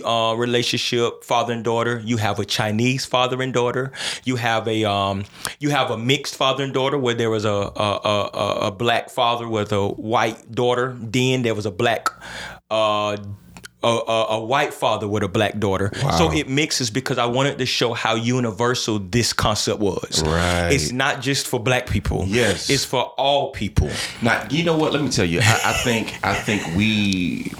uh, 0.05 0.35
relationship, 0.37 1.23
father 1.23 1.53
and 1.53 1.63
daughter. 1.63 1.99
You 2.05 2.17
have 2.17 2.37
a 2.39 2.45
Chinese 2.45 3.05
father 3.05 3.41
and 3.41 3.51
daughter. 3.51 3.91
You 4.25 4.35
have 4.35 4.67
a 4.67 4.83
um, 4.83 5.23
you 5.59 5.71
have 5.71 5.89
a 5.89 5.97
mixed 5.97 6.35
father 6.35 6.63
and 6.63 6.73
daughter 6.73 6.99
where 6.99 7.15
there 7.15 7.31
was 7.31 7.45
a 7.45 7.49
a, 7.49 7.99
a, 8.13 8.29
a- 8.33 8.59
a 8.67 8.71
black 8.71 9.09
father 9.09 9.47
with 9.47 9.71
a 9.71 9.87
white 9.87 10.51
daughter. 10.51 10.95
Then 10.99 11.41
there 11.41 11.55
was 11.55 11.65
a 11.65 11.71
black. 11.71 12.09
Uh, 12.69 13.17
a, 13.83 13.87
a, 13.87 14.25
a 14.29 14.43
white 14.43 14.73
father 14.73 15.07
with 15.07 15.23
a 15.23 15.27
black 15.27 15.59
daughter. 15.59 15.91
So 16.17 16.31
it 16.31 16.49
mixes 16.49 16.89
because 16.89 17.17
I 17.17 17.25
wanted 17.25 17.59
to 17.59 17.65
show 17.65 17.93
how 17.93 18.15
universal 18.15 18.99
this 18.99 19.33
concept 19.33 19.79
was. 19.79 20.23
Right. 20.25 20.69
It's 20.71 20.91
not 20.91 21.21
just 21.21 21.47
for 21.47 21.59
black 21.59 21.87
people. 21.87 22.25
Yes. 22.27 22.69
It's 22.69 22.85
for 22.85 23.03
all 23.17 23.51
people. 23.51 23.89
Now, 24.21 24.47
you 24.49 24.63
know 24.63 24.75
what? 24.77 24.93
Let 24.93 25.03
me 25.03 25.09
tell 25.09 25.25
you. 25.25 25.39
I, 25.41 25.61
I 25.65 25.73
think 25.73 26.19
I 26.23 26.33
think 26.33 26.75
we 26.75 27.53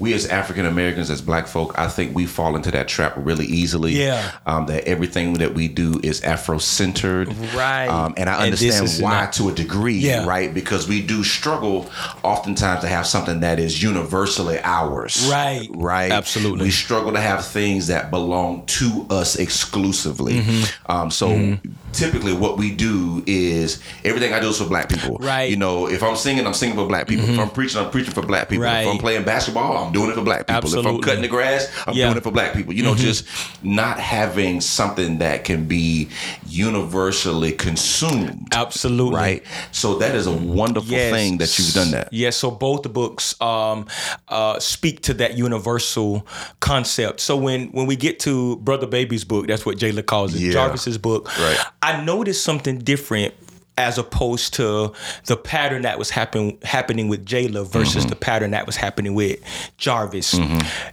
we 0.00 0.14
as 0.14 0.26
African 0.26 0.66
Americans, 0.66 1.10
as 1.10 1.20
Black 1.20 1.46
folk, 1.46 1.78
I 1.78 1.86
think 1.86 2.14
we 2.14 2.26
fall 2.26 2.56
into 2.56 2.70
that 2.70 2.88
trap 2.88 3.12
really 3.16 3.46
easily. 3.46 3.92
Yeah. 3.92 4.32
Um, 4.46 4.66
that 4.66 4.84
everything 4.88 5.34
that 5.34 5.54
we 5.54 5.68
do 5.68 6.00
is 6.02 6.22
Afro-centered. 6.22 7.28
Right. 7.54 7.86
Um, 7.86 8.14
and 8.16 8.28
I 8.30 8.44
understand 8.44 8.84
is 8.84 9.00
why 9.00 9.20
not- 9.22 9.32
to 9.34 9.50
a 9.50 9.52
degree. 9.52 9.98
Yeah. 9.98 10.26
Right. 10.26 10.52
Because 10.52 10.88
we 10.88 11.02
do 11.02 11.22
struggle 11.22 11.90
oftentimes 12.22 12.80
to 12.80 12.88
have 12.88 13.06
something 13.06 13.40
that 13.40 13.58
is 13.58 13.82
universally 13.82 14.58
ours. 14.62 15.28
Right. 15.30 15.68
Right. 15.70 16.10
Absolutely. 16.10 16.64
We 16.64 16.70
struggle 16.70 17.12
to 17.12 17.20
have 17.20 17.44
things 17.46 17.88
that 17.88 18.10
belong 18.10 18.64
to 18.66 19.06
us 19.10 19.36
exclusively. 19.36 20.40
Mm-hmm. 20.40 20.92
Um, 20.92 21.10
so 21.10 21.58
typically, 21.92 22.32
what 22.32 22.56
we 22.56 22.74
do 22.74 23.22
is 23.26 23.80
everything 24.04 24.32
I 24.32 24.40
do 24.40 24.48
is 24.48 24.58
for 24.58 24.64
Black 24.64 24.88
people. 24.88 25.18
Right. 25.18 25.44
Mm-hmm. 25.44 25.50
You 25.50 25.56
know, 25.56 25.88
if 25.88 26.02
I'm 26.02 26.16
singing, 26.16 26.46
I'm 26.46 26.54
singing 26.54 26.76
for 26.76 26.86
Black 26.86 27.06
people. 27.06 27.28
If 27.28 27.38
I'm 27.38 27.50
preaching, 27.50 27.80
I'm 27.80 27.90
preaching 27.90 28.12
for 28.14 28.22
Black 28.22 28.48
people. 28.48 28.64
Right. 28.64 28.82
If 28.82 28.88
I'm 28.88 28.98
playing 28.98 29.24
basketball, 29.24 29.76
I'm 29.76 29.89
doing 29.92 30.10
it 30.10 30.14
for 30.14 30.22
Black 30.22 30.46
people. 30.46 30.78
If 30.78 30.86
I'm 30.86 31.00
cutting 31.00 31.22
the 31.22 31.28
grass, 31.28 31.68
I'm 31.86 31.94
Yeah. 31.94 32.04
Mm-hmm. 32.04 32.08
doing 32.10 32.16
it 32.18 32.22
for 32.24 32.30
Black 32.32 32.52
people. 32.54 32.72
You 32.74 32.82
know, 32.82 32.94
just 32.94 33.26
not 33.62 33.98
having 34.00 34.60
something 34.60 35.18
that 35.18 35.44
can 35.44 35.66
be 35.66 36.08
universally 36.46 37.52
consumed. 37.52 38.48
Absolutely. 38.52 39.14
Right. 39.16 39.42
So 39.72 39.94
that 39.98 40.14
is 40.14 40.26
a 40.26 40.32
wonderful 40.32 40.90
thing 40.90 41.38
that 41.38 41.58
you've 41.58 41.72
done 41.74 41.90
that. 41.92 42.12
Yes, 42.12 42.36
so 42.36 42.50
both 42.50 42.82
the 42.82 42.88
books 42.88 43.40
um, 43.40 43.86
uh, 44.28 44.58
speak 44.58 45.02
to 45.02 45.14
that 45.14 45.36
universal 45.36 46.26
concept. 46.60 47.20
So 47.20 47.36
when 47.36 47.68
when 47.68 47.86
we 47.86 47.96
get 47.96 48.18
to 48.20 48.56
Brother 48.56 48.86
Baby's 48.86 49.24
book, 49.24 49.46
that's 49.46 49.64
what 49.64 49.78
Jayla 49.78 50.04
calls 50.04 50.34
it, 50.34 50.40
Yeah. 50.40 50.52
Jarvis's 50.52 50.98
book. 50.98 51.28
Right. 51.38 51.58
I 51.82 52.02
noticed 52.04 52.42
something 52.44 52.78
different 52.78 53.34
as 53.80 53.96
opposed 53.98 54.52
to 54.54 54.92
the 55.24 55.36
pattern 55.36 55.82
that 55.82 55.98
was 55.98 56.10
happen, 56.10 56.58
happening 56.62 57.08
with 57.08 57.24
Jayla 57.24 57.66
versus 57.66 58.02
Mm-hmm. 58.04 58.10
the 58.10 58.16
pattern 58.16 58.50
that 58.52 58.66
was 58.66 58.76
happening 58.76 59.14
with 59.14 59.40
Jarvis. 59.78 60.34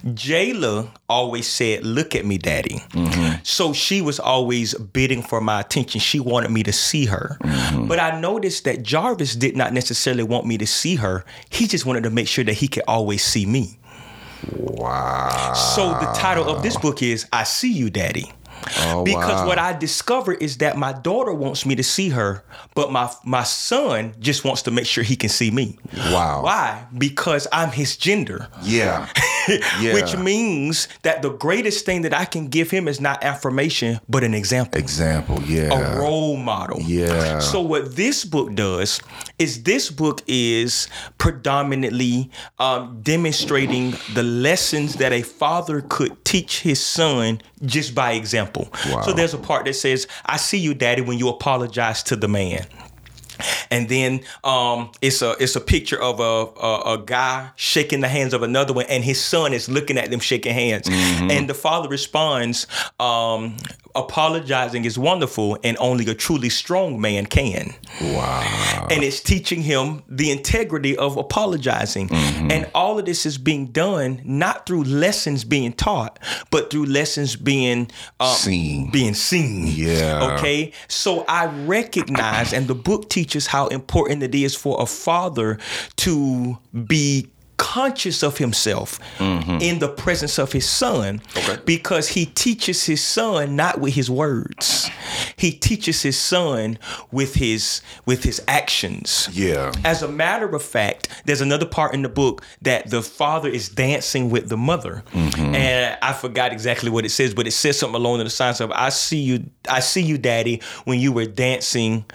Jayla 0.06 0.90
always 1.10 1.48
said, 1.48 1.84
"Look 1.86 2.16
at 2.16 2.26
me, 2.26 2.38
Daddy." 2.38 2.82
Mm-hmm. 2.92 3.44
So 3.44 3.74
she 3.74 4.02
was 4.02 4.20
always 4.20 4.74
bidding 4.74 5.22
for 5.22 5.42
my 5.42 5.60
attention. 5.60 6.00
She 6.00 6.20
wanted 6.20 6.52
me 6.52 6.64
to 6.64 6.72
see 6.74 7.06
her. 7.06 7.38
Mm-hmm. 7.44 7.88
But 7.88 8.00
I 8.00 8.20
noticed 8.20 8.64
that 8.66 8.84
Jarvis 8.84 9.36
did 9.36 9.56
not 9.56 9.74
necessarily 9.74 10.24
want 10.24 10.46
me 10.46 10.58
to 10.58 10.66
see 10.68 10.96
her. 10.96 11.26
He 11.50 11.68
just 11.68 11.86
wanted 11.86 12.04
to 12.04 12.10
make 12.10 12.28
sure 12.28 12.44
that 12.46 12.54
he 12.54 12.68
could 12.68 12.84
always 12.88 13.24
see 13.24 13.46
me. 13.46 13.78
Wow. 14.56 15.54
So 15.54 15.90
the 16.00 16.12
title 16.14 16.48
of 16.48 16.62
this 16.64 16.78
book 16.78 17.02
is 17.02 17.26
I 17.34 17.44
See 17.44 17.72
You, 17.74 17.90
Daddy. 17.90 18.32
Oh, 18.80 19.04
Because 19.04 19.42
wow. 19.42 19.48
what 19.48 19.58
I 19.60 19.74
discovered 19.74 20.42
is 20.42 20.58
that 20.58 20.78
my 20.78 20.94
daughter 20.94 21.34
wants 21.34 21.66
me 21.66 21.76
to 21.76 21.84
see 21.84 22.10
her, 22.10 22.44
but 22.76 22.92
my 22.92 23.12
my 23.24 23.44
son 23.44 24.14
just 24.20 24.44
wants 24.44 24.62
to 24.64 24.72
make 24.72 24.86
sure 24.86 25.04
he 25.04 25.16
can 25.16 25.30
see 25.30 25.52
me. 25.52 25.78
Wow. 26.12 26.44
Why? 26.44 26.86
Because 26.98 27.48
I'm 27.52 27.72
his 27.72 27.98
gender. 27.98 28.48
Yeah. 28.62 29.08
Yeah. 29.80 29.94
Which 29.94 30.18
means 30.18 30.90
that 31.04 31.22
the 31.22 31.30
greatest 31.30 31.86
thing 31.86 32.02
that 32.02 32.14
I 32.14 32.26
can 32.26 32.48
give 32.50 32.70
him 32.70 32.86
is 32.90 33.00
not 33.00 33.24
affirmation, 33.24 34.02
but 34.10 34.26
an 34.26 34.34
example. 34.34 34.78
Example. 34.78 35.42
Yeah. 35.44 35.72
a 35.72 36.00
role 36.02 36.36
model. 36.36 36.82
Yeah. 36.82 37.40
So 37.40 37.62
what 37.62 37.96
this 37.96 38.26
book 38.26 38.56
does 38.56 39.00
is 39.40 39.64
this 39.64 39.90
book 39.90 40.22
is 40.28 40.88
predominantly 41.18 42.30
um, 42.60 43.00
demonstrating 43.02 43.94
the 44.14 44.24
lessons 44.24 44.96
that 44.96 45.14
a 45.14 45.22
father 45.22 45.82
could 45.82 46.24
teach 46.26 46.62
his 46.62 46.84
son 46.84 47.42
just 47.66 47.94
by 47.94 48.14
example. 48.14 48.70
Wow. 48.90 49.02
So 49.02 49.14
there's 49.14 49.34
a 49.34 49.38
part 49.38 49.66
that 49.66 49.74
says, 49.74 50.08
"I 50.26 50.38
see 50.38 50.58
you, 50.58 50.74
Daddy, 50.74 51.02
when 51.02 51.20
you 51.20 51.30
apologize 51.30 52.04
to 52.04 52.16
the 52.16 52.28
man." 52.28 52.66
and 53.72 53.90
then 53.90 54.22
um, 54.44 54.92
it's 55.02 55.22
a 55.22 55.36
it's 55.40 55.56
a 55.56 55.62
picture 55.62 56.02
of 56.02 56.20
a, 56.20 56.24
a, 56.24 56.94
a 56.94 57.04
guy 57.06 57.50
shaking 57.56 58.02
the 58.02 58.08
hands 58.08 58.34
of 58.34 58.44
another 58.44 58.74
one, 58.74 58.86
and 58.90 59.04
his 59.04 59.24
son 59.24 59.54
is 59.54 59.70
looking 59.70 59.98
at 59.98 60.10
them 60.10 60.20
shaking 60.20 60.54
hands, 60.54 60.88
and 60.90 61.50
the 61.50 61.54
father 61.54 61.90
responds, 61.90 62.68
um, 63.00 63.58
"Apologizing 63.98 64.86
is 64.86 64.98
wonderful, 64.98 65.58
and 65.64 65.76
only 65.80 66.10
a 66.10 66.14
truly 66.14 66.50
strong 66.50 67.02
man 67.02 67.26
can." 67.26 67.74
Wow. 68.02 68.88
and 68.90 69.04
it's 69.04 69.20
teaching 69.20 69.64
him 69.64 70.04
the 70.08 70.32
integrity 70.32 70.96
of 70.96 71.18
apologizing. 71.18 72.10
And 72.12 72.70
all 72.74 73.00
of 73.00 73.06
this 73.06 73.26
is 73.26 73.38
being 73.38 73.68
done 73.68 74.22
not 74.24 74.66
through 74.66 74.84
lessons 74.84 75.44
being 75.44 75.74
taught, 75.74 76.20
but 76.52 76.70
through 76.70 76.86
lessons 76.86 77.36
being 77.36 77.90
um, 78.20 78.36
Seen. 78.36 78.92
being 78.92 79.14
seen. 79.14 79.68
Yeah. 79.68 80.36
Okay. 80.38 80.72
So 80.88 81.26
I 81.28 81.48
recognize, 81.66 82.54
and 82.54 82.68
the 82.68 82.76
book 82.76 83.10
teaches 83.10 83.48
how 83.48 83.68
important 83.68 84.24
it 84.24 84.36
is 84.36 84.56
for 84.56 84.82
a 84.82 84.86
father 84.86 85.58
to 85.98 86.58
be 86.86 87.30
conscious 87.58 88.24
of 88.24 88.38
himself 88.38 89.00
in 89.20 89.80
the 89.80 89.88
presence 89.90 90.38
of 90.38 90.52
his 90.52 90.68
son 90.70 91.22
Okay. 91.36 91.58
because 91.66 92.10
he 92.10 92.26
teaches 92.26 92.86
his 92.86 93.04
son 93.04 93.56
not 93.56 93.80
with 93.80 93.94
his 93.96 94.10
words. 94.10 94.90
He 95.36 95.52
teaches 95.52 96.02
his 96.02 96.18
son 96.18 96.78
with 97.12 97.36
his 97.36 97.82
with 98.06 98.24
his 98.24 98.42
actions. 98.48 99.30
Yeah. 99.32 99.72
as 99.84 100.02
a 100.04 100.08
matter 100.08 100.48
of 100.56 100.62
fact, 100.64 101.10
there's 101.26 101.42
another 101.42 101.66
part 101.66 101.94
in 101.94 102.02
the 102.04 102.10
book 102.10 102.44
that 102.62 102.90
the 102.90 103.02
father 103.02 103.50
is 103.50 103.70
dancing 103.70 104.30
with 104.30 104.50
the 104.50 104.58
mother, 104.58 105.04
and 105.14 105.98
I 106.02 106.14
forgot 106.14 106.52
exactly 106.54 106.90
what 106.90 107.06
it 107.06 107.10
says, 107.10 107.34
but 107.34 107.48
it 107.48 107.52
says 107.52 107.78
something 107.80 107.96
along 107.96 108.20
the 108.20 108.36
lines 108.40 108.62
of, 108.62 108.72
"I 108.72 108.90
see 108.90 109.18
you, 109.20 109.46
I 109.70 109.80
see 109.80 110.02
you, 110.02 110.18
daddy, 110.18 110.62
when 110.86 111.00
you 111.00 111.12
were 111.12 111.26
dancing 111.26 112.06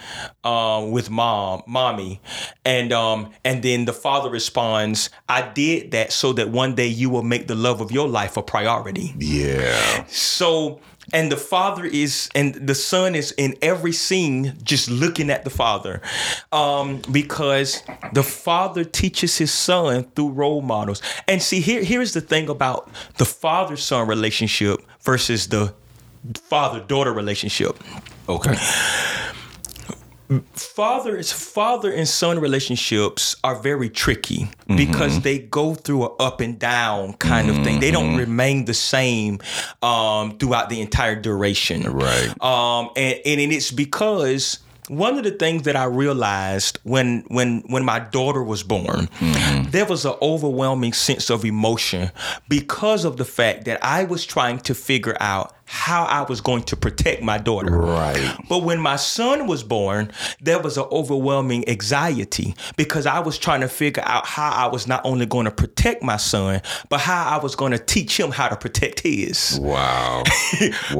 um, 0.45 0.90
with 0.90 1.11
mom, 1.11 1.62
mommy," 1.66 2.20
and 2.64 2.93
um, 2.93 3.30
and 3.45 3.62
then 3.62 3.84
the 3.84 3.93
father 3.93 4.30
responds, 4.30 5.11
"I 5.33 5.53
did 5.53 5.91
that 5.93 6.12
so 6.12 6.33
that 6.35 6.51
one 6.51 6.74
day 6.74 6.87
you 6.87 7.11
will 7.11 7.22
make 7.22 7.47
the 7.47 7.55
love 7.55 7.80
of 7.80 7.91
your 7.91 8.09
life 8.09 8.37
a 8.37 8.43
priority." 8.43 9.14
Yeah. 9.18 10.05
So, 10.09 10.80
and 11.12 11.33
the 11.33 11.37
father 11.37 11.85
is, 11.85 12.28
and 12.35 12.55
the 12.55 12.74
son 12.74 13.14
is 13.14 13.33
in 13.37 13.57
every 13.62 13.93
scene 13.93 14.55
just 14.62 14.91
looking 14.91 15.30
at 15.30 15.45
the 15.45 15.51
father, 15.51 16.01
um, 16.53 17.01
because 17.11 17.83
the 18.12 18.22
father 18.22 18.85
teaches 18.85 19.39
his 19.39 19.53
son 19.53 20.05
through 20.14 20.30
role 20.30 20.62
models. 20.62 21.03
And 21.26 21.43
see, 21.43 21.61
here, 21.61 21.83
here's 21.83 22.12
the 22.12 22.20
thing 22.20 22.49
about 22.49 22.91
the 23.18 23.24
father 23.24 23.76
son 23.76 24.07
relationship 24.09 24.80
versus 25.01 25.49
the 25.49 25.74
father 26.49 26.80
daughter 26.80 27.12
relationship 27.12 27.76
Okay. 28.28 28.57
Father 30.53 31.22
father 31.22 31.93
and 31.93 32.09
son 32.09 32.39
relationships 32.39 33.37
are 33.45 33.57
very 33.57 33.89
tricky 33.89 34.49
because 34.76 35.20
they 35.20 35.39
go 35.39 35.74
through 35.74 36.05
an 36.05 36.12
up 36.18 36.41
and 36.41 36.59
down 36.59 37.14
kind 37.14 37.51
of 37.51 37.57
thing. 37.64 37.80
They 37.80 37.91
don't 37.91 38.16
remain 38.16 38.64
the 38.64 38.74
same 38.74 39.41
um, 39.83 40.39
throughout 40.39 40.70
the 40.70 40.80
entire 40.80 41.16
duration. 41.16 41.83
Right. 41.83 42.28
Um, 42.43 42.91
and, 42.97 43.20
and 43.24 43.53
it's 43.53 43.70
because 43.70 44.59
one 44.89 45.16
of 45.16 45.24
the 45.24 45.30
things 45.30 45.62
that 45.62 45.76
I 45.76 45.85
realized 45.85 46.78
when 46.83 47.24
when 47.28 47.61
when 47.68 47.85
my 47.85 48.01
daughter 48.01 48.43
was 48.43 48.62
born, 48.62 49.09
there 49.70 49.87
was 49.87 50.05
an 50.05 50.14
overwhelming 50.20 50.93
sense 50.93 51.30
of 51.30 51.45
emotion 51.45 52.11
because 52.49 53.05
of 53.05 53.16
the 53.16 53.24
fact 53.24 53.64
that 53.66 53.83
I 53.85 54.05
was 54.05 54.24
trying 54.24 54.59
to 54.61 54.74
figure 54.74 55.16
out 55.20 55.55
how 55.73 56.05
I 56.05 56.20
was 56.29 56.43
going 56.43 56.64
to 56.64 56.77
protect 56.77 57.23
my 57.23 57.39
daughter. 57.39 57.70
Right. 57.70 58.37
But 58.47 58.62
when 58.62 58.79
my 58.79 58.97
son 58.97 59.47
was 59.47 59.62
born, 59.62 60.12
there 60.39 60.59
was 60.59 60.77
an 60.77 60.85
overwhelming 60.93 61.66
anxiety 61.66 62.55
because 62.77 63.07
I 63.07 63.20
was 63.20 63.39
trying 63.39 63.62
to 63.62 63.68
figure 63.68 64.03
out 64.05 64.27
how 64.27 64.51
I 64.51 64.66
was 64.66 64.87
not 64.87 65.01
only 65.07 65.25
going 65.25 65.47
to 65.47 65.51
protect 65.51 66.03
my 66.03 66.18
son, 66.18 66.61
but 66.91 67.01
how 67.01 67.25
I 67.27 67.43
was 67.43 67.57
going 67.57 67.73
to 67.73 67.79
teach 67.79 68.20
him 68.20 68.31
how 68.33 68.49
to 68.49 68.57
protect 68.57 69.01
his. 69.01 69.59
Wow. 69.61 70.25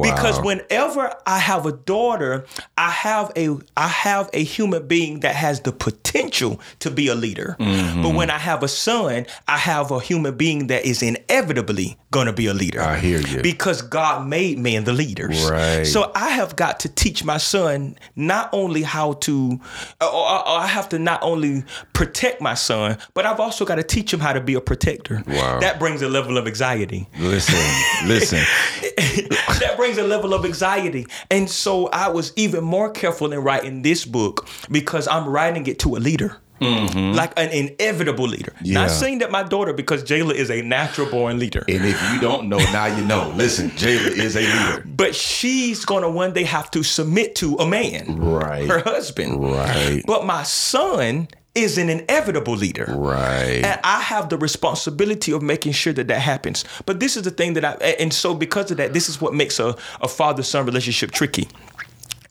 Because 0.01 0.37
Wow. 0.39 0.45
whenever 0.45 1.13
I 1.27 1.37
have 1.37 1.65
a 1.67 1.71
daughter, 1.71 2.45
I 2.77 2.89
have 2.89 3.31
a 3.37 3.49
I 3.77 3.87
have 3.87 4.29
a 4.33 4.43
human 4.43 4.87
being 4.87 5.19
that 5.19 5.35
has 5.35 5.59
the 5.61 5.71
potential 5.71 6.59
to 6.79 6.89
be 6.89 7.07
a 7.09 7.15
leader. 7.15 7.55
Mm-hmm. 7.59 8.01
But 8.01 8.15
when 8.15 8.29
I 8.31 8.37
have 8.39 8.63
a 8.63 8.67
son, 8.67 9.25
I 9.47 9.57
have 9.57 9.91
a 9.91 9.99
human 9.99 10.35
being 10.35 10.67
that 10.67 10.85
is 10.85 11.03
inevitably 11.03 11.97
going 12.11 12.27
to 12.27 12.33
be 12.33 12.47
a 12.47 12.53
leader. 12.53 12.81
I 12.81 12.97
hear 12.99 13.19
you. 13.19 13.41
Because 13.41 13.81
God 13.81 14.27
made 14.27 14.57
men 14.63 14.85
the 14.85 14.93
leaders. 14.93 15.49
Right. 15.49 15.83
So 15.83 16.11
I 16.15 16.29
have 16.29 16.55
got 16.55 16.79
to 16.81 16.89
teach 16.89 17.23
my 17.23 17.37
son 17.37 17.97
not 18.15 18.49
only 18.53 18.81
how 18.83 19.13
to, 19.13 19.59
uh, 20.01 20.05
or, 20.07 20.13
or- 20.13 20.39
or 20.47 20.57
I 20.59 20.67
have 20.67 20.89
to 20.89 20.99
not 20.99 21.21
only 21.21 21.63
protect 21.93 22.41
my 22.41 22.53
son, 22.55 22.97
but 23.13 23.25
I've 23.25 23.39
also 23.39 23.65
got 23.65 23.75
to 23.75 23.83
teach 23.83 24.13
him 24.13 24.19
how 24.19 24.33
to 24.33 24.41
be 24.41 24.53
a 24.55 24.61
protector. 24.61 25.21
Wow. 25.27 25.59
That 25.59 25.77
brings 25.79 26.01
a 26.01 26.09
level 26.09 26.37
of 26.37 26.47
anxiety. 26.47 27.07
Listen. 27.19 27.55
Listen. 28.07 28.39
that 29.59 29.73
brings 29.77 29.97
a 29.97 30.03
level 30.03 30.33
of 30.33 30.45
anxiety. 30.45 31.05
And 31.29 31.49
so 31.49 31.87
I 31.87 32.09
was 32.09 32.33
even 32.35 32.63
more 32.63 32.89
careful 32.89 33.31
in 33.33 33.39
writing 33.39 33.81
this 33.81 34.05
book 34.05 34.47
because 34.71 35.07
I'm 35.07 35.27
writing 35.27 35.67
it 35.67 35.79
to 35.79 35.95
a 35.95 35.99
leader. 35.99 36.37
Mm-hmm. 36.63 37.13
Like 37.13 37.33
an 37.37 37.49
inevitable 37.49 38.27
leader. 38.27 38.53
Yeah. 38.61 38.75
Not 38.81 38.91
saying 38.91 39.19
that 39.19 39.31
my 39.31 39.43
daughter, 39.43 39.73
because 39.73 40.03
Jayla 40.03 40.33
is 40.33 40.49
a 40.49 40.61
natural 40.61 41.09
born 41.09 41.39
leader. 41.39 41.63
And 41.67 41.85
if 41.85 42.11
you 42.11 42.19
don't 42.19 42.49
know, 42.49 42.57
now 42.57 42.85
you 42.85 43.03
know. 43.05 43.31
Listen, 43.35 43.69
Jayla 43.71 44.11
is 44.17 44.35
a 44.35 44.41
leader. 44.41 44.83
but 44.85 45.15
she's 45.15 45.85
gonna 45.85 46.09
one 46.09 46.33
day 46.33 46.43
have 46.43 46.71
to 46.71 46.83
submit 46.83 47.35
to 47.35 47.55
a 47.57 47.67
man, 47.67 48.17
Right. 48.19 48.67
her 48.67 48.79
husband. 48.79 49.41
Right. 49.43 50.01
But 50.05 50.25
my 50.25 50.43
son 50.43 51.27
is 51.55 51.77
an 51.77 51.87
inevitable 51.89 52.55
leader. 52.55 52.85
Right. 52.97 53.61
And 53.63 53.79
I 53.83 54.01
have 54.01 54.29
the 54.29 54.37
responsibility 54.37 55.31
of 55.31 55.43
making 55.43 55.73
sure 55.73 55.93
that 55.93 56.07
that 56.07 56.19
happens. 56.19 56.65
But 56.87 56.99
this 56.99 57.15
is 57.15 57.23
the 57.23 57.31
thing 57.31 57.53
that 57.53 57.63
I, 57.65 57.73
and 57.99 58.11
so 58.11 58.33
because 58.33 58.71
of 58.71 58.77
that, 58.77 58.93
this 58.93 59.07
is 59.07 59.21
what 59.21 59.35
makes 59.35 59.59
a, 59.59 59.75
a 60.01 60.07
father 60.07 60.41
son 60.41 60.65
relationship 60.65 61.11
tricky. 61.11 61.47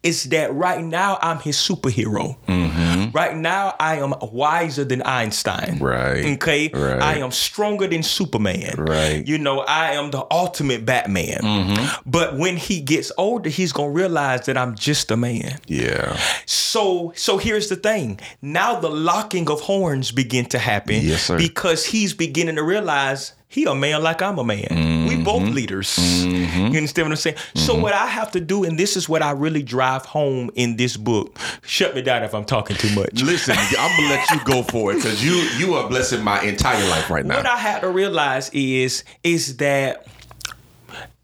It's 0.03 0.25
that 0.25 0.53
right 0.53 0.83
now 0.83 1.19
I'm 1.23 1.39
his 1.39 1.57
superhero. 1.57 2.37
Mm-hmm. 2.49 2.92
Right 3.13 3.37
now 3.37 3.75
I 3.79 3.97
am 3.97 4.15
wiser 4.21 4.85
than 4.85 5.03
Einstein. 5.03 5.79
Right. 5.79 6.25
Okay. 6.37 6.69
Right. 6.73 7.01
I 7.03 7.19
am 7.19 7.31
stronger 7.31 7.87
than 7.87 8.03
Superman. 8.03 8.75
Right. 8.79 9.27
You 9.27 9.39
know, 9.39 9.61
I 9.61 9.93
am 9.93 10.11
the 10.11 10.27
ultimate 10.31 10.85
Batman. 10.85 11.41
Mm-hmm. 11.41 12.11
But 12.11 12.37
when 12.37 12.57
he 12.57 12.81
gets 12.81 13.13
older, 13.19 13.51
he's 13.51 13.73
gonna 13.73 13.91
realize 13.91 14.47
that 14.47 14.57
I'm 14.57 14.75
just 14.75 15.11
a 15.11 15.17
man. 15.17 15.59
yeah. 15.67 16.19
So 16.47 17.13
so 17.17 17.39
here's 17.39 17.69
the 17.69 17.77
thing. 17.77 18.21
Now 18.41 18.79
the 18.81 18.89
locking 18.91 19.51
of 19.51 19.61
horns 19.61 20.11
begin 20.13 20.47
to 20.47 20.59
happen. 20.59 21.01
Yes, 21.03 21.25
sir. 21.25 21.39
Because 21.39 21.85
he's 21.85 22.15
beginning 22.15 22.57
to 22.57 22.63
realize 22.63 23.33
he 23.53 23.65
a 23.65 23.75
man 23.75 24.03
like 24.03 24.23
I'm 24.23 24.39
a 24.39 24.45
man. 24.45 25.07
We 25.09 25.23
both 25.23 25.43
Mm-hmm. 25.43 25.55
leaders. 25.55 26.25
You 26.25 26.65
understand 26.67 27.07
what 27.09 27.13
I'm 27.13 27.17
saying? 27.17 27.37
So 27.55 27.79
what 27.79 27.93
I 27.93 28.07
have 28.07 28.31
to 28.33 28.41
do, 28.41 28.65
and 28.65 28.79
this 28.79 28.97
is 28.97 29.09
what 29.09 29.21
I 29.23 29.33
really 29.33 29.63
drive 29.63 30.07
home 30.07 30.51
in 30.55 30.77
this 30.77 30.97
book. 30.97 31.39
Shut 31.63 31.95
me 31.95 32.01
down 32.03 32.23
if 32.23 32.35
I'm 32.35 32.45
talking 32.47 32.77
too 32.77 32.95
much. 32.95 33.23
Listen, 33.23 33.55
I'm 33.79 33.97
gonna 33.97 34.09
let 34.09 34.31
you 34.31 34.41
go 34.45 34.63
for 34.63 34.93
it 34.93 34.97
because 34.97 35.23
you 35.23 35.35
you 35.59 35.75
are 35.75 35.87
blessing 35.89 36.23
my 36.25 36.41
entire 36.43 36.83
life 36.89 37.11
right 37.11 37.27
now. 37.27 37.37
what 37.37 37.47
I 37.47 37.57
had 37.57 37.81
to 37.81 37.91
realize 37.91 38.49
is 38.51 39.05
is 39.23 39.59
that 39.59 40.07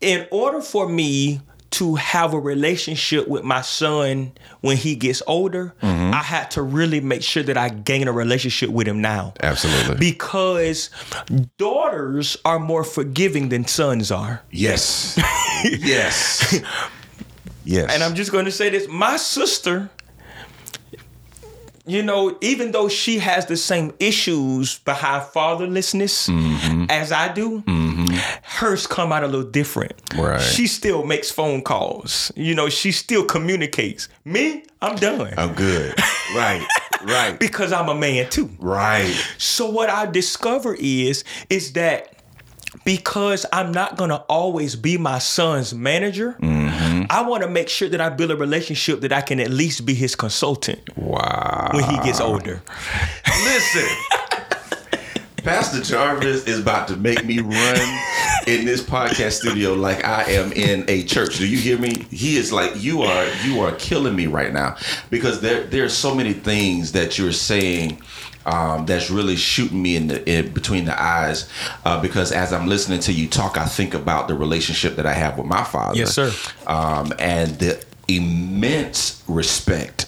in 0.01 0.27
order 0.31 0.61
for 0.61 0.89
me 0.89 1.41
to 1.71 1.97
have 1.97 2.33
a 2.33 2.39
relationship 2.41 3.29
with 3.29 3.45
my 3.45 3.61
son 3.61 4.33
when 4.63 4.77
he 4.77 4.95
gets 4.97 5.23
older, 5.27 5.75
Mm-hmm. 5.83 6.15
I 6.15 6.23
had 6.23 6.51
to 6.53 6.63
really 6.63 7.01
make 7.01 7.23
sure 7.23 7.43
that 7.43 7.57
I 7.57 7.69
gain 7.69 8.09
a 8.09 8.13
relationship 8.13 8.71
with 8.71 8.89
him 8.89 9.01
now. 9.03 9.35
Absolutely. 9.43 9.97
Because 9.99 10.91
daughters 11.59 12.37
are 12.45 12.59
more 12.59 12.85
forgiving 12.85 13.49
than 13.51 13.67
sons 13.67 14.11
are. 14.11 14.43
yes. 14.51 15.19
yes. 15.65 16.61
Yes. 17.65 17.93
And 17.93 18.03
I'm 18.03 18.15
just 18.15 18.33
going 18.33 18.47
to 18.47 18.51
say 18.51 18.71
this 18.71 18.89
my 18.89 19.19
sister, 19.19 19.91
you 21.89 22.03
know, 22.03 22.37
even 22.41 22.73
though 22.73 22.89
she 22.89 23.19
has 23.19 23.47
the 23.47 23.57
same 23.57 23.93
issues 23.99 24.79
behind 24.81 25.23
fatherlessness 25.33 26.29
Mm-hmm. 26.29 26.85
as 26.91 27.11
I 27.13 27.33
do, 27.33 27.63
hers 28.43 28.87
come 28.87 29.13
out 29.13 29.25
a 29.25 29.27
little 29.27 29.49
different. 29.51 29.93
Right. 30.17 30.41
She 30.41 30.67
still 30.67 31.05
makes 31.05 31.31
phone 31.31 31.63
calls. 31.63 32.31
You 32.37 32.55
know, 32.55 32.69
she 32.69 32.93
still 32.93 33.25
communicates. 33.25 34.09
Me, 34.25 34.65
I'm 34.83 34.97
done. 34.97 35.33
I'm 35.37 35.55
good. 35.55 35.95
Right. 36.35 36.67
Right. 37.05 37.39
because 37.39 37.73
I'm 37.73 37.89
a 37.89 37.95
man 37.95 38.29
too. 38.29 38.51
Right. 38.59 39.15
So 39.39 39.71
what 39.71 39.89
I 39.89 40.07
discover 40.07 40.75
is 40.81 41.23
is 41.49 41.75
that 41.75 42.13
because 42.85 43.45
I'm 43.53 43.73
not 43.73 43.97
gonna 43.97 44.25
always 44.29 44.77
be 44.77 44.99
my 44.99 45.19
son's 45.19 45.75
manager, 45.75 46.37
Mm-hmm. 46.41 47.05
I 47.11 47.23
want 47.23 47.43
to 47.43 47.49
make 47.49 47.69
sure 47.69 47.89
that 47.89 48.01
I 48.01 48.11
build 48.11 48.31
a 48.31 48.37
relationship 48.37 49.01
that 49.01 49.13
I 49.13 49.21
can 49.23 49.41
at 49.41 49.51
least 49.51 49.87
be 49.87 49.95
his 49.95 50.15
consultant 50.15 50.81
Wow. 50.97 51.71
when 51.73 51.85
he 51.85 51.97
gets 51.99 52.21
older. 52.21 52.63
Listen. 53.45 53.89
Pastor 55.45 55.81
Jarvis 55.81 56.45
is 56.45 56.61
about 56.61 56.89
to 56.89 56.97
make 56.97 57.25
me 57.25 57.39
run 57.39 57.99
in 58.47 58.67
this 58.67 58.83
podcast 58.83 59.33
studio 59.41 59.73
like 59.73 60.05
I 60.05 60.25
am 60.33 60.53
in 60.53 60.85
a 60.89 61.05
church. 61.05 61.39
Do 61.39 61.47
you 61.47 61.57
hear 61.57 61.79
me? 61.79 61.95
He 62.11 62.37
is 62.37 62.53
like 62.53 62.73
you 62.77 63.03
are 63.03 63.27
you 63.45 63.61
are 63.61 63.73
killing 63.77 64.15
me 64.15 64.27
right 64.27 64.53
now 64.53 64.77
because 65.11 65.41
there 65.41 65.65
there's 65.65 65.95
so 65.95 66.15
many 66.15 66.35
things 66.35 66.93
that 66.93 67.17
you're 67.19 67.33
saying 67.33 68.03
um, 68.49 68.87
that's 68.87 69.11
really 69.11 69.37
shooting 69.37 69.83
me 69.83 69.95
in 69.95 70.09
the 70.09 70.29
in 70.29 70.53
between 70.55 70.87
the 70.87 71.01
eyes 71.01 71.49
uh, 71.85 72.01
because 72.01 72.33
as 72.33 72.53
I'm 72.53 72.67
listening 72.67 73.01
to 73.01 73.13
you 73.13 73.29
talk, 73.29 73.59
I 73.59 73.67
think 73.67 73.93
about 73.93 74.27
the 74.27 74.35
relationship 74.35 74.97
that 74.97 75.05
I 75.05 75.13
have 75.13 75.37
with 75.37 75.47
my 75.47 75.65
father. 75.65 75.99
Yes, 75.99 76.15
sir. 76.15 76.33
Um, 76.67 77.13
and 77.19 77.59
the 77.59 77.85
immense 78.09 79.23
respect. 79.29 80.07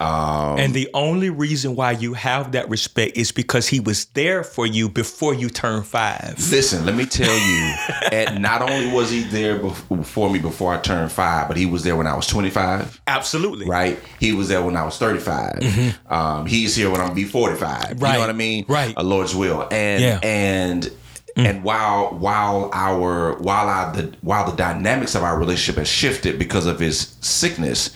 Um, 0.00 0.58
And 0.58 0.74
the 0.74 0.88
only 0.94 1.30
reason 1.30 1.74
why 1.76 1.92
you 1.92 2.14
have 2.14 2.52
that 2.52 2.68
respect 2.68 3.16
is 3.16 3.32
because 3.32 3.66
he 3.68 3.80
was 3.80 4.04
there 4.14 4.44
for 4.44 4.66
you 4.66 4.88
before 4.88 5.34
you 5.34 5.48
turned 5.48 5.86
five. 5.86 6.34
Listen, 6.50 6.86
let 6.86 6.94
me 6.94 7.04
tell 7.06 7.36
you, 7.36 7.74
and 8.12 8.40
not 8.42 8.62
only 8.62 8.90
was 8.92 9.10
he 9.10 9.22
there 9.24 9.58
before 9.58 10.30
me 10.30 10.38
before 10.38 10.72
I 10.74 10.78
turned 10.78 11.10
five, 11.12 11.48
but 11.48 11.56
he 11.56 11.66
was 11.66 11.82
there 11.84 11.96
when 11.96 12.06
I 12.06 12.14
was 12.14 12.26
25, 12.26 13.00
Absolutely. 13.06 13.66
right? 13.68 13.98
He 14.20 14.32
was 14.32 14.48
there 14.48 14.62
when 14.62 14.76
I 14.76 14.84
was 14.84 14.98
35. 14.98 15.96
Um, 16.08 16.46
he's 16.46 16.76
here 16.76 16.90
when 16.90 17.00
I'm 17.00 17.14
be 17.14 17.24
45. 17.24 17.58
You 17.90 17.94
Mm-hmm. 17.96 18.04
Right. 18.04 18.12
know 18.14 18.20
what 18.20 18.30
I 18.30 18.32
mean? 18.34 18.64
Right. 18.68 18.94
A 18.96 19.02
Lord's 19.02 19.34
will. 19.34 19.66
And 19.70 20.02
Yeah. 20.02 20.20
and 20.22 20.90
and 21.36 21.62
while 21.62 22.10
while 22.18 22.68
our 22.72 23.34
while 23.38 23.68
I 23.68 23.92
the 23.92 24.12
while 24.22 24.50
the 24.50 24.56
dynamics 24.56 25.14
of 25.14 25.22
our 25.22 25.38
relationship 25.38 25.78
has 25.78 25.86
shifted 25.88 26.36
because 26.38 26.66
of 26.66 26.80
his 26.80 27.14
sickness, 27.20 27.90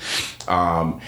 um, 0.47 1.01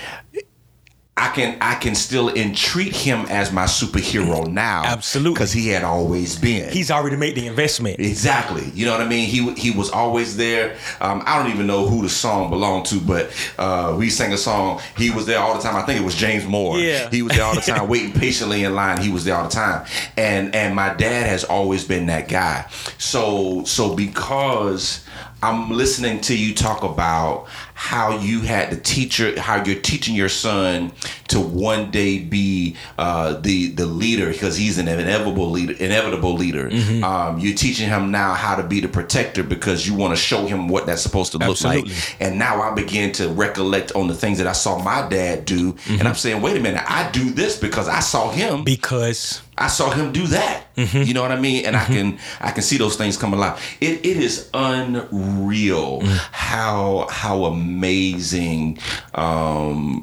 I 1.17 1.29
can 1.29 1.57
I 1.61 1.77
can 1.77 1.95
still 1.95 2.29
entreat 2.35 2.95
him 2.95 3.27
as 3.29 3.53
my 3.53 3.65
superhero 3.65 4.51
now. 4.51 4.83
Absolutely. 4.85 5.35
Because 5.35 5.53
he 5.53 5.69
had 5.69 5.85
always 5.85 6.37
been. 6.37 6.73
He's 6.73 6.91
already 6.91 7.15
made 7.15 7.37
the 7.37 7.47
investment. 7.47 8.01
Exactly. 8.01 8.69
You 8.75 8.87
know 8.87 8.93
what 8.93 9.01
I 9.01 9.09
mean? 9.09 9.29
He 9.29 9.53
he 9.55 9.71
was 9.71 9.91
always 9.91 10.37
there. 10.37 10.77
Um, 11.01 11.23
I 11.25 11.41
don't 11.41 11.53
even 11.53 11.69
know 11.69 11.87
who 11.87 12.03
the 12.03 12.09
song 12.09 12.51
belonged 12.51 12.87
to, 12.87 13.01
but 13.01 13.31
uh, 13.59 13.95
we 13.97 14.11
sang 14.11 14.33
a 14.33 14.37
song. 14.37 14.81
He 14.97 15.11
was 15.11 15.25
there 15.27 15.39
all 15.39 15.55
the 15.55 15.63
time. 15.63 15.77
I 15.77 15.83
think 15.83 16.01
it 16.01 16.05
was 16.05 16.17
James 16.17 16.47
Moore. 16.47 16.79
Yeah. 16.79 17.09
He 17.11 17.23
was 17.23 17.37
there 17.37 17.45
all 17.45 17.55
the 17.55 17.61
time, 17.67 17.87
waiting 17.87 18.13
patiently 18.13 18.65
in 18.65 18.75
line. 18.75 19.01
He 19.01 19.11
was 19.11 19.25
there 19.25 19.37
all 19.37 19.45
the 19.45 19.55
time. 19.55 19.87
And 20.17 20.53
and 20.53 20.75
my 20.75 20.95
dad 20.95 21.29
has 21.29 21.45
always 21.45 21.85
been 21.85 22.07
that 22.07 22.29
guy. 22.29 22.67
So 22.99 23.63
so 23.67 23.95
because 23.95 25.05
I'm 25.45 25.71
listening 25.71 26.23
to 26.23 26.37
you 26.37 26.55
talk 26.55 26.83
about 26.83 27.49
how 27.77 28.19
you 28.19 28.41
had 28.43 28.71
to 28.71 28.77
teach 28.77 29.19
your, 29.19 29.39
how 29.39 29.63
you're 29.65 29.81
teaching 29.81 30.15
your 30.15 30.29
son 30.29 30.93
to 31.29 31.41
one 31.41 31.91
day 31.91 32.19
be 32.21 32.77
uh, 32.99 33.33
the 33.41 33.67
the 33.71 33.85
leader 33.85 34.31
because 34.31 34.57
he's 34.57 34.79
an 34.79 34.87
inevitable 34.87 35.51
leader, 35.51 35.73
inevitable 35.73 36.35
leader. 36.35 36.71
Mm-hmm. 36.71 37.03
Um, 37.03 37.39
you're 37.41 37.57
teaching 37.57 37.89
him 37.89 38.13
now 38.13 38.35
how 38.35 38.55
to 38.55 38.63
be 38.63 38.81
the 38.81 38.87
protector 38.89 39.43
because 39.43 39.87
you 39.89 39.95
want 39.95 40.13
to 40.13 40.17
show 40.17 40.47
him 40.47 40.69
what 40.69 40.87
that's 40.87 41.03
supposed 41.03 41.33
to 41.33 41.39
look 41.39 41.49
Absolutely. 41.51 41.91
like. 41.93 42.17
And 42.21 42.39
now 42.39 42.63
I 42.63 42.73
begin 42.75 43.11
to 43.13 43.29
recollect 43.29 43.91
on 43.93 44.07
the 44.07 44.15
things 44.15 44.39
that 44.39 44.47
I 44.47 44.53
saw 44.53 44.79
my 44.83 45.09
dad 45.09 45.45
do, 45.45 45.73
Mm-hmm. 45.73 45.99
and 45.99 46.07
I'm 46.09 46.15
saying, 46.15 46.41
wait 46.43 46.57
a 46.57 46.61
minute, 46.61 46.83
I 46.87 47.11
do 47.11 47.31
this 47.31 47.59
because 47.59 47.89
I 47.89 48.01
saw 48.01 48.31
him. 48.31 48.63
Because 48.65 49.41
I 49.59 49.67
saw 49.69 49.91
him 49.91 50.13
do 50.13 50.27
that. 50.29 50.65
Mm-hmm. 50.77 51.03
You 51.03 51.15
know 51.15 51.23
what 51.23 51.31
I 51.33 51.41
mean? 51.41 51.65
And 51.65 51.77
I 51.77 51.85
can 51.85 52.19
I 52.41 52.51
can 52.51 52.63
see 52.63 52.77
those 52.77 52.97
things 52.97 53.17
come 53.17 53.33
alive. 53.35 53.61
It 53.81 54.05
it 54.05 54.17
is 54.17 54.51
unreal 54.55 56.01
Mm. 56.03 56.17
how 56.33 57.07
how 57.11 57.45
amazing 57.65 58.79
um 59.15 60.03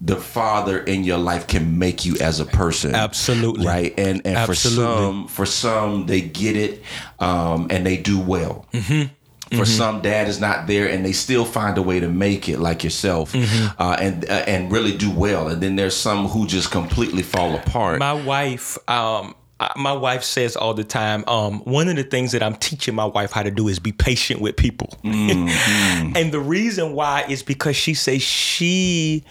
the 0.00 0.16
father 0.16 0.78
in 0.78 1.04
your 1.04 1.18
life 1.18 1.46
can 1.46 1.78
make 1.78 2.04
you 2.04 2.14
as 2.20 2.38
a 2.38 2.44
person. 2.44 2.94
Absolutely. 2.94 3.66
Right. 3.66 3.94
And 3.98 4.20
and 4.26 4.36
Absolutely. 4.36 4.84
for 4.84 4.92
some 5.02 5.28
for 5.28 5.46
some 5.46 6.06
they 6.06 6.20
get 6.20 6.54
it 6.56 6.82
um 7.18 7.66
and 7.70 7.84
they 7.84 7.96
do 7.96 8.20
well. 8.20 8.66
Mm-hmm. 8.72 9.12
For 9.56 9.64
some, 9.64 10.02
dad 10.02 10.26
is 10.26 10.40
not 10.40 10.66
there, 10.66 10.88
and 10.88 11.04
they 11.06 11.12
still 11.12 11.44
find 11.44 11.78
a 11.78 11.82
way 11.82 12.00
to 12.00 12.08
make 12.08 12.48
it, 12.48 12.58
like 12.58 12.82
yourself, 12.82 13.32
Mm-hmm. 13.32 13.80
uh, 13.80 13.96
and 14.00 14.24
uh, 14.28 14.42
and 14.52 14.72
really 14.72 14.90
do 14.96 15.08
well. 15.08 15.46
And 15.46 15.62
then 15.62 15.76
there's 15.76 15.94
some 15.96 16.26
who 16.26 16.48
just 16.48 16.72
completely 16.72 17.22
fall 17.22 17.54
apart. 17.54 18.00
my 18.00 18.12
wife, 18.12 18.76
um, 18.90 19.36
I- 19.58 19.72
my 19.76 19.92
wife 19.92 20.22
says 20.22 20.54
all 20.54 20.74
the 20.74 20.84
time, 20.84 21.24
um, 21.26 21.60
one 21.60 21.88
of 21.88 21.96
the 21.96 22.02
things 22.02 22.32
that 22.32 22.42
I'm 22.42 22.56
teaching 22.56 22.94
my 22.94 23.06
wife 23.06 23.32
how 23.32 23.42
to 23.42 23.50
do 23.50 23.68
is 23.68 23.78
be 23.78 23.92
patient 23.92 24.40
with 24.40 24.56
people. 24.56 24.92
and 25.04 26.30
the 26.32 26.40
reason 26.40 26.92
why 26.92 27.24
is 27.28 27.42
because 27.42 27.74
she 27.76 27.94
says 27.94 28.22
she, 28.22 29.24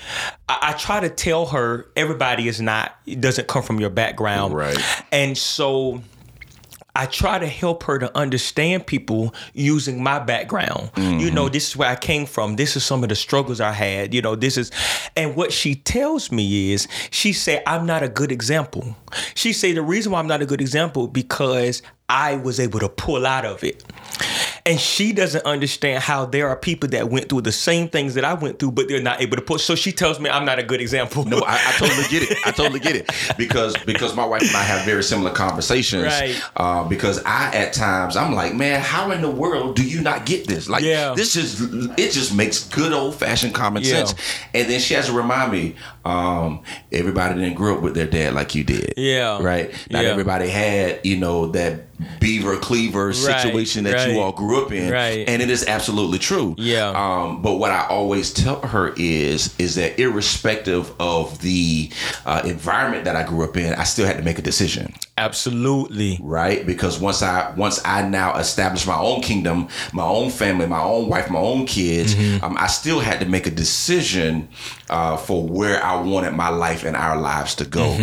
I, 0.50 0.58
I 0.62 0.74
try 0.74 1.00
to 1.00 1.10
tell 1.10 1.48
her 1.48 1.88
everybody 1.96 2.48
is 2.48 2.60
not, 2.60 2.96
it 3.06 3.22
doesn't 3.22 3.48
come 3.48 3.62
from 3.62 3.80
your 3.80 3.92
background. 3.92 4.54
Right. 4.56 4.78
And 5.12 5.38
so 5.38 6.02
I 6.96 7.06
try 7.06 7.40
to 7.40 7.48
help 7.48 7.84
her 7.84 8.00
to 8.00 8.18
understand 8.18 8.88
people 8.88 9.36
using 9.54 10.02
my 10.02 10.20
background. 10.20 10.92
You 10.96 11.30
know, 11.32 11.44
mm-hmm. 11.44 11.54
this 11.54 11.70
is 11.70 11.78
where 11.78 11.90
I 11.90 11.96
came 11.96 12.26
from. 12.26 12.56
This 12.56 12.76
is 12.76 12.84
some 12.84 13.04
of 13.04 13.10
the 13.10 13.16
struggles 13.16 13.60
I 13.60 13.72
had. 13.72 14.14
You 14.14 14.22
know, 14.22 14.36
this 14.36 14.58
is, 14.58 14.72
and 15.16 15.36
what 15.36 15.52
she 15.52 15.76
tells 15.76 16.32
me 16.32 16.72
is, 16.72 16.88
she 17.12 17.34
said, 17.34 17.64
I'm 17.68 17.86
not 17.86 18.02
a 18.04 18.10
good 18.10 18.32
example. 18.32 18.96
She 19.34 19.52
said, 19.54 19.76
the 19.76 19.82
reason 19.82 20.12
why 20.12 20.20
I'm 20.20 20.28
not 20.28 20.42
a 20.42 20.46
good 20.46 20.62
example 20.62 21.08
because 21.08 21.82
I 22.08 22.36
was 22.38 22.60
able 22.60 22.80
to 22.80 22.90
pull 22.90 23.26
out 23.26 23.46
of 23.46 23.64
it. 23.64 23.84
And 24.66 24.80
she 24.80 25.14
doesn't 25.14 25.46
understand 25.46 26.02
how 26.04 26.26
there 26.26 26.48
are 26.50 26.56
people 26.56 26.90
that 26.90 27.10
went 27.10 27.30
through 27.30 27.42
the 27.42 27.52
same 27.52 27.88
things 27.88 28.16
that 28.16 28.26
I 28.26 28.34
went 28.34 28.58
through, 28.58 28.72
but 28.72 28.88
they're 28.88 29.02
not 29.02 29.22
able 29.22 29.36
to 29.38 29.42
pull. 29.44 29.60
So 29.60 29.76
she 29.76 29.92
tells 29.92 30.20
me 30.20 30.30
I'm 30.30 30.46
not 30.46 30.58
a 30.58 30.64
good 30.64 30.82
example. 30.82 31.24
No, 31.26 31.40
I, 31.46 31.54
I 31.56 31.72
totally 31.78 32.08
get 32.10 32.32
it. 32.32 32.38
I 32.46 32.52
totally 32.52 32.80
get 32.80 32.96
it 32.96 33.10
because 33.38 33.76
because 33.86 34.16
my 34.16 34.26
wife 34.26 34.42
and 34.42 34.56
I 34.56 34.64
have 34.64 34.86
very 34.86 35.04
similar 35.04 35.32
conversations. 35.32 36.06
Right. 36.06 36.42
Uh, 36.56 36.84
because 36.88 37.24
I 37.26 37.54
at 37.56 37.74
times 37.74 38.16
I'm 38.18 38.34
like, 38.34 38.54
man, 38.56 38.82
how 38.82 39.12
in 39.12 39.22
the 39.22 39.30
world 39.30 39.76
do 39.76 39.88
you 39.88 40.02
not 40.02 40.26
get 40.26 40.48
this? 40.48 40.68
Like, 40.68 40.84
Yeah. 40.84 41.14
this 41.16 41.34
just 41.34 41.62
it 42.00 42.12
just 42.12 42.34
makes 42.36 42.64
good 42.64 42.92
old 42.94 43.16
fashioned 43.16 43.54
common 43.54 43.84
Yeah. 43.84 44.06
sense. 44.06 44.16
And 44.54 44.70
then 44.70 44.80
she 44.80 44.94
has 44.96 45.06
to 45.08 45.14
remind 45.14 45.52
me, 45.52 45.76
um, 46.06 46.62
everybody 46.92 47.36
didn't 47.42 47.56
grow 47.56 47.76
up 47.78 47.82
with 47.82 47.96
their 47.96 48.08
dad 48.08 48.34
like 48.34 48.56
you 48.56 48.64
did. 48.64 48.94
Yeah. 48.98 49.42
Right. 49.42 49.72
Not 49.90 50.04
Yeah. 50.04 50.10
everybody 50.12 50.48
had 50.50 51.00
you 51.04 51.18
know 51.18 51.48
that 51.48 51.82
beaver 52.20 52.58
cleaver 52.58 53.14
situation 53.14 53.86
that 53.86 54.10
you 54.12 54.20
all 54.20 54.34
grew 54.34 54.62
up 54.66 54.72
in. 54.72 54.92
Right. 54.92 55.28
And 55.30 55.42
it 55.42 55.50
is 55.50 55.66
absolutely 55.66 56.20
true. 56.20 56.54
Yeah. 56.58 56.90
Um, 56.90 57.42
but 57.42 57.54
what 57.54 57.72
I 57.72 57.88
always 57.88 58.34
tell 58.34 58.60
her 58.62 58.94
is 58.98 59.56
is 59.58 59.76
that 59.76 59.98
irrespective 60.00 60.92
of 61.00 61.40
the 61.42 61.90
uh, 62.26 62.42
environment 62.46 63.06
that 63.06 63.16
I 63.16 63.24
grew 63.24 63.44
up 63.46 63.56
in, 63.58 63.74
I 63.74 63.84
still 63.86 64.06
had 64.06 64.18
to 64.18 64.24
make 64.24 64.38
a 64.38 64.42
decision, 64.42 64.94
Absolutely. 65.18 66.20
right? 66.22 66.66
Because 66.66 67.00
once 67.00 67.22
I 67.22 67.54
once 67.56 67.80
I 67.86 68.08
now 68.08 68.38
established 68.38 68.88
my 68.88 68.98
own 68.98 69.22
kingdom, 69.22 69.68
my 69.94 70.04
own 70.06 70.30
family, 70.32 70.68
my 70.68 70.82
own 70.82 71.08
wife, 71.08 71.30
my 71.30 71.40
own 71.40 71.66
kids, 71.66 72.14
um, 72.44 72.58
I 72.60 72.68
still 72.68 73.00
had 73.00 73.20
to 73.22 73.26
make 73.26 73.48
a 73.48 73.52
decision 73.52 74.50
uh, 74.90 75.18
for 75.18 75.44
where 75.46 75.84
I 75.84 76.00
wanted 76.02 76.34
my 76.34 76.50
life 76.50 76.84
and 76.84 76.96
our 76.96 77.20
lives 77.20 77.56
to 77.56 77.66
go. 77.66 77.98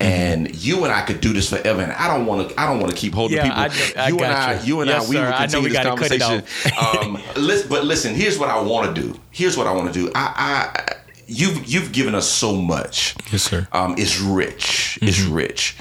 And 0.00 0.54
you 0.54 0.84
and 0.84 0.92
I 0.92 1.02
could 1.02 1.20
do 1.20 1.32
this 1.32 1.50
forever. 1.50 1.80
And 1.82 1.92
I 1.92 2.06
don't 2.08 2.26
want 2.26 2.48
to. 2.50 2.60
I 2.60 2.66
don't 2.66 2.80
want 2.80 2.92
to 2.92 2.96
keep 2.96 3.14
holding 3.14 3.36
Yeah, 3.38 3.68
people. 3.68 4.00
I 4.00 4.04
I 4.04 4.08
you 4.08 4.18
and 4.20 4.32
I, 4.32 4.62
you. 4.62 4.80
and 4.80 4.90
Yes, 4.90 5.06
I, 5.06 5.08
we 5.08 5.16
sir. 5.16 5.24
will 5.26 5.36
continue 5.36 5.62
we 5.64 5.68
this 5.70 5.82
gotta 5.82 6.00
cut 6.00 6.12
it 6.12 6.20
conversation. 6.20 7.16
um, 7.36 7.42
listen, 7.42 7.68
but 7.68 7.84
listen, 7.84 8.14
here's 8.14 8.38
what 8.38 8.48
I 8.50 8.60
want 8.60 8.94
to 8.94 9.02
do. 9.02 9.20
Here's 9.30 9.56
what 9.56 9.66
I 9.66 9.72
want 9.72 9.92
to 9.92 9.98
do. 10.00 10.10
I, 10.14 10.32
I, 10.76 10.94
you've 11.26 11.66
you've 11.66 11.92
given 11.92 12.14
us 12.14 12.28
so 12.28 12.54
much. 12.54 13.16
Yes, 13.32 13.42
sir. 13.42 13.66
Um, 13.72 13.94
it's 13.98 14.20
rich. 14.20 14.98
It's 15.02 15.18
Mm-hmm. 15.18 15.34
rich. 15.34 15.76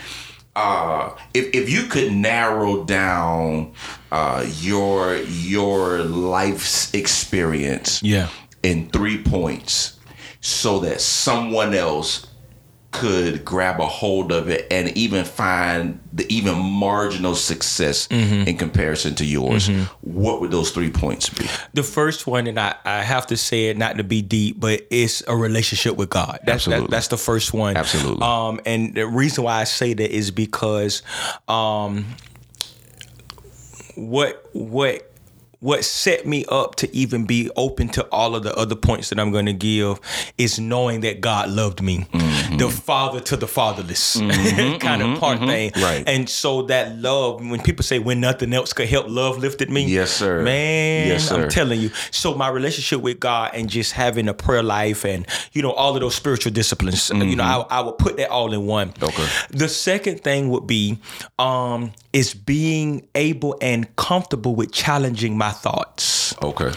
Uh, 0.56 1.12
if 1.36 1.54
if 1.54 1.70
you 1.70 1.84
could 1.84 2.12
narrow 2.12 2.84
down 2.84 3.74
uh, 4.12 4.44
your 4.60 5.18
your 5.18 6.00
life's 6.00 6.92
experience 6.96 8.02
Yeah. 8.02 8.30
in 8.64 8.90
three 8.90 9.22
points, 9.22 9.97
so 10.48 10.80
that 10.80 11.02
someone 11.02 11.74
else 11.74 12.26
could 12.92 13.44
grab 13.44 13.82
a 13.82 13.86
hold 13.86 14.32
of 14.32 14.50
it 14.50 14.66
and 14.72 14.96
even 14.98 15.26
find 15.26 16.00
the 16.14 16.26
even 16.34 16.58
marginal 16.58 17.36
success 17.36 18.08
Mm-hmm. 18.08 18.48
in 18.48 18.58
comparison 18.58 19.14
to 19.16 19.26
yours, 19.26 19.68
what 20.02 20.40
would 20.40 20.52
those 20.52 20.72
three 20.72 20.90
points 20.90 21.30
be? 21.30 21.46
The 21.74 21.84
first 21.84 22.26
one, 22.26 22.48
and 22.48 22.58
I, 22.58 22.76
I 22.86 23.04
have 23.04 23.28
to 23.28 23.36
say 23.38 23.66
it 23.68 23.78
not 23.78 23.98
to 23.98 24.04
be 24.06 24.22
deep, 24.22 24.60
but 24.60 24.88
it's 24.90 25.22
a 25.28 25.36
relationship 25.36 25.98
with 25.98 26.10
God. 26.10 26.40
That's 26.46 26.64
that, 26.66 26.90
that's 26.90 27.10
the 27.10 27.18
first 27.18 27.54
one. 27.54 27.76
Absolutely. 27.76 28.24
Um, 28.24 28.62
and 28.66 28.96
the 28.96 29.06
reason 29.06 29.44
why 29.44 29.60
I 29.60 29.66
say 29.66 29.94
that 29.94 30.16
is 30.16 30.32
because, 30.32 31.04
um, 31.50 32.06
what 33.96 34.48
what 34.54 35.12
what 35.60 35.84
set 35.84 36.26
me 36.26 36.46
up 36.50 36.76
to 36.76 36.96
even 36.96 37.26
be 37.26 37.50
open 37.56 37.90
to 37.90 38.04
all 38.12 38.36
of 38.36 38.44
the 38.44 38.56
other 38.56 38.76
points 38.76 39.10
that 39.10 39.20
I'm 39.20 39.32
going 39.32 39.48
to 39.48 39.54
give 39.54 40.00
is 40.38 40.60
knowing 40.60 41.02
that 41.02 41.22
God 41.22 41.50
loved 41.50 41.82
me. 41.82 42.06
Mm. 42.12 42.47
The 42.58 42.70
father 42.70 43.20
to 43.20 43.38
the 43.38 43.48
fatherless 43.48 44.18
kind 44.80 45.02
of 45.02 45.20
part 45.20 45.40
thing. 45.40 45.72
Mm-hmm. 45.72 45.84
Right. 45.84 46.04
And 46.08 46.30
so 46.30 46.64
that 46.64 46.98
love, 46.98 47.42
when 47.48 47.62
people 47.62 47.84
say 47.84 48.00
when 48.00 48.20
nothing 48.20 48.54
else 48.54 48.74
could 48.74 48.88
help, 48.88 49.08
love 49.10 49.38
lifted 49.38 49.70
me. 49.70 49.86
Yes, 49.86 50.12
sir. 50.12 50.44
Man, 50.44 51.08
Yes, 51.08 51.30
sir. 51.30 51.44
I'm 51.44 51.50
telling 51.50 51.80
you. 51.80 51.90
So 52.12 52.34
my 52.36 52.50
relationship 52.50 53.02
with 53.02 53.20
God 53.20 53.52
and 53.54 53.70
just 53.70 53.94
having 53.94 54.28
a 54.28 54.34
prayer 54.34 54.64
life 54.64 55.06
and 55.06 55.26
you 55.54 55.62
know 55.62 55.72
all 55.72 55.96
of 55.96 56.02
those 56.02 56.16
spiritual 56.16 56.52
disciplines, 56.52 57.10
you 57.10 57.36
know, 57.36 57.44
I, 57.44 57.78
I 57.78 57.82
would 57.82 57.98
put 57.98 58.18
that 58.18 58.30
all 58.30 58.54
in 58.54 58.66
one. 58.66 58.92
Mm-hmm. 58.94 59.06
Okay. 59.06 59.58
The 59.58 59.70
second 59.70 60.22
thing 60.22 60.50
would 60.50 60.68
be 60.68 61.00
um 61.40 61.94
is 62.14 62.34
being 62.34 63.08
able 63.16 63.58
and 63.62 63.94
comfortable 63.96 64.56
with 64.56 64.72
challenging 64.72 65.38
my 65.38 65.52
thoughts. 65.52 66.36
Okay. 66.42 66.72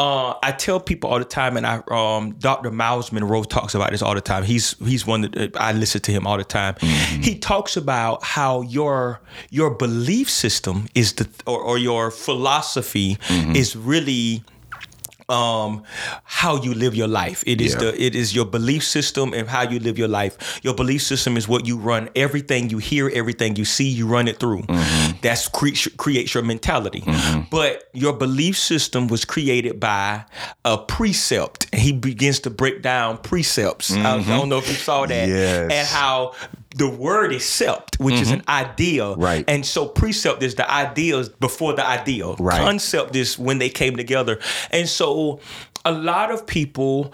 Uh, 0.00 0.38
I 0.42 0.52
tell 0.52 0.80
people 0.80 1.10
all 1.10 1.18
the 1.18 1.26
time, 1.26 1.58
and 1.58 1.66
I 1.66 1.82
um, 1.90 2.32
Dr. 2.38 2.70
Myles 2.70 3.12
Munroe 3.12 3.44
talks 3.44 3.74
about 3.74 3.90
this 3.90 4.00
all 4.00 4.14
the 4.14 4.22
time. 4.22 4.44
He's 4.44 4.74
he's 4.78 5.06
one 5.06 5.20
that 5.20 5.54
I 5.60 5.72
listen 5.72 6.00
to 6.00 6.10
him 6.12 6.26
all 6.26 6.38
the 6.38 6.44
time. 6.44 6.76
He 6.80 7.38
talks 7.38 7.76
about 7.76 8.24
how 8.24 8.62
your 8.62 9.20
your 9.50 9.68
belief 9.74 10.30
system 10.30 10.86
is 10.94 11.12
the 11.12 11.28
or, 11.46 11.60
or 11.60 11.76
your 11.76 12.10
philosophy 12.10 13.18
is 13.54 13.76
really 13.76 14.42
um 15.30 15.82
how 16.24 16.60
you 16.62 16.74
live 16.74 16.94
your 16.94 17.08
life. 17.08 17.42
It 17.46 17.60
is 17.60 17.72
Yeah. 17.72 17.78
the 17.78 18.02
it 18.02 18.14
is 18.14 18.34
your 18.34 18.44
belief 18.44 18.84
system 18.84 19.32
and 19.32 19.48
how 19.48 19.62
you 19.62 19.78
live 19.78 19.98
your 19.98 20.08
life. 20.08 20.60
Your 20.62 20.74
belief 20.74 21.02
system 21.02 21.36
is 21.36 21.48
what 21.48 21.66
you 21.66 21.76
run. 21.76 22.08
Everything 22.16 22.70
you 22.70 22.78
hear 22.78 23.08
everything 23.08 23.56
you 23.56 23.64
see 23.64 23.88
you 23.88 24.06
run 24.06 24.28
it 24.28 24.38
through. 24.38 24.62
Mm-hmm. 24.62 25.18
That's 25.22 25.48
cre- 25.48 25.90
creates 25.96 26.34
your 26.34 26.42
mentality. 26.42 27.00
Mm-hmm. 27.02 27.42
But 27.50 27.88
your 27.92 28.12
belief 28.12 28.58
system 28.58 29.06
was 29.08 29.24
created 29.24 29.78
by 29.80 30.24
a 30.64 30.78
precept. 30.78 31.72
He 31.74 31.92
begins 31.92 32.40
to 32.40 32.50
break 32.50 32.82
down 32.82 33.18
precepts. 33.18 33.92
I, 33.92 33.96
I 33.96 34.18
mm-hmm. 34.18 34.30
don't 34.30 34.48
know 34.48 34.58
if 34.58 34.68
you 34.68 34.74
saw 34.74 35.06
that. 35.06 35.28
Yes. 35.28 35.70
and 35.72 35.86
how 35.88 36.34
the 36.76 36.88
word 36.88 37.32
is 37.32 37.42
sept, 37.42 37.98
which 37.98 38.14
is 38.14 38.30
an 38.30 38.42
idea. 38.48 39.12
Right. 39.14 39.44
And 39.48 39.66
so 39.66 39.86
precept 39.86 40.42
is 40.42 40.54
the 40.54 40.70
ideas 40.70 41.28
before 41.28 41.74
the 41.74 41.86
ideal. 41.86 42.36
Right. 42.38 42.60
Concept 42.60 43.16
is 43.16 43.38
when 43.38 43.58
they 43.58 43.68
came 43.68 43.96
together. 43.96 44.38
And 44.70 44.88
so 44.88 45.40
a 45.84 45.92
lot 45.92 46.30
of 46.30 46.46
people 46.46 47.12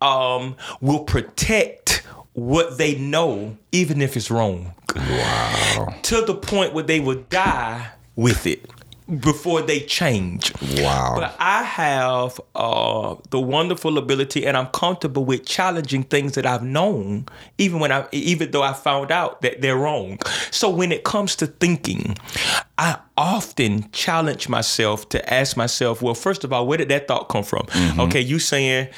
um, 0.00 0.56
will 0.80 1.04
protect 1.04 2.02
what 2.32 2.78
they 2.78 2.96
know, 2.96 3.56
even 3.72 4.02
if 4.02 4.16
it's 4.16 4.30
wrong. 4.30 4.74
Wow. 4.96 5.94
To 6.02 6.22
the 6.22 6.34
point 6.34 6.74
where 6.74 6.84
they 6.84 7.00
will 7.00 7.22
die 7.28 7.92
with 8.16 8.46
it 8.46 8.68
before 9.18 9.62
they 9.62 9.80
change. 9.80 10.52
Wow. 10.76 11.14
But 11.16 11.36
I 11.38 11.64
have 11.64 12.40
uh, 12.54 13.16
the 13.30 13.40
wonderful 13.40 13.98
ability, 13.98 14.46
and 14.46 14.56
I'm 14.56 14.68
comfortable 14.68 15.24
with 15.24 15.44
challenging 15.44 16.04
things 16.04 16.34
that 16.34 16.46
I've 16.46 16.62
known, 16.62 17.26
even 17.58 17.80
when 17.80 17.90
I, 17.90 18.06
even 18.12 18.52
though 18.52 18.62
I 18.62 18.72
found 18.72 19.10
out 19.10 19.42
that 19.42 19.60
they're 19.60 19.76
wrong. 19.76 20.18
So 20.50 20.70
when 20.70 20.92
it 20.92 21.04
comes 21.04 21.34
to 21.36 21.46
thinking, 21.46 22.16
I 22.80 22.98
often 23.14 23.90
challenge 23.90 24.48
myself 24.48 25.06
to 25.10 25.32
ask 25.34 25.54
myself, 25.54 26.00
well, 26.00 26.14
first 26.14 26.44
of 26.44 26.52
all, 26.54 26.66
where 26.66 26.78
did 26.78 26.88
that 26.88 27.06
thought 27.06 27.28
come 27.28 27.44
from? 27.44 27.66
Mm-hmm. 27.66 28.00
Okay, 28.00 28.22
you 28.22 28.38
saying, 28.38 28.88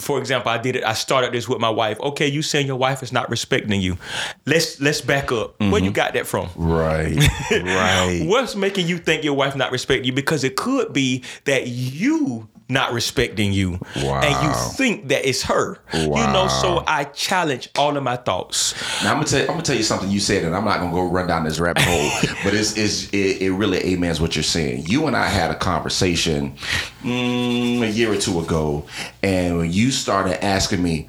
for 0.00 0.18
example, 0.18 0.50
I 0.50 0.58
did 0.58 0.74
it. 0.74 0.82
I 0.82 0.94
started 0.94 1.32
this 1.32 1.48
with 1.48 1.60
my 1.60 1.70
wife. 1.70 2.00
Okay, 2.00 2.26
you 2.26 2.42
saying 2.42 2.66
your 2.66 2.74
wife 2.74 3.00
is 3.00 3.12
not 3.12 3.30
respecting 3.30 3.80
you. 3.80 3.96
Let's 4.44 4.80
let's 4.80 5.00
back 5.00 5.30
up. 5.30 5.54
Where 5.60 5.68
you 5.70 5.76
mm-hmm. 5.76 5.92
got 5.92 6.14
that 6.14 6.26
from? 6.26 6.48
right. 6.56 7.16
Right. 7.50 8.24
What's 8.26 8.56
making 8.56 8.88
you 8.88 8.98
think 8.98 9.22
your 9.22 9.34
wife 9.34 9.54
not 9.54 9.70
respecting 9.70 10.06
you? 10.06 10.12
Because 10.12 10.42
it 10.42 10.56
could 10.56 10.92
be 10.92 11.22
that 11.44 11.68
you 11.68 12.48
not 12.68 12.92
respecting 12.92 13.52
you, 13.52 13.78
Wow. 13.96 14.20
and 14.20 14.44
you 14.46 14.52
think 14.76 15.08
that 15.08 15.26
it's 15.26 15.42
her. 15.44 15.78
You 15.94 16.08
know, 16.08 16.48
so 16.48 16.84
I 16.86 17.04
challenge 17.04 17.70
all 17.78 17.96
of 17.96 18.02
my 18.02 18.16
thoughts. 18.16 18.74
Now 19.02 19.10
I'm 19.12 19.16
gonna 19.16 19.26
tell 19.26 19.40
I'm 19.42 19.46
gonna 19.48 19.62
tell 19.62 19.76
you 19.76 19.82
something 19.82 20.10
you 20.10 20.20
said, 20.20 20.44
and 20.44 20.54
I'm 20.54 20.64
not 20.64 20.78
gonna 20.80 20.92
go 20.92 21.08
run 21.08 21.26
down 21.26 21.44
this 21.44 21.58
rabbit 21.58 21.82
hole, 21.82 22.10
but 22.44 22.52
it's, 22.54 22.76
it's 22.76 23.08
it, 23.10 23.40
it 23.42 23.52
really 23.52 23.94
amens 23.94 24.20
what 24.20 24.36
you're 24.36 24.42
saying. 24.42 24.84
You 24.86 25.06
and 25.06 25.16
I 25.16 25.26
had 25.26 25.50
a 25.50 25.54
conversation 25.56 26.56
mm, 27.02 27.82
a 27.82 27.90
year 27.90 28.12
or 28.12 28.16
two 28.18 28.38
ago, 28.40 28.84
and 29.22 29.56
when 29.58 29.72
you 29.72 29.90
started 29.90 30.44
asking 30.44 30.82
me, 30.82 31.08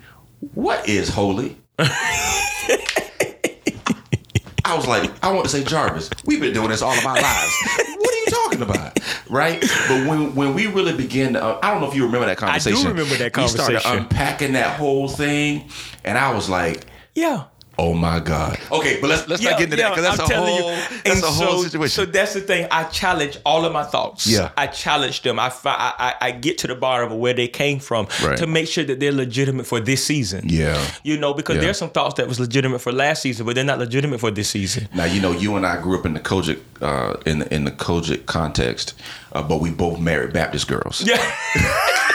"What 0.53 0.87
is 0.87 1.09
holy?" 1.09 1.57
I 4.65 4.75
was 4.75 4.85
like, 4.87 5.11
I 5.23 5.31
want 5.31 5.45
to 5.45 5.49
say 5.49 5.63
Jarvis. 5.63 6.09
We've 6.25 6.39
been 6.39 6.53
doing 6.53 6.69
this 6.69 6.81
all 6.83 6.93
of 6.95 7.03
our 7.05 7.15
lives. 7.19 7.53
What 7.97 8.13
are 8.13 8.17
you 8.17 8.25
talking 8.29 8.61
about? 8.61 8.98
Right? 9.29 9.61
But 9.87 10.07
when 10.07 10.35
when 10.35 10.53
we 10.53 10.67
really 10.67 10.93
begin 10.93 11.33
to, 11.33 11.43
uh, 11.43 11.59
I 11.63 11.71
don't 11.71 11.81
know 11.81 11.87
if 11.87 11.95
you 11.95 12.05
remember 12.05 12.25
that 12.27 12.37
conversation. 12.37 12.79
I 12.79 12.81
do 12.83 12.87
remember 12.89 13.15
that 13.15 13.33
conversation. 13.33 13.73
We 13.73 13.79
started 13.79 14.01
unpacking 14.03 14.53
that 14.53 14.77
whole 14.77 15.07
thing, 15.07 15.69
and 16.03 16.17
I 16.17 16.33
was 16.33 16.49
like, 16.49 16.85
Yeah. 17.15 17.45
Oh 17.81 17.93
my 17.93 18.19
God. 18.19 18.59
Okay, 18.71 18.99
but 18.99 19.09
let's 19.09 19.25
let's 19.29 19.41
not 19.41 19.53
get 19.57 19.65
into 19.65 19.77
that 19.77 19.95
because 19.95 20.03
that's 20.03 20.19
I'm 20.19 20.25
a 20.25 20.29
telling 20.29 20.61
whole 20.61 20.71
you. 20.71 20.75
that's 21.05 21.05
And 21.15 21.23
a 21.23 21.27
whole 21.27 21.57
so, 21.59 21.63
situation. 21.63 21.89
So 21.95 22.05
that's 22.05 22.33
the 22.33 22.41
thing. 22.41 22.67
I 22.71 22.83
challenge 22.85 23.37
all 23.45 23.63
of 23.63 23.71
my 23.71 23.83
thoughts. 23.85 24.27
Yeah. 24.27 24.51
I 24.57 24.67
challenge 24.67 25.21
them. 25.21 25.39
I, 25.39 25.49
fi- 25.49 25.69
I 25.77 25.93
I 26.07 26.27
I 26.27 26.31
get 26.31 26.57
to 26.59 26.67
the 26.67 26.75
bottom 26.75 27.11
of 27.13 27.17
where 27.17 27.33
they 27.33 27.47
came 27.47 27.79
from 27.79 28.07
Right. 28.21 28.37
to 28.37 28.47
make 28.47 28.67
sure 28.67 28.83
that 28.83 28.99
they're 28.99 29.13
legitimate 29.13 29.65
for 29.65 29.79
this 29.79 30.05
season. 30.05 30.41
yeah. 30.49 30.77
You 31.03 31.17
know, 31.17 31.33
because 31.33 31.55
Yeah. 31.55 31.61
there's 31.63 31.77
some 31.77 31.89
thoughts 31.91 32.15
that 32.15 32.27
was 32.27 32.37
legitimate 32.39 32.79
for 32.81 32.91
last 32.91 33.21
season, 33.21 33.45
but 33.45 33.55
they're 33.55 33.63
not 33.73 33.79
legitimate 33.79 34.19
for 34.19 34.31
this 34.31 34.49
season. 34.49 34.89
Now 34.93 35.05
you 35.05 35.21
know 35.21 35.31
you 35.31 35.55
and 35.55 35.65
I 35.65 35.81
grew 35.81 35.97
up 35.97 36.05
in 36.05 36.13
the 36.15 36.19
COGIC 36.19 36.59
uh, 36.81 37.13
in 37.25 37.39
the, 37.39 37.53
in 37.55 37.63
the 37.63 37.71
COGIC 37.71 38.25
context, 38.25 38.93
uh, 39.31 39.41
but 39.41 39.61
we 39.61 39.69
both 39.69 39.99
married 39.99 40.33
Baptist 40.33 40.67
girls. 40.67 41.01
Yeah. 41.05 41.21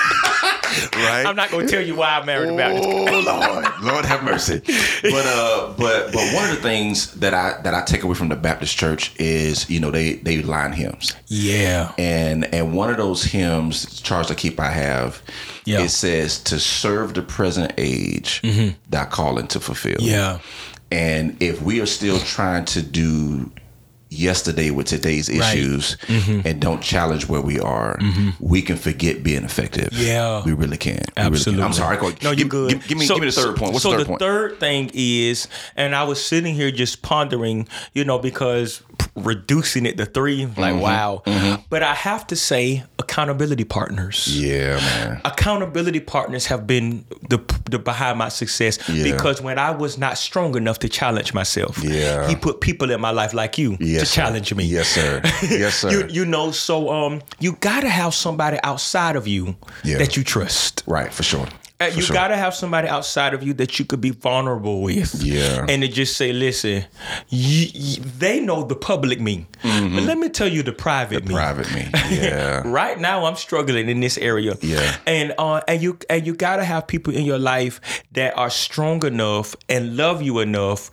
Right. 0.94 1.26
I'm 1.26 1.36
not 1.36 1.50
going 1.50 1.66
to 1.66 1.72
tell 1.72 1.84
you 1.84 1.94
why 1.96 2.18
I 2.18 2.24
married 2.24 2.50
a 2.50 2.56
Baptist. 2.56 2.88
Oh 2.88 3.20
Lord, 3.20 3.66
Lord 3.82 4.04
have 4.04 4.22
mercy. 4.24 4.60
But 5.02 5.26
uh, 5.26 5.74
but 5.76 6.12
but 6.12 6.34
one 6.34 6.48
of 6.48 6.56
the 6.56 6.62
things 6.62 7.12
that 7.14 7.34
I 7.34 7.60
that 7.62 7.74
I 7.74 7.82
take 7.84 8.02
away 8.04 8.14
from 8.14 8.28
the 8.28 8.36
Baptist 8.36 8.76
church 8.76 9.12
is 9.20 9.68
you 9.68 9.80
know 9.80 9.90
they 9.90 10.14
they 10.14 10.42
line 10.42 10.72
hymns. 10.72 11.14
Yeah. 11.26 11.92
and 11.98 12.44
and 12.54 12.74
one 12.74 12.90
of 12.90 12.96
those 12.96 13.24
hymns 13.24 14.00
charge 14.00 14.28
to 14.28 14.34
keep 14.34 14.58
i 14.60 14.70
have 14.70 15.20
Yeah. 15.64 15.82
it 15.82 15.88
says 15.90 16.38
to 16.44 16.58
serve 16.60 17.14
the 17.14 17.22
present 17.22 17.72
age 17.78 18.40
thy 18.88 19.04
calling 19.06 19.46
to 19.48 19.60
fulfill 19.60 19.96
Yeah. 20.00 20.38
and 20.92 21.36
if 21.42 21.60
we 21.62 21.80
are 21.80 21.86
still 21.86 22.18
trying 22.20 22.64
to 22.66 22.82
do 22.82 23.50
yesterday 24.18 24.70
with 24.70 24.86
today's 24.86 25.28
issues 25.28 25.96
Mm-hmm. 26.06 26.46
and 26.46 26.60
don't 26.60 26.82
challenge 26.82 27.28
where 27.28 27.40
we 27.40 27.58
are 27.60 27.98
we 28.40 28.62
can 28.62 28.76
forget 28.76 29.22
being 29.22 29.44
effective 29.44 29.88
Yeah. 29.92 30.42
we 30.44 30.52
really 30.52 30.76
can 30.76 30.94
We 30.94 30.98
really 30.98 31.06
can. 31.16 31.26
Absolutely. 31.26 31.64
i'm 31.64 31.72
sorry 31.72 31.96
go, 31.96 32.12
No, 32.22 32.30
you're 32.30 32.48
good. 32.48 32.70
give, 32.70 32.88
give 32.88 32.98
me 32.98 33.06
So- 33.06 33.14
give 33.14 33.22
me 33.24 33.26
the 33.30 33.32
third 33.32 33.56
point 33.56 33.72
what's 33.72 33.82
so 33.82 33.90
the 33.92 33.98
third 33.98 34.06
point 34.06 34.20
third 34.20 34.60
thing 34.60 34.90
is, 34.94 35.48
and 35.76 35.94
I 35.94 36.04
was 36.04 36.24
sitting 36.24 36.54
here 36.54 36.70
just 36.70 37.02
pondering, 37.02 37.68
you 37.92 38.04
know, 38.04 38.18
because 38.18 38.82
reducing 39.16 39.86
it 39.86 39.96
to 39.98 40.06
three, 40.06 40.42
Mm-hmm. 40.44 40.60
like 40.60 40.80
wow. 40.80 41.22
But 41.70 41.82
I 41.82 41.94
have 41.94 42.26
to 42.28 42.36
say, 42.36 42.82
accountability 42.98 43.64
partners. 43.64 44.26
yeah 44.40 44.76
man 44.76 45.20
Accountability 45.24 46.00
partners 46.00 46.46
have 46.46 46.66
been 46.66 47.04
the, 47.28 47.38
the 47.70 47.78
behind 47.78 48.18
my 48.18 48.28
success 48.28 48.78
Yeah. 48.88 49.04
because 49.04 49.40
when 49.40 49.58
I 49.58 49.70
was 49.70 49.98
not 49.98 50.18
strong 50.18 50.56
enough 50.56 50.78
to 50.80 50.88
challenge 50.88 51.32
myself, 51.34 51.78
Yeah. 51.82 52.28
he 52.28 52.34
put 52.36 52.60
people 52.60 52.90
in 52.90 53.00
my 53.00 53.10
life 53.10 53.32
like 53.34 53.56
you 53.58 53.76
yes, 53.80 54.00
to 54.00 54.06
sir. 54.06 54.14
challenge 54.22 54.54
me. 54.54 54.64
yes 54.64 54.88
sir 54.88 55.20
yes 55.42 55.76
sir 55.76 55.90
You, 55.90 56.06
you 56.08 56.24
know, 56.24 56.50
so 56.50 56.90
um, 56.90 57.22
you 57.40 57.52
gotta 57.60 57.88
have 57.88 58.14
somebody 58.14 58.58
outside 58.64 59.16
of 59.16 59.26
you 59.28 59.54
Yeah. 59.84 59.98
that 59.98 60.16
you 60.16 60.24
trust. 60.24 60.82
right 60.86 61.12
for 61.12 61.22
sure 61.22 61.46
Uh, 61.80 61.86
you 61.86 62.02
sure. 62.02 62.14
gotta 62.14 62.36
have 62.36 62.54
somebody 62.54 62.86
outside 62.86 63.34
of 63.34 63.42
you 63.42 63.52
that 63.52 63.78
you 63.80 63.84
could 63.84 64.00
be 64.00 64.10
vulnerable 64.10 64.80
with. 64.80 65.12
Yeah. 65.22 65.66
And 65.68 65.82
to 65.82 65.88
just 65.88 66.16
say, 66.16 66.32
listen, 66.32 66.84
you, 67.28 67.66
you- 67.74 68.02
they 68.18 68.38
know 68.38 68.62
the 68.62 68.76
public 68.76 69.20
me, 69.20 69.46
but 69.62 70.02
let 70.04 70.16
me 70.18 70.28
tell 70.28 70.46
you 70.46 70.62
the 70.62 70.72
private 70.72 71.24
me. 71.26 71.34
private 71.34 71.72
me 71.74 71.88
yeah 72.10 72.62
Right 72.64 72.98
now, 73.00 73.24
I'm 73.26 73.34
struggling 73.34 73.88
in 73.88 73.98
this 74.00 74.16
area. 74.18 74.54
Yeah. 74.62 74.96
and 75.06 75.34
uh, 75.36 75.62
and 75.66 75.82
you 75.82 75.98
and 76.08 76.24
you 76.26 76.34
gotta 76.34 76.64
have 76.64 76.86
people 76.86 77.12
in 77.14 77.24
your 77.24 77.38
life 77.40 77.80
that 78.12 78.38
are 78.38 78.50
strong 78.50 79.04
enough 79.04 79.56
and 79.68 79.96
love 79.96 80.22
you 80.22 80.38
enough. 80.38 80.90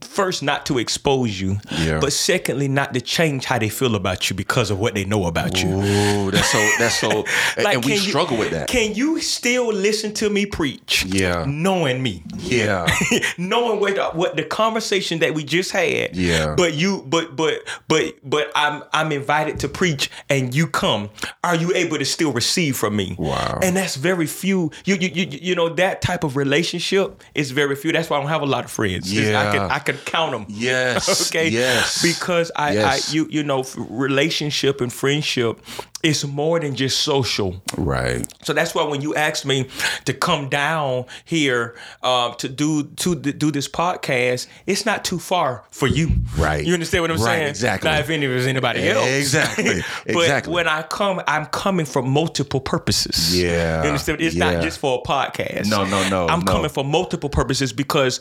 First, 0.00 0.44
not 0.44 0.64
to 0.66 0.78
expose 0.78 1.40
you, 1.40 1.58
Yeah. 1.72 1.98
but 1.98 2.12
secondly, 2.12 2.68
not 2.68 2.94
to 2.94 3.00
change 3.00 3.46
how 3.46 3.58
they 3.58 3.68
feel 3.68 3.96
about 3.96 4.30
you 4.30 4.36
because 4.36 4.70
of 4.70 4.78
what 4.78 4.94
they 4.94 5.04
know 5.04 5.26
about 5.26 5.60
you. 5.60 5.68
Ooh, 5.70 6.30
that's 6.30 6.50
so 6.52 6.70
that's 6.78 7.00
so 7.00 7.24
and- 7.56 7.66
and 7.66 7.84
we 7.84 7.92
can 7.94 8.02
you- 8.02 8.10
struggle 8.10 8.36
with 8.38 8.52
that 8.52 8.68
Can 8.68 8.94
you 8.94 9.20
still 9.20 9.72
listen 9.72 10.03
to 10.14 10.28
me 10.30 10.46
preach? 10.46 11.04
Yeah. 11.06 11.44
knowing 11.48 12.02
me, 12.02 12.22
yeah 12.38 12.86
knowing 13.38 13.80
what 13.80 13.94
the, 13.96 14.04
what 14.10 14.36
the 14.36 14.44
conversation 14.44 15.18
that 15.20 15.34
we 15.34 15.44
just 15.44 15.72
had. 15.72 16.14
Yeah. 16.14 16.54
But 16.56 16.74
you, 16.74 17.02
but 17.06 17.34
but 17.36 17.62
but 17.88 18.14
but 18.22 18.50
I'm 18.54 18.82
I'm 18.92 19.12
invited 19.12 19.58
to 19.60 19.68
preach, 19.68 20.10
and 20.28 20.54
you 20.54 20.66
come. 20.66 21.10
Are 21.42 21.56
you 21.56 21.72
able 21.74 21.98
to 21.98 22.04
still 22.04 22.32
receive 22.32 22.76
from 22.76 22.96
me? 22.96 23.16
Wow. 23.18 23.58
And 23.62 23.76
that's 23.76 23.96
very 23.96 24.26
few. 24.26 24.70
You 24.84 24.96
you 24.96 25.08
you, 25.08 25.26
you 25.30 25.54
know 25.54 25.68
that 25.70 26.02
type 26.02 26.24
of 26.24 26.36
relationship 26.36 27.22
is 27.34 27.50
very 27.50 27.76
few. 27.76 27.92
That's 27.92 28.10
why 28.10 28.18
I 28.18 28.20
don't 28.20 28.28
have 28.30 28.42
a 28.42 28.46
lot 28.46 28.64
of 28.64 28.70
friends. 28.70 29.08
'Cause 29.10 29.18
I 29.18 29.30
Yeah. 29.30 29.52
can 29.52 29.60
I 29.70 29.78
can 29.78 29.96
count 30.04 30.32
them. 30.32 30.46
Yes. 30.48 31.30
okay. 31.34 31.48
Yes. 31.48 32.02
Because 32.02 32.50
I, 32.56 32.72
Yes. 32.74 33.10
I 33.10 33.14
you 33.14 33.26
you 33.30 33.42
know 33.42 33.64
relationship 33.78 34.80
and 34.80 34.92
friendship 34.92 35.60
it's 36.04 36.24
more 36.24 36.60
than 36.60 36.74
just 36.76 37.00
social. 37.00 37.62
Right. 37.76 38.26
So 38.44 38.52
that's 38.52 38.74
why 38.74 38.84
when 38.84 39.00
you 39.00 39.14
asked 39.14 39.46
me 39.46 39.68
to 40.04 40.12
come 40.14 40.48
down 40.48 41.06
here 41.24 41.76
uh, 42.02 42.34
to 42.34 42.48
do 42.48 42.84
to 42.84 43.14
do 43.16 43.50
this 43.50 43.68
podcast, 43.68 44.46
it's 44.66 44.84
not 44.86 45.04
too 45.04 45.18
far 45.18 45.64
for 45.70 45.88
you. 45.88 46.10
Right. 46.36 46.64
You 46.64 46.74
understand 46.74 47.02
what 47.02 47.10
I'm 47.10 47.16
Right, 47.18 47.24
saying? 47.38 47.48
exactly. 47.48 47.90
Not 47.90 48.00
if 48.00 48.10
any 48.10 48.26
there's 48.26 48.46
anybody 48.46 48.88
else. 48.88 49.06
Exactly, 49.08 49.82
but 50.06 50.16
exactly. 50.16 50.52
when 50.52 50.68
I 50.68 50.82
come, 50.82 51.22
I'm 51.26 51.46
coming 51.46 51.86
for 51.86 52.02
multiple 52.02 52.60
purposes. 52.60 53.36
Yeah, 53.40 53.82
You 53.82 53.88
understand? 53.88 54.20
It's 54.20 54.34
yeah. 54.36 54.52
not 54.52 54.62
just 54.62 54.78
for 54.78 55.00
a 55.04 55.08
podcast. 55.08 55.66
No, 55.70 55.84
no, 55.84 56.08
no, 56.08 56.26
I'm 56.28 56.40
no. 56.40 56.52
coming 56.52 56.68
for 56.70 56.84
multiple 56.84 57.30
purposes 57.30 57.72
because 57.72 58.20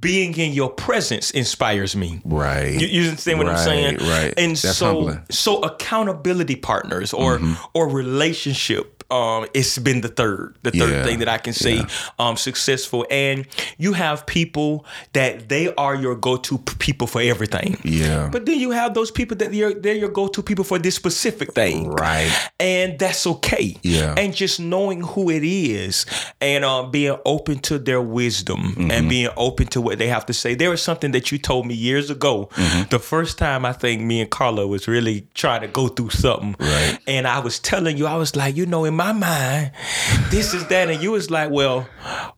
being 0.00 0.36
in 0.36 0.52
your 0.52 0.70
presence 0.70 1.30
inspires 1.30 1.94
me. 1.94 2.20
Right. 2.24 2.72
You, 2.80 2.86
you 2.86 3.08
understand 3.10 3.38
what 3.38 3.48
I'm 3.48 3.58
saying? 3.58 3.96
right. 3.98 4.34
And 4.36 4.56
That's 4.56 4.76
so, 4.78 4.86
humbling. 4.86 5.22
so 5.30 5.60
accountability 5.60 6.56
partners 6.56 7.12
or 7.20 7.38
Mm-hmm. 7.38 7.54
or 7.74 7.88
relationship. 8.30 8.96
Um, 9.12 9.46
it's 9.54 9.76
been 9.76 10.02
the 10.02 10.08
third, 10.20 10.54
the 10.62 10.70
third 10.70 10.90
Yeah, 10.92 11.02
thing 11.04 11.18
that 11.18 11.26
I 11.28 11.38
can 11.38 11.52
say 11.52 11.74
yeah. 11.78 11.88
um 12.20 12.36
successful. 12.36 13.04
And 13.10 13.44
you 13.76 13.92
have 13.92 14.24
people 14.24 14.84
that 15.14 15.48
they 15.48 15.74
are 15.74 15.96
your 15.96 16.14
go-to 16.14 16.58
p- 16.58 16.74
people 16.78 17.08
for 17.08 17.20
everything. 17.20 17.76
Yeah. 17.82 18.28
But 18.30 18.46
then 18.46 18.60
you 18.60 18.70
have 18.70 18.94
those 18.94 19.10
people 19.10 19.36
that 19.38 19.52
you're 19.52 19.74
they're 19.74 19.96
your 20.04 20.10
go-to 20.10 20.42
people 20.44 20.64
for 20.64 20.78
this 20.78 20.94
specific 20.94 21.54
thing. 21.54 21.90
Right. 21.90 22.30
And 22.60 23.00
that's 23.00 23.26
okay. 23.26 23.76
Yeah. 23.82 24.14
And 24.16 24.32
just 24.32 24.60
knowing 24.60 25.00
who 25.02 25.28
it 25.28 25.42
is 25.42 26.06
and 26.40 26.64
um, 26.64 26.92
being 26.92 27.16
open 27.24 27.58
to 27.68 27.78
their 27.80 28.00
wisdom 28.00 28.60
Mm-hmm. 28.60 28.90
and 28.92 29.08
being 29.08 29.30
open 29.36 29.66
to 29.74 29.80
what 29.80 29.98
they 29.98 30.06
have 30.06 30.24
to 30.26 30.32
say. 30.32 30.54
There 30.54 30.70
was 30.70 30.82
something 30.82 31.10
that 31.12 31.32
you 31.32 31.38
told 31.38 31.66
me 31.66 31.74
years 31.74 32.10
ago. 32.10 32.48
Mm-hmm. 32.54 32.88
The 32.90 32.98
first 33.00 33.38
time 33.38 33.64
I 33.64 33.72
think 33.72 34.02
me 34.02 34.20
and 34.20 34.30
Carla 34.30 34.66
was 34.68 34.86
really 34.86 35.26
trying 35.34 35.62
to 35.62 35.68
go 35.68 35.88
through 35.88 36.10
something. 36.10 36.54
Right. 36.60 36.98
And 37.10 37.26
I 37.26 37.40
was 37.40 37.58
telling 37.58 37.96
you, 37.96 38.06
I 38.06 38.14
was 38.14 38.36
like, 38.36 38.54
you 38.56 38.66
know, 38.66 38.84
in 38.84 38.94
my 38.94 39.10
mind, 39.10 39.72
this 40.30 40.54
is 40.54 40.64
that. 40.68 40.88
And 40.88 41.02
you 41.02 41.10
was 41.10 41.28
like, 41.28 41.50
well, 41.50 41.88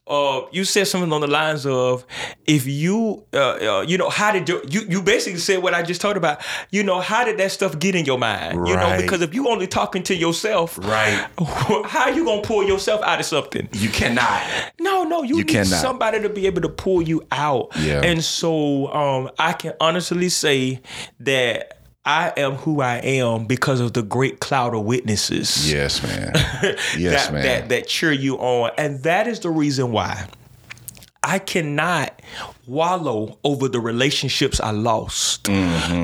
uh, 0.07 0.41
you 0.51 0.64
said 0.64 0.87
something 0.87 1.12
on 1.12 1.20
the 1.20 1.27
lines 1.27 1.66
of, 1.66 2.07
if 2.47 2.66
you, 2.66 3.23
uh, 3.35 3.37
uh, 3.81 3.85
you 3.87 3.99
know, 3.99 4.09
how 4.09 4.33
did 4.33 4.49
you, 4.49 4.62
you, 4.70 4.81
you 4.89 5.03
basically 5.03 5.41
said 5.41 5.62
what 5.62 5.75
I 5.75 5.83
just 5.83 6.01
talked 6.01 6.16
about, 6.16 6.41
you 6.70 6.83
know, 6.83 7.01
how 7.01 7.23
did 7.23 7.37
that 7.37 7.53
stuff 7.53 7.79
get 7.79 7.95
in 7.95 8.07
your 8.07 8.16
mind? 8.18 8.66
You 8.66 8.75
know, 8.77 8.97
because 8.99 9.20
if 9.20 9.35
you 9.35 9.47
only 9.49 9.66
talking 9.66 10.03
to 10.05 10.14
yourself, 10.14 10.79
Right. 10.79 11.27
how 11.85 12.09
you 12.09 12.25
gonna 12.25 12.41
pull 12.41 12.64
yourself 12.66 13.03
out 13.03 13.20
of 13.20 13.27
something? 13.27 13.68
You 13.73 13.91
cannot. 13.91 14.43
No, 14.81 15.05
no, 15.05 15.23
you, 15.23 15.37
You 15.37 15.45
need 15.45 15.49
cannot. 15.49 15.66
somebody 15.83 16.23
to 16.23 16.31
be 16.31 16.47
able 16.47 16.62
to 16.62 16.70
pull 16.70 17.03
you 17.03 17.27
out. 17.31 17.68
Yeah. 17.79 18.01
And 18.03 18.25
so 18.25 18.91
um, 18.93 19.31
I 19.39 19.53
can 19.53 19.75
honestly 19.81 20.31
say 20.31 20.81
that 21.20 21.79
I 22.05 22.32
am 22.36 22.55
who 22.55 22.80
I 22.80 22.96
am 22.96 23.44
because 23.44 23.78
of 23.80 23.92
the 23.92 24.03
great 24.03 24.40
cloud 24.40 24.74
of 24.74 24.82
witnesses 24.84 25.70
Yes, 25.72 26.03
man. 26.03 26.32
Yes, 26.98 27.26
that, 27.26 27.32
man. 27.32 27.42
that 27.42 27.68
that 27.68 27.86
cheer 27.86 28.12
you 28.12 28.36
on. 28.38 28.72
And 28.76 29.03
that 29.05 29.28
is 29.28 29.40
the 29.40 29.50
reason 29.50 29.92
why 29.92 30.26
I 31.22 31.38
cannot 31.38 32.20
wallow 32.66 33.38
over 33.44 33.68
the 33.68 33.78
relationships 33.78 34.59
I 34.61 34.72
lost 34.72 35.44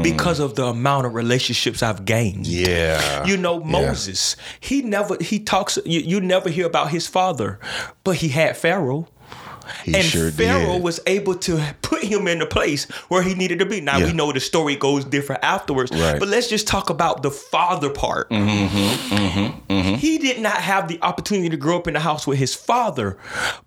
because 0.03 0.39
of 0.39 0.55
the 0.55 0.67
amount 0.67 1.07
of 1.07 1.15
relationships 1.15 1.83
I've 1.83 2.05
gained. 2.05 2.47
Mm-hmm. 2.47 2.71
yeah. 2.71 3.27
You 3.27 3.37
know, 3.37 3.61
Moses, 3.61 4.37
he 4.61 4.83
never 4.83 5.17
he 5.21 5.41
talks 5.41 5.79
you, 5.85 6.01
you 6.01 6.21
never 6.21 6.49
hear 6.49 6.67
about 6.67 6.91
his 6.91 7.09
father, 7.09 7.59
but 8.05 8.17
he 8.17 8.29
had 8.29 8.57
Pharaoh. 8.57 9.09
He 9.85 9.95
and 9.95 10.05
sure 10.05 10.31
Pharaoh 10.31 10.75
did. 10.75 10.83
was 10.83 11.01
able 11.07 11.35
to 11.37 11.63
put 11.83 12.03
him 12.03 12.27
in 12.29 12.39
the 12.39 12.47
place 12.47 12.85
where 13.09 13.23
he 13.23 13.35
needed 13.35 13.59
to 13.61 13.67
be. 13.67 13.81
Now 13.81 13.99
Yeah. 13.99 14.07
we 14.07 14.13
know 14.13 14.33
the 14.33 14.41
story 14.41 14.77
goes 14.77 15.05
different 15.05 15.43
afterwards, 15.45 15.91
Right. 15.91 16.01
Mm-hmm, 16.01 16.19
but 16.19 16.29
let's 16.29 16.49
just 16.49 16.67
talk 16.67 16.91
about 16.91 17.23
the 17.23 17.31
father 17.31 17.91
part. 17.91 18.31
He 19.69 20.19
did 20.19 20.41
not 20.41 20.57
have 20.57 20.89
the 20.89 20.99
opportunity 21.03 21.49
to 21.51 21.57
grow 21.57 21.77
up 21.77 21.87
in 21.89 21.95
the 21.95 22.01
house 22.01 22.27
with 22.27 22.39
his 22.39 22.55
father, 22.55 23.17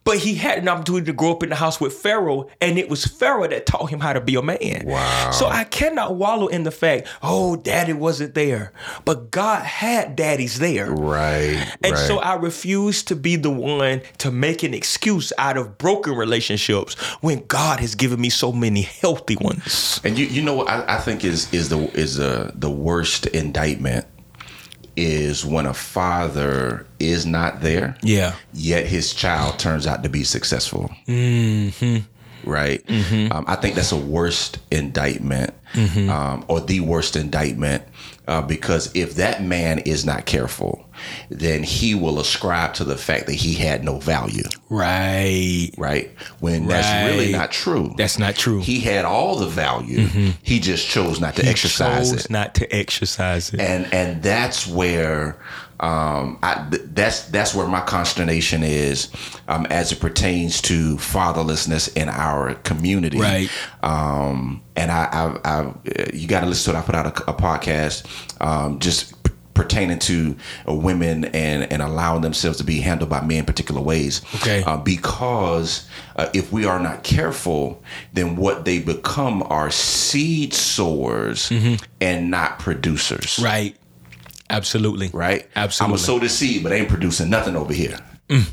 but 0.03 0.17
he 0.17 0.35
had 0.35 0.59
an 0.59 0.67
opportunity 0.67 1.05
to 1.07 1.13
grow 1.13 1.31
up 1.31 1.43
in 1.43 1.49
the 1.49 1.55
house 1.55 1.79
with 1.79 1.93
Pharaoh, 1.93 2.47
and 2.59 2.77
it 2.77 2.89
was 2.89 3.05
Pharaoh 3.05 3.47
that 3.47 3.65
taught 3.65 3.89
him 3.89 3.99
how 3.99 4.13
to 4.13 4.21
be 4.21 4.35
a 4.35 4.41
man. 4.41 4.83
Wow. 4.85 5.31
So 5.31 5.47
I 5.47 5.63
cannot 5.65 6.15
wallow 6.15 6.47
in 6.47 6.63
the 6.63 6.71
fact, 6.71 7.07
oh, 7.21 7.55
daddy 7.55 7.93
wasn't 7.93 8.33
there, 8.35 8.71
but 9.05 9.31
God 9.31 9.63
had 9.63 10.15
daddies 10.15 10.59
there. 10.59 10.91
Right. 10.91 11.65
And 11.83 11.93
right. 11.93 12.07
so 12.07 12.19
I 12.19 12.35
refuse 12.35 13.03
to 13.03 13.15
be 13.15 13.35
the 13.35 13.49
one 13.51 14.01
to 14.19 14.31
make 14.31 14.63
an 14.63 14.73
excuse 14.73 15.31
out 15.37 15.57
of 15.57 15.77
broken 15.77 15.90
relationships 16.15 16.95
when 17.21 17.43
God 17.47 17.79
has 17.79 17.95
given 17.95 18.19
me 18.21 18.29
so 18.29 18.51
many 18.51 18.81
healthy 18.81 19.35
ones. 19.35 19.99
And 20.03 20.17
you 20.17 20.25
you 20.25 20.41
know 20.41 20.55
what 20.55 20.69
I, 20.69 20.95
I 20.95 20.97
think 20.97 21.23
is 21.23 21.51
is 21.53 21.69
the 21.69 21.79
is 21.97 22.17
the 22.17 22.51
the 22.55 22.69
worst 22.69 23.27
indictment 23.27 24.05
is 24.95 25.45
when 25.45 25.65
a 25.65 25.73
father 25.73 26.85
is 26.99 27.25
not 27.25 27.61
there. 27.61 27.95
Yeah. 28.03 28.35
Yet 28.53 28.85
his 28.85 29.13
child 29.13 29.57
turns 29.57 29.87
out 29.87 30.03
to 30.03 30.09
be 30.09 30.23
successful. 30.23 30.91
Mm-hmm. 31.07 31.97
Right. 32.49 32.83
Um, 33.31 33.45
I 33.47 33.55
think 33.55 33.75
that's 33.75 33.91
a 33.91 33.97
worst 33.97 34.57
indictment, 34.71 35.53
um, 36.09 36.43
or 36.47 36.59
the 36.59 36.79
worst 36.79 37.15
indictment, 37.15 37.83
uh, 38.27 38.41
because 38.41 38.91
if 38.95 39.15
that 39.15 39.43
man 39.43 39.79
is 39.79 40.05
not 40.05 40.25
careful, 40.25 40.89
then 41.29 41.63
he 41.63 41.95
will 41.95 42.19
ascribe 42.19 42.73
to 42.75 42.83
the 42.83 42.97
fact 42.97 43.27
that 43.27 43.35
he 43.35 43.53
had 43.53 43.83
no 43.83 43.99
value. 43.99 44.43
Right. 44.69 45.71
Right. 45.77 46.11
When 46.39 46.67
that's 46.67 47.11
really 47.11 47.31
not 47.31 47.51
true. 47.51 47.93
That's 47.97 48.19
not 48.19 48.35
true. 48.35 48.61
he 48.61 48.79
had 48.79 49.05
all 49.05 49.35
the 49.37 49.47
value. 49.47 50.07
He 50.43 50.59
just 50.59 50.87
chose 50.87 51.19
not 51.19 51.35
to 51.35 51.45
exercise 51.45 52.11
chose 52.11 52.25
it. 52.25 52.31
not 52.31 52.55
to 52.55 52.75
exercise 52.75 53.53
it. 53.53 53.59
And 53.59 53.91
and 53.93 54.21
that's 54.23 54.67
where 54.67 55.37
um, 55.81 56.37
I, 56.43 56.67
th- 56.69 56.83
that's 56.93 57.25
that's 57.25 57.55
where 57.55 57.67
my 57.67 57.81
consternation 57.81 58.61
is 58.61 59.09
um, 59.47 59.65
as 59.71 59.91
it 59.91 59.99
pertains 59.99 60.61
to 60.63 60.95
fatherlessness 60.97 61.95
in 61.97 62.07
our 62.07 62.53
community. 62.53 63.19
Right. 63.19 63.49
Um, 63.81 64.61
and 64.75 64.91
I, 64.91 65.05
I, 65.05 65.39
I 65.43 65.73
you 66.13 66.27
got 66.27 66.41
to 66.41 66.45
listen 66.45 66.71
to 66.71 66.77
it. 66.77 66.81
I 66.81 66.85
put 66.85 66.95
out 66.95 67.05
a, 67.07 67.31
a 67.31 67.33
podcast 67.33 68.05
um, 68.39 68.79
just 68.79 69.20
pertaining 69.53 69.99
to 69.99 70.35
uh, 70.67 70.73
women 70.73 71.25
and 71.25 71.71
and 71.71 71.81
allowing 71.81 72.21
themselves 72.21 72.57
to 72.57 72.63
be 72.63 72.79
handled 72.79 73.09
by 73.09 73.21
men 73.21 73.39
in 73.39 73.45
particular 73.45 73.81
ways. 73.81 74.21
Okay. 74.35 74.63
Uh, 74.63 74.77
because 74.77 75.87
uh, 76.15 76.29
if 76.33 76.51
we 76.51 76.65
are 76.65 76.79
not 76.79 77.03
careful, 77.03 77.81
then 78.13 78.35
what 78.35 78.65
they 78.65 78.79
become 78.79 79.43
are 79.43 79.71
seed 79.71 80.53
sowers 80.53 81.51
and 81.99 82.31
not 82.31 82.59
producers 82.59 83.39
right. 83.41 83.75
Absolutely. 84.49 85.09
right? 85.13 85.47
Absolutely. 85.55 85.93
I'm 85.93 85.97
gonna 85.97 86.05
sow 86.05 86.19
the 86.19 86.29
seed, 86.29 86.63
but 86.63 86.73
I 86.73 86.75
ain't 86.75 86.89
producing 86.89 87.29
nothing 87.29 87.55
over 87.55 87.73
here, 87.73 87.97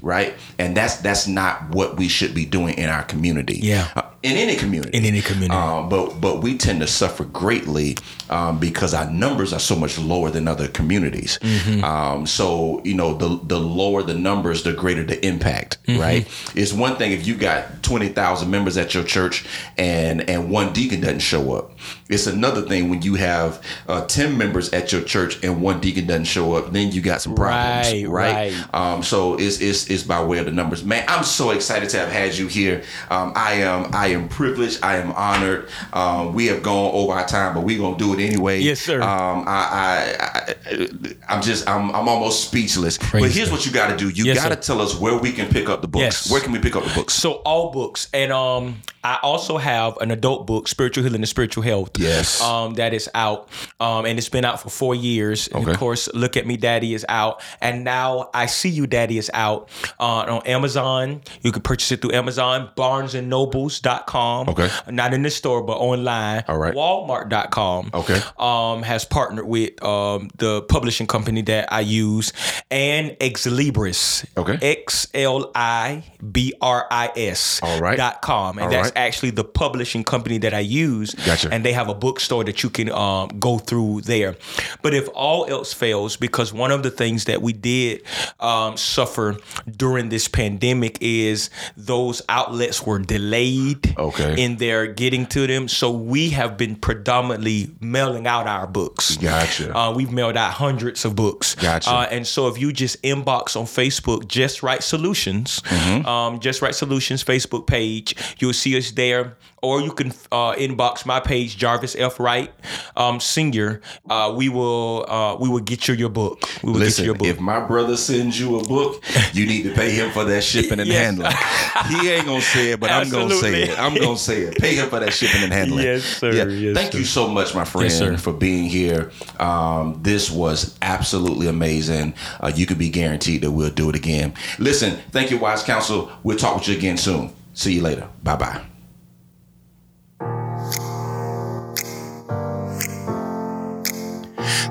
right? 0.00 0.34
And 0.58 0.76
that's 0.76 0.96
that's 0.98 1.26
not 1.26 1.70
what 1.70 1.96
we 1.96 2.08
should 2.08 2.34
be 2.34 2.44
doing 2.44 2.74
in 2.78 2.88
our 2.88 3.02
community. 3.02 3.58
Yeah. 3.60 3.88
In 4.28 4.36
any 4.36 4.56
community. 4.56 4.96
In 4.96 5.04
any 5.04 5.20
community. 5.20 5.54
Um, 5.54 5.88
but 5.88 6.20
but 6.20 6.42
we 6.42 6.56
tend 6.56 6.80
to 6.80 6.86
suffer 6.86 7.24
greatly 7.24 7.96
um, 8.30 8.58
because 8.58 8.94
our 8.94 9.10
numbers 9.10 9.52
are 9.52 9.60
so 9.60 9.74
much 9.76 9.98
lower 9.98 10.30
than 10.30 10.46
other 10.48 10.68
communities. 10.68 11.38
Mm-hmm. 11.42 11.84
Um, 11.84 12.26
so 12.26 12.80
you 12.84 12.94
know, 12.94 13.14
the 13.14 13.40
the 13.44 13.58
lower 13.58 14.02
the 14.02 14.14
numbers, 14.14 14.62
the 14.62 14.72
greater 14.72 15.04
the 15.04 15.24
impact. 15.26 15.78
Mm-hmm. 15.86 16.00
Right? 16.00 16.28
It's 16.54 16.72
one 16.72 16.96
thing 16.96 17.12
if 17.12 17.26
you 17.26 17.34
got 17.34 17.82
twenty 17.82 18.08
thousand 18.08 18.50
members 18.50 18.76
at 18.76 18.94
your 18.94 19.04
church 19.04 19.46
and 19.76 20.28
and 20.28 20.50
one 20.50 20.72
deacon 20.72 21.00
doesn't 21.00 21.20
show 21.20 21.54
up. 21.54 21.72
It's 22.08 22.26
another 22.26 22.62
thing 22.62 22.88
when 22.90 23.02
you 23.02 23.14
have 23.14 23.62
uh, 23.88 24.04
ten 24.06 24.36
members 24.36 24.70
at 24.72 24.92
your 24.92 25.02
church 25.02 25.42
and 25.44 25.62
one 25.62 25.80
deacon 25.80 26.06
doesn't 26.06 26.24
show 26.24 26.54
up. 26.54 26.72
Then 26.72 26.90
you 26.92 27.00
got 27.00 27.20
some 27.22 27.34
problems. 27.34 27.92
Right, 27.92 28.08
Right. 28.08 28.52
right. 28.52 28.74
Um, 28.74 29.02
so 29.02 29.36
it's, 29.38 29.60
it's 29.60 29.88
it's 29.88 30.02
by 30.02 30.22
way 30.24 30.38
of 30.38 30.46
the 30.46 30.52
numbers, 30.52 30.84
man. 30.84 31.04
I'm 31.08 31.24
so 31.24 31.50
excited 31.50 31.88
to 31.90 31.98
have 31.98 32.10
had 32.10 32.36
you 32.36 32.46
here. 32.46 32.82
Um, 33.10 33.32
I 33.36 33.52
am 33.54 33.90
I 33.94 34.08
am 34.08 34.17
privileged. 34.26 34.82
I 34.82 34.96
am 34.96 35.12
honored. 35.12 35.68
Um, 35.92 36.32
we 36.32 36.46
have 36.46 36.62
gone 36.62 36.92
over 36.94 37.12
our 37.12 37.26
time, 37.28 37.54
but 37.54 37.62
we're 37.62 37.78
gonna 37.78 37.98
do 37.98 38.14
it 38.14 38.20
anyway. 38.20 38.60
Yes, 38.60 38.80
sir. 38.80 39.02
Um, 39.02 39.44
I, 39.46 40.16
I, 40.18 40.54
I 40.70 41.14
I'm 41.28 41.42
just 41.42 41.68
I'm 41.68 41.90
I'm 41.94 42.08
almost 42.08 42.48
speechless. 42.48 42.96
but 42.96 43.30
here's 43.30 43.48
God. 43.48 43.52
what 43.52 43.66
you 43.66 43.72
got 43.72 43.90
to 43.90 43.96
do. 43.96 44.08
You 44.08 44.24
Yes, 44.24 44.42
got 44.42 44.48
to 44.48 44.56
tell 44.56 44.80
us 44.80 44.98
where 44.98 45.16
we 45.18 45.30
can 45.32 45.48
pick 45.48 45.68
up 45.68 45.82
the 45.82 45.88
books. 45.88 46.02
Yes. 46.02 46.30
Where 46.32 46.40
can 46.40 46.52
we 46.52 46.58
pick 46.58 46.74
up 46.74 46.84
the 46.84 46.94
books? 46.94 47.12
So 47.14 47.34
all 47.44 47.70
books, 47.70 48.08
and 48.14 48.32
um, 48.32 48.76
I 49.04 49.18
also 49.22 49.58
have 49.58 49.96
an 49.98 50.10
adult 50.10 50.46
book, 50.46 50.66
Spiritual 50.68 51.04
Healing 51.04 51.20
and 51.20 51.28
Spiritual 51.28 51.62
Health. 51.62 51.90
Yes. 51.98 52.40
Um, 52.40 52.74
that 52.74 52.94
is 52.94 53.08
out, 53.14 53.48
um, 53.80 54.06
and 54.06 54.18
it's 54.18 54.28
been 54.30 54.44
out 54.44 54.60
for 54.62 54.70
four 54.70 54.94
years. 54.94 55.48
And 55.48 55.68
of 55.68 55.76
course, 55.78 56.08
Look 56.14 56.36
at 56.36 56.46
Me, 56.46 56.56
Daddy 56.56 56.94
is 56.94 57.04
out, 57.08 57.42
and 57.60 57.84
now 57.84 58.30
I 58.32 58.46
See 58.46 58.70
You, 58.70 58.86
Daddy 58.86 59.18
is 59.18 59.30
out 59.34 59.68
uh, 60.00 60.04
on 60.04 60.46
Amazon. 60.46 61.20
You 61.42 61.52
can 61.52 61.62
purchase 61.62 61.92
it 61.92 62.00
through 62.00 62.12
Amazon, 62.12 62.70
BarnesandNobles.com. 62.76 63.97
Okay. 64.06 64.68
Not 64.90 65.14
in 65.14 65.22
the 65.22 65.30
store, 65.30 65.62
but 65.62 65.78
online. 65.78 66.44
All 66.48 66.58
right. 66.58 66.74
Walmart.com. 66.74 67.90
Okay. 67.94 68.20
Um, 68.38 68.82
has 68.82 69.04
partnered 69.04 69.46
with 69.46 69.82
um 69.82 70.30
the 70.36 70.62
publishing 70.62 71.06
company 71.06 71.42
that 71.42 71.72
I 71.72 71.80
use, 71.80 72.32
and 72.70 73.10
Xlibris. 73.20 74.24
Okay. 74.36 74.58
X 74.60 75.06
L 75.14 75.50
I 75.54 75.68
I 75.68 76.02
B 76.32 76.54
R 76.60 76.86
I 76.90 77.10
S 77.16 77.60
All 77.62 77.80
right. 77.80 77.96
dot 77.96 78.22
com, 78.22 78.58
and 78.58 78.64
All 78.66 78.70
that's 78.70 78.88
right. 78.88 78.96
actually 78.96 79.30
the 79.30 79.44
publishing 79.44 80.02
company 80.04 80.38
that 80.38 80.54
I 80.54 80.60
use. 80.60 81.14
Gotcha. 81.14 81.50
And 81.52 81.64
they 81.64 81.72
have 81.72 81.88
a 81.88 81.94
bookstore 81.94 82.44
that 82.44 82.62
you 82.62 82.70
can 82.70 82.90
um, 82.90 83.28
go 83.38 83.58
through 83.58 84.02
there. 84.02 84.36
But 84.82 84.94
if 84.94 85.08
all 85.14 85.46
else 85.46 85.72
fails, 85.72 86.16
because 86.16 86.52
one 86.52 86.70
of 86.70 86.82
the 86.82 86.90
things 86.90 87.24
that 87.26 87.42
we 87.42 87.52
did 87.52 88.02
um, 88.40 88.76
suffer 88.76 89.36
during 89.76 90.08
this 90.08 90.26
pandemic 90.28 90.98
is 91.00 91.50
those 91.76 92.22
outlets 92.28 92.84
were 92.84 92.98
delayed 92.98 93.87
Okay. 93.96 94.42
in 94.42 94.56
their 94.56 94.86
getting 94.86 95.26
to 95.26 95.46
them. 95.46 95.68
So 95.68 95.90
we 95.90 96.30
have 96.30 96.56
been 96.56 96.76
predominantly 96.76 97.70
mailing 97.80 98.26
out 98.26 98.46
our 98.46 98.66
books. 98.66 99.16
Gotcha. 99.16 99.76
Uh, 99.76 99.92
we've 99.94 100.12
mailed 100.12 100.36
out 100.36 100.52
hundreds 100.54 101.04
of 101.04 101.14
books. 101.16 101.54
Gotcha. 101.54 101.90
Uh, 101.90 102.08
and 102.10 102.26
so 102.26 102.48
if 102.48 102.58
you 102.58 102.72
just 102.72 103.02
inbox 103.02 103.56
on 103.56 103.64
Facebook, 103.64 104.28
Just 104.28 104.62
Right 104.62 104.82
Solutions, 104.82 105.60
Mm-hmm. 105.60 106.06
um, 106.06 106.40
Just 106.40 106.62
Right 106.62 106.74
Solutions 106.74 107.22
Facebook 107.24 107.66
page, 107.66 108.14
you'll 108.38 108.52
see 108.52 108.76
us 108.76 108.90
there. 108.92 109.36
Or 109.60 109.80
you 109.80 109.90
can 109.92 110.08
uh, 110.30 110.52
inbox 110.54 111.04
my 111.04 111.18
page, 111.20 111.56
Jarvis 111.56 111.96
F. 111.98 112.20
Wright, 112.20 112.52
um, 112.96 113.18
Senior. 113.20 113.80
Uh, 114.08 114.32
we 114.36 114.48
will 114.48 115.04
uh, 115.08 115.36
we 115.36 115.48
will 115.48 115.60
get 115.60 115.88
you 115.88 115.94
your 115.94 116.08
book. 116.10 116.42
We 116.62 116.70
will 116.72 116.78
Listen, 116.78 117.02
get 117.02 117.04
you 117.04 117.04
your 117.06 117.14
book. 117.16 117.26
if 117.26 117.40
my 117.40 117.60
brother 117.60 117.96
sends 117.96 118.38
you 118.38 118.58
a 118.60 118.62
book, 118.64 119.02
you 119.32 119.46
need 119.46 119.64
to 119.64 119.74
pay 119.74 119.90
him 119.90 120.10
for 120.12 120.24
that 120.24 120.44
shipping 120.44 120.78
and 120.80 120.88
Yes. 120.88 121.04
handling. 121.04 122.00
He 122.02 122.08
ain't 122.10 122.26
gonna 122.26 122.40
say 122.40 122.70
it, 122.72 122.80
but 122.80 122.90
I'm 122.90 123.10
gonna 123.10 123.34
say 123.34 123.62
it. 123.64 123.78
I'm 123.78 123.94
gonna 123.94 124.16
say 124.16 124.42
it. 124.42 124.56
Pay 124.58 124.76
him 124.76 124.88
for 124.88 125.00
that 125.00 125.12
shipping 125.12 125.42
and 125.42 125.52
handling. 125.52 125.84
Yes, 125.84 126.04
sir. 126.04 126.32
Yes, 126.32 126.76
Thank 126.76 126.92
sir. 126.92 126.98
you 126.98 127.04
so 127.04 127.26
much, 127.28 127.54
my 127.54 127.64
friend, 127.64 127.90
sir. 127.90 128.16
for 128.16 128.32
being 128.32 128.64
here. 128.68 129.10
Um, 129.40 129.98
this 130.02 130.30
was 130.30 130.78
absolutely 130.82 131.48
amazing. 131.48 132.14
Uh, 132.40 132.52
you 132.54 132.64
could 132.66 132.78
be 132.78 132.90
guaranteed 132.90 133.42
that 133.42 133.50
we'll 133.50 133.70
do 133.70 133.88
it 133.90 133.96
again. 133.96 134.34
Listen, 134.58 134.98
thank 135.10 135.30
you, 135.30 135.38
Wise 135.38 135.62
Counsel. 135.62 136.10
We'll 136.22 136.36
talk 136.38 136.56
with 136.58 136.68
you 136.68 136.76
again 136.76 136.96
soon. 136.96 137.32
See 137.54 137.74
you 137.74 137.82
later. 137.82 138.08
Bye 138.22 138.36
bye. 138.36 138.77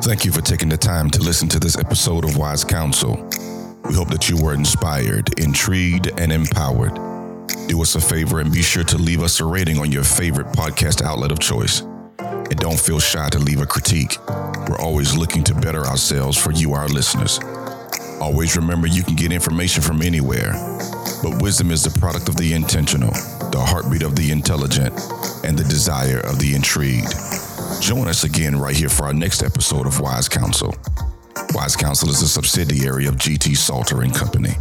Thank 0.08 0.24
you 0.24 0.32
for 0.32 0.40
taking 0.40 0.70
the 0.70 0.78
time 0.78 1.10
to 1.10 1.22
listen 1.22 1.50
to 1.50 1.60
this 1.60 1.78
episode 1.78 2.24
of 2.24 2.38
Wise 2.38 2.64
Counsel. 2.64 3.16
We 3.90 3.94
hope 3.94 4.08
that 4.12 4.30
you 4.30 4.42
were 4.42 4.54
inspired, 4.54 5.38
intrigued, 5.38 6.18
and 6.18 6.32
empowered. 6.32 6.96
Do 7.68 7.82
us 7.82 7.94
a 7.96 8.00
favor 8.00 8.40
and 8.40 8.50
be 8.50 8.62
sure 8.62 8.86
to 8.86 8.98
leave 8.98 9.22
us 9.22 9.42
a 9.42 9.46
rating 9.46 9.80
on 9.80 9.92
your 9.92 10.06
favorite 10.06 10.48
podcast 10.48 11.02
outlet 11.02 11.34
of 11.34 11.40
choice. 11.40 11.82
And 12.20 12.56
don't 12.56 12.80
feel 12.80 13.00
shy 13.00 13.28
to 13.32 13.38
leave 13.38 13.60
a 13.60 13.66
critique. 13.66 14.18
We're 14.70 14.80
always 14.80 15.14
looking 15.14 15.44
to 15.44 15.54
better 15.54 15.86
ourselves 15.86 16.38
for 16.38 16.54
you, 16.54 16.72
our 16.72 16.88
listeners. 16.88 17.42
Always 18.22 18.56
remember 18.56 18.88
you 18.88 19.04
can 19.04 19.18
get 19.18 19.34
information 19.34 19.84
from 19.84 20.02
anywhere, 20.02 20.54
but 21.22 21.42
wisdom 21.42 21.70
is 21.70 21.84
the 21.84 22.00
product 22.00 22.30
of 22.30 22.38
the 22.38 22.54
intentional, 22.54 23.12
the 23.52 23.60
heartbeat 23.60 24.04
of 24.04 24.16
the 24.16 24.32
intelligent, 24.32 24.94
and 25.44 25.58
the 25.58 25.66
desire 25.66 26.22
of 26.22 26.40
the 26.40 26.56
intrigued. 26.56 27.14
Join 27.82 28.08
us 28.08 28.24
again 28.24 28.58
right 28.58 28.76
here 28.76 28.90
for 28.90 29.06
our 29.06 29.14
next 29.14 29.44
episode 29.44 29.86
of 29.86 30.00
Wise 30.00 30.28
Counsel. 30.28 30.76
Wise 31.54 31.76
Counsel 31.76 32.10
is 32.10 32.22
a 32.22 32.28
subsidiary 32.28 33.06
of 33.06 33.16
GT 33.16 33.56
Salter 33.56 34.02
and 34.02 34.14
Company. 34.14 34.56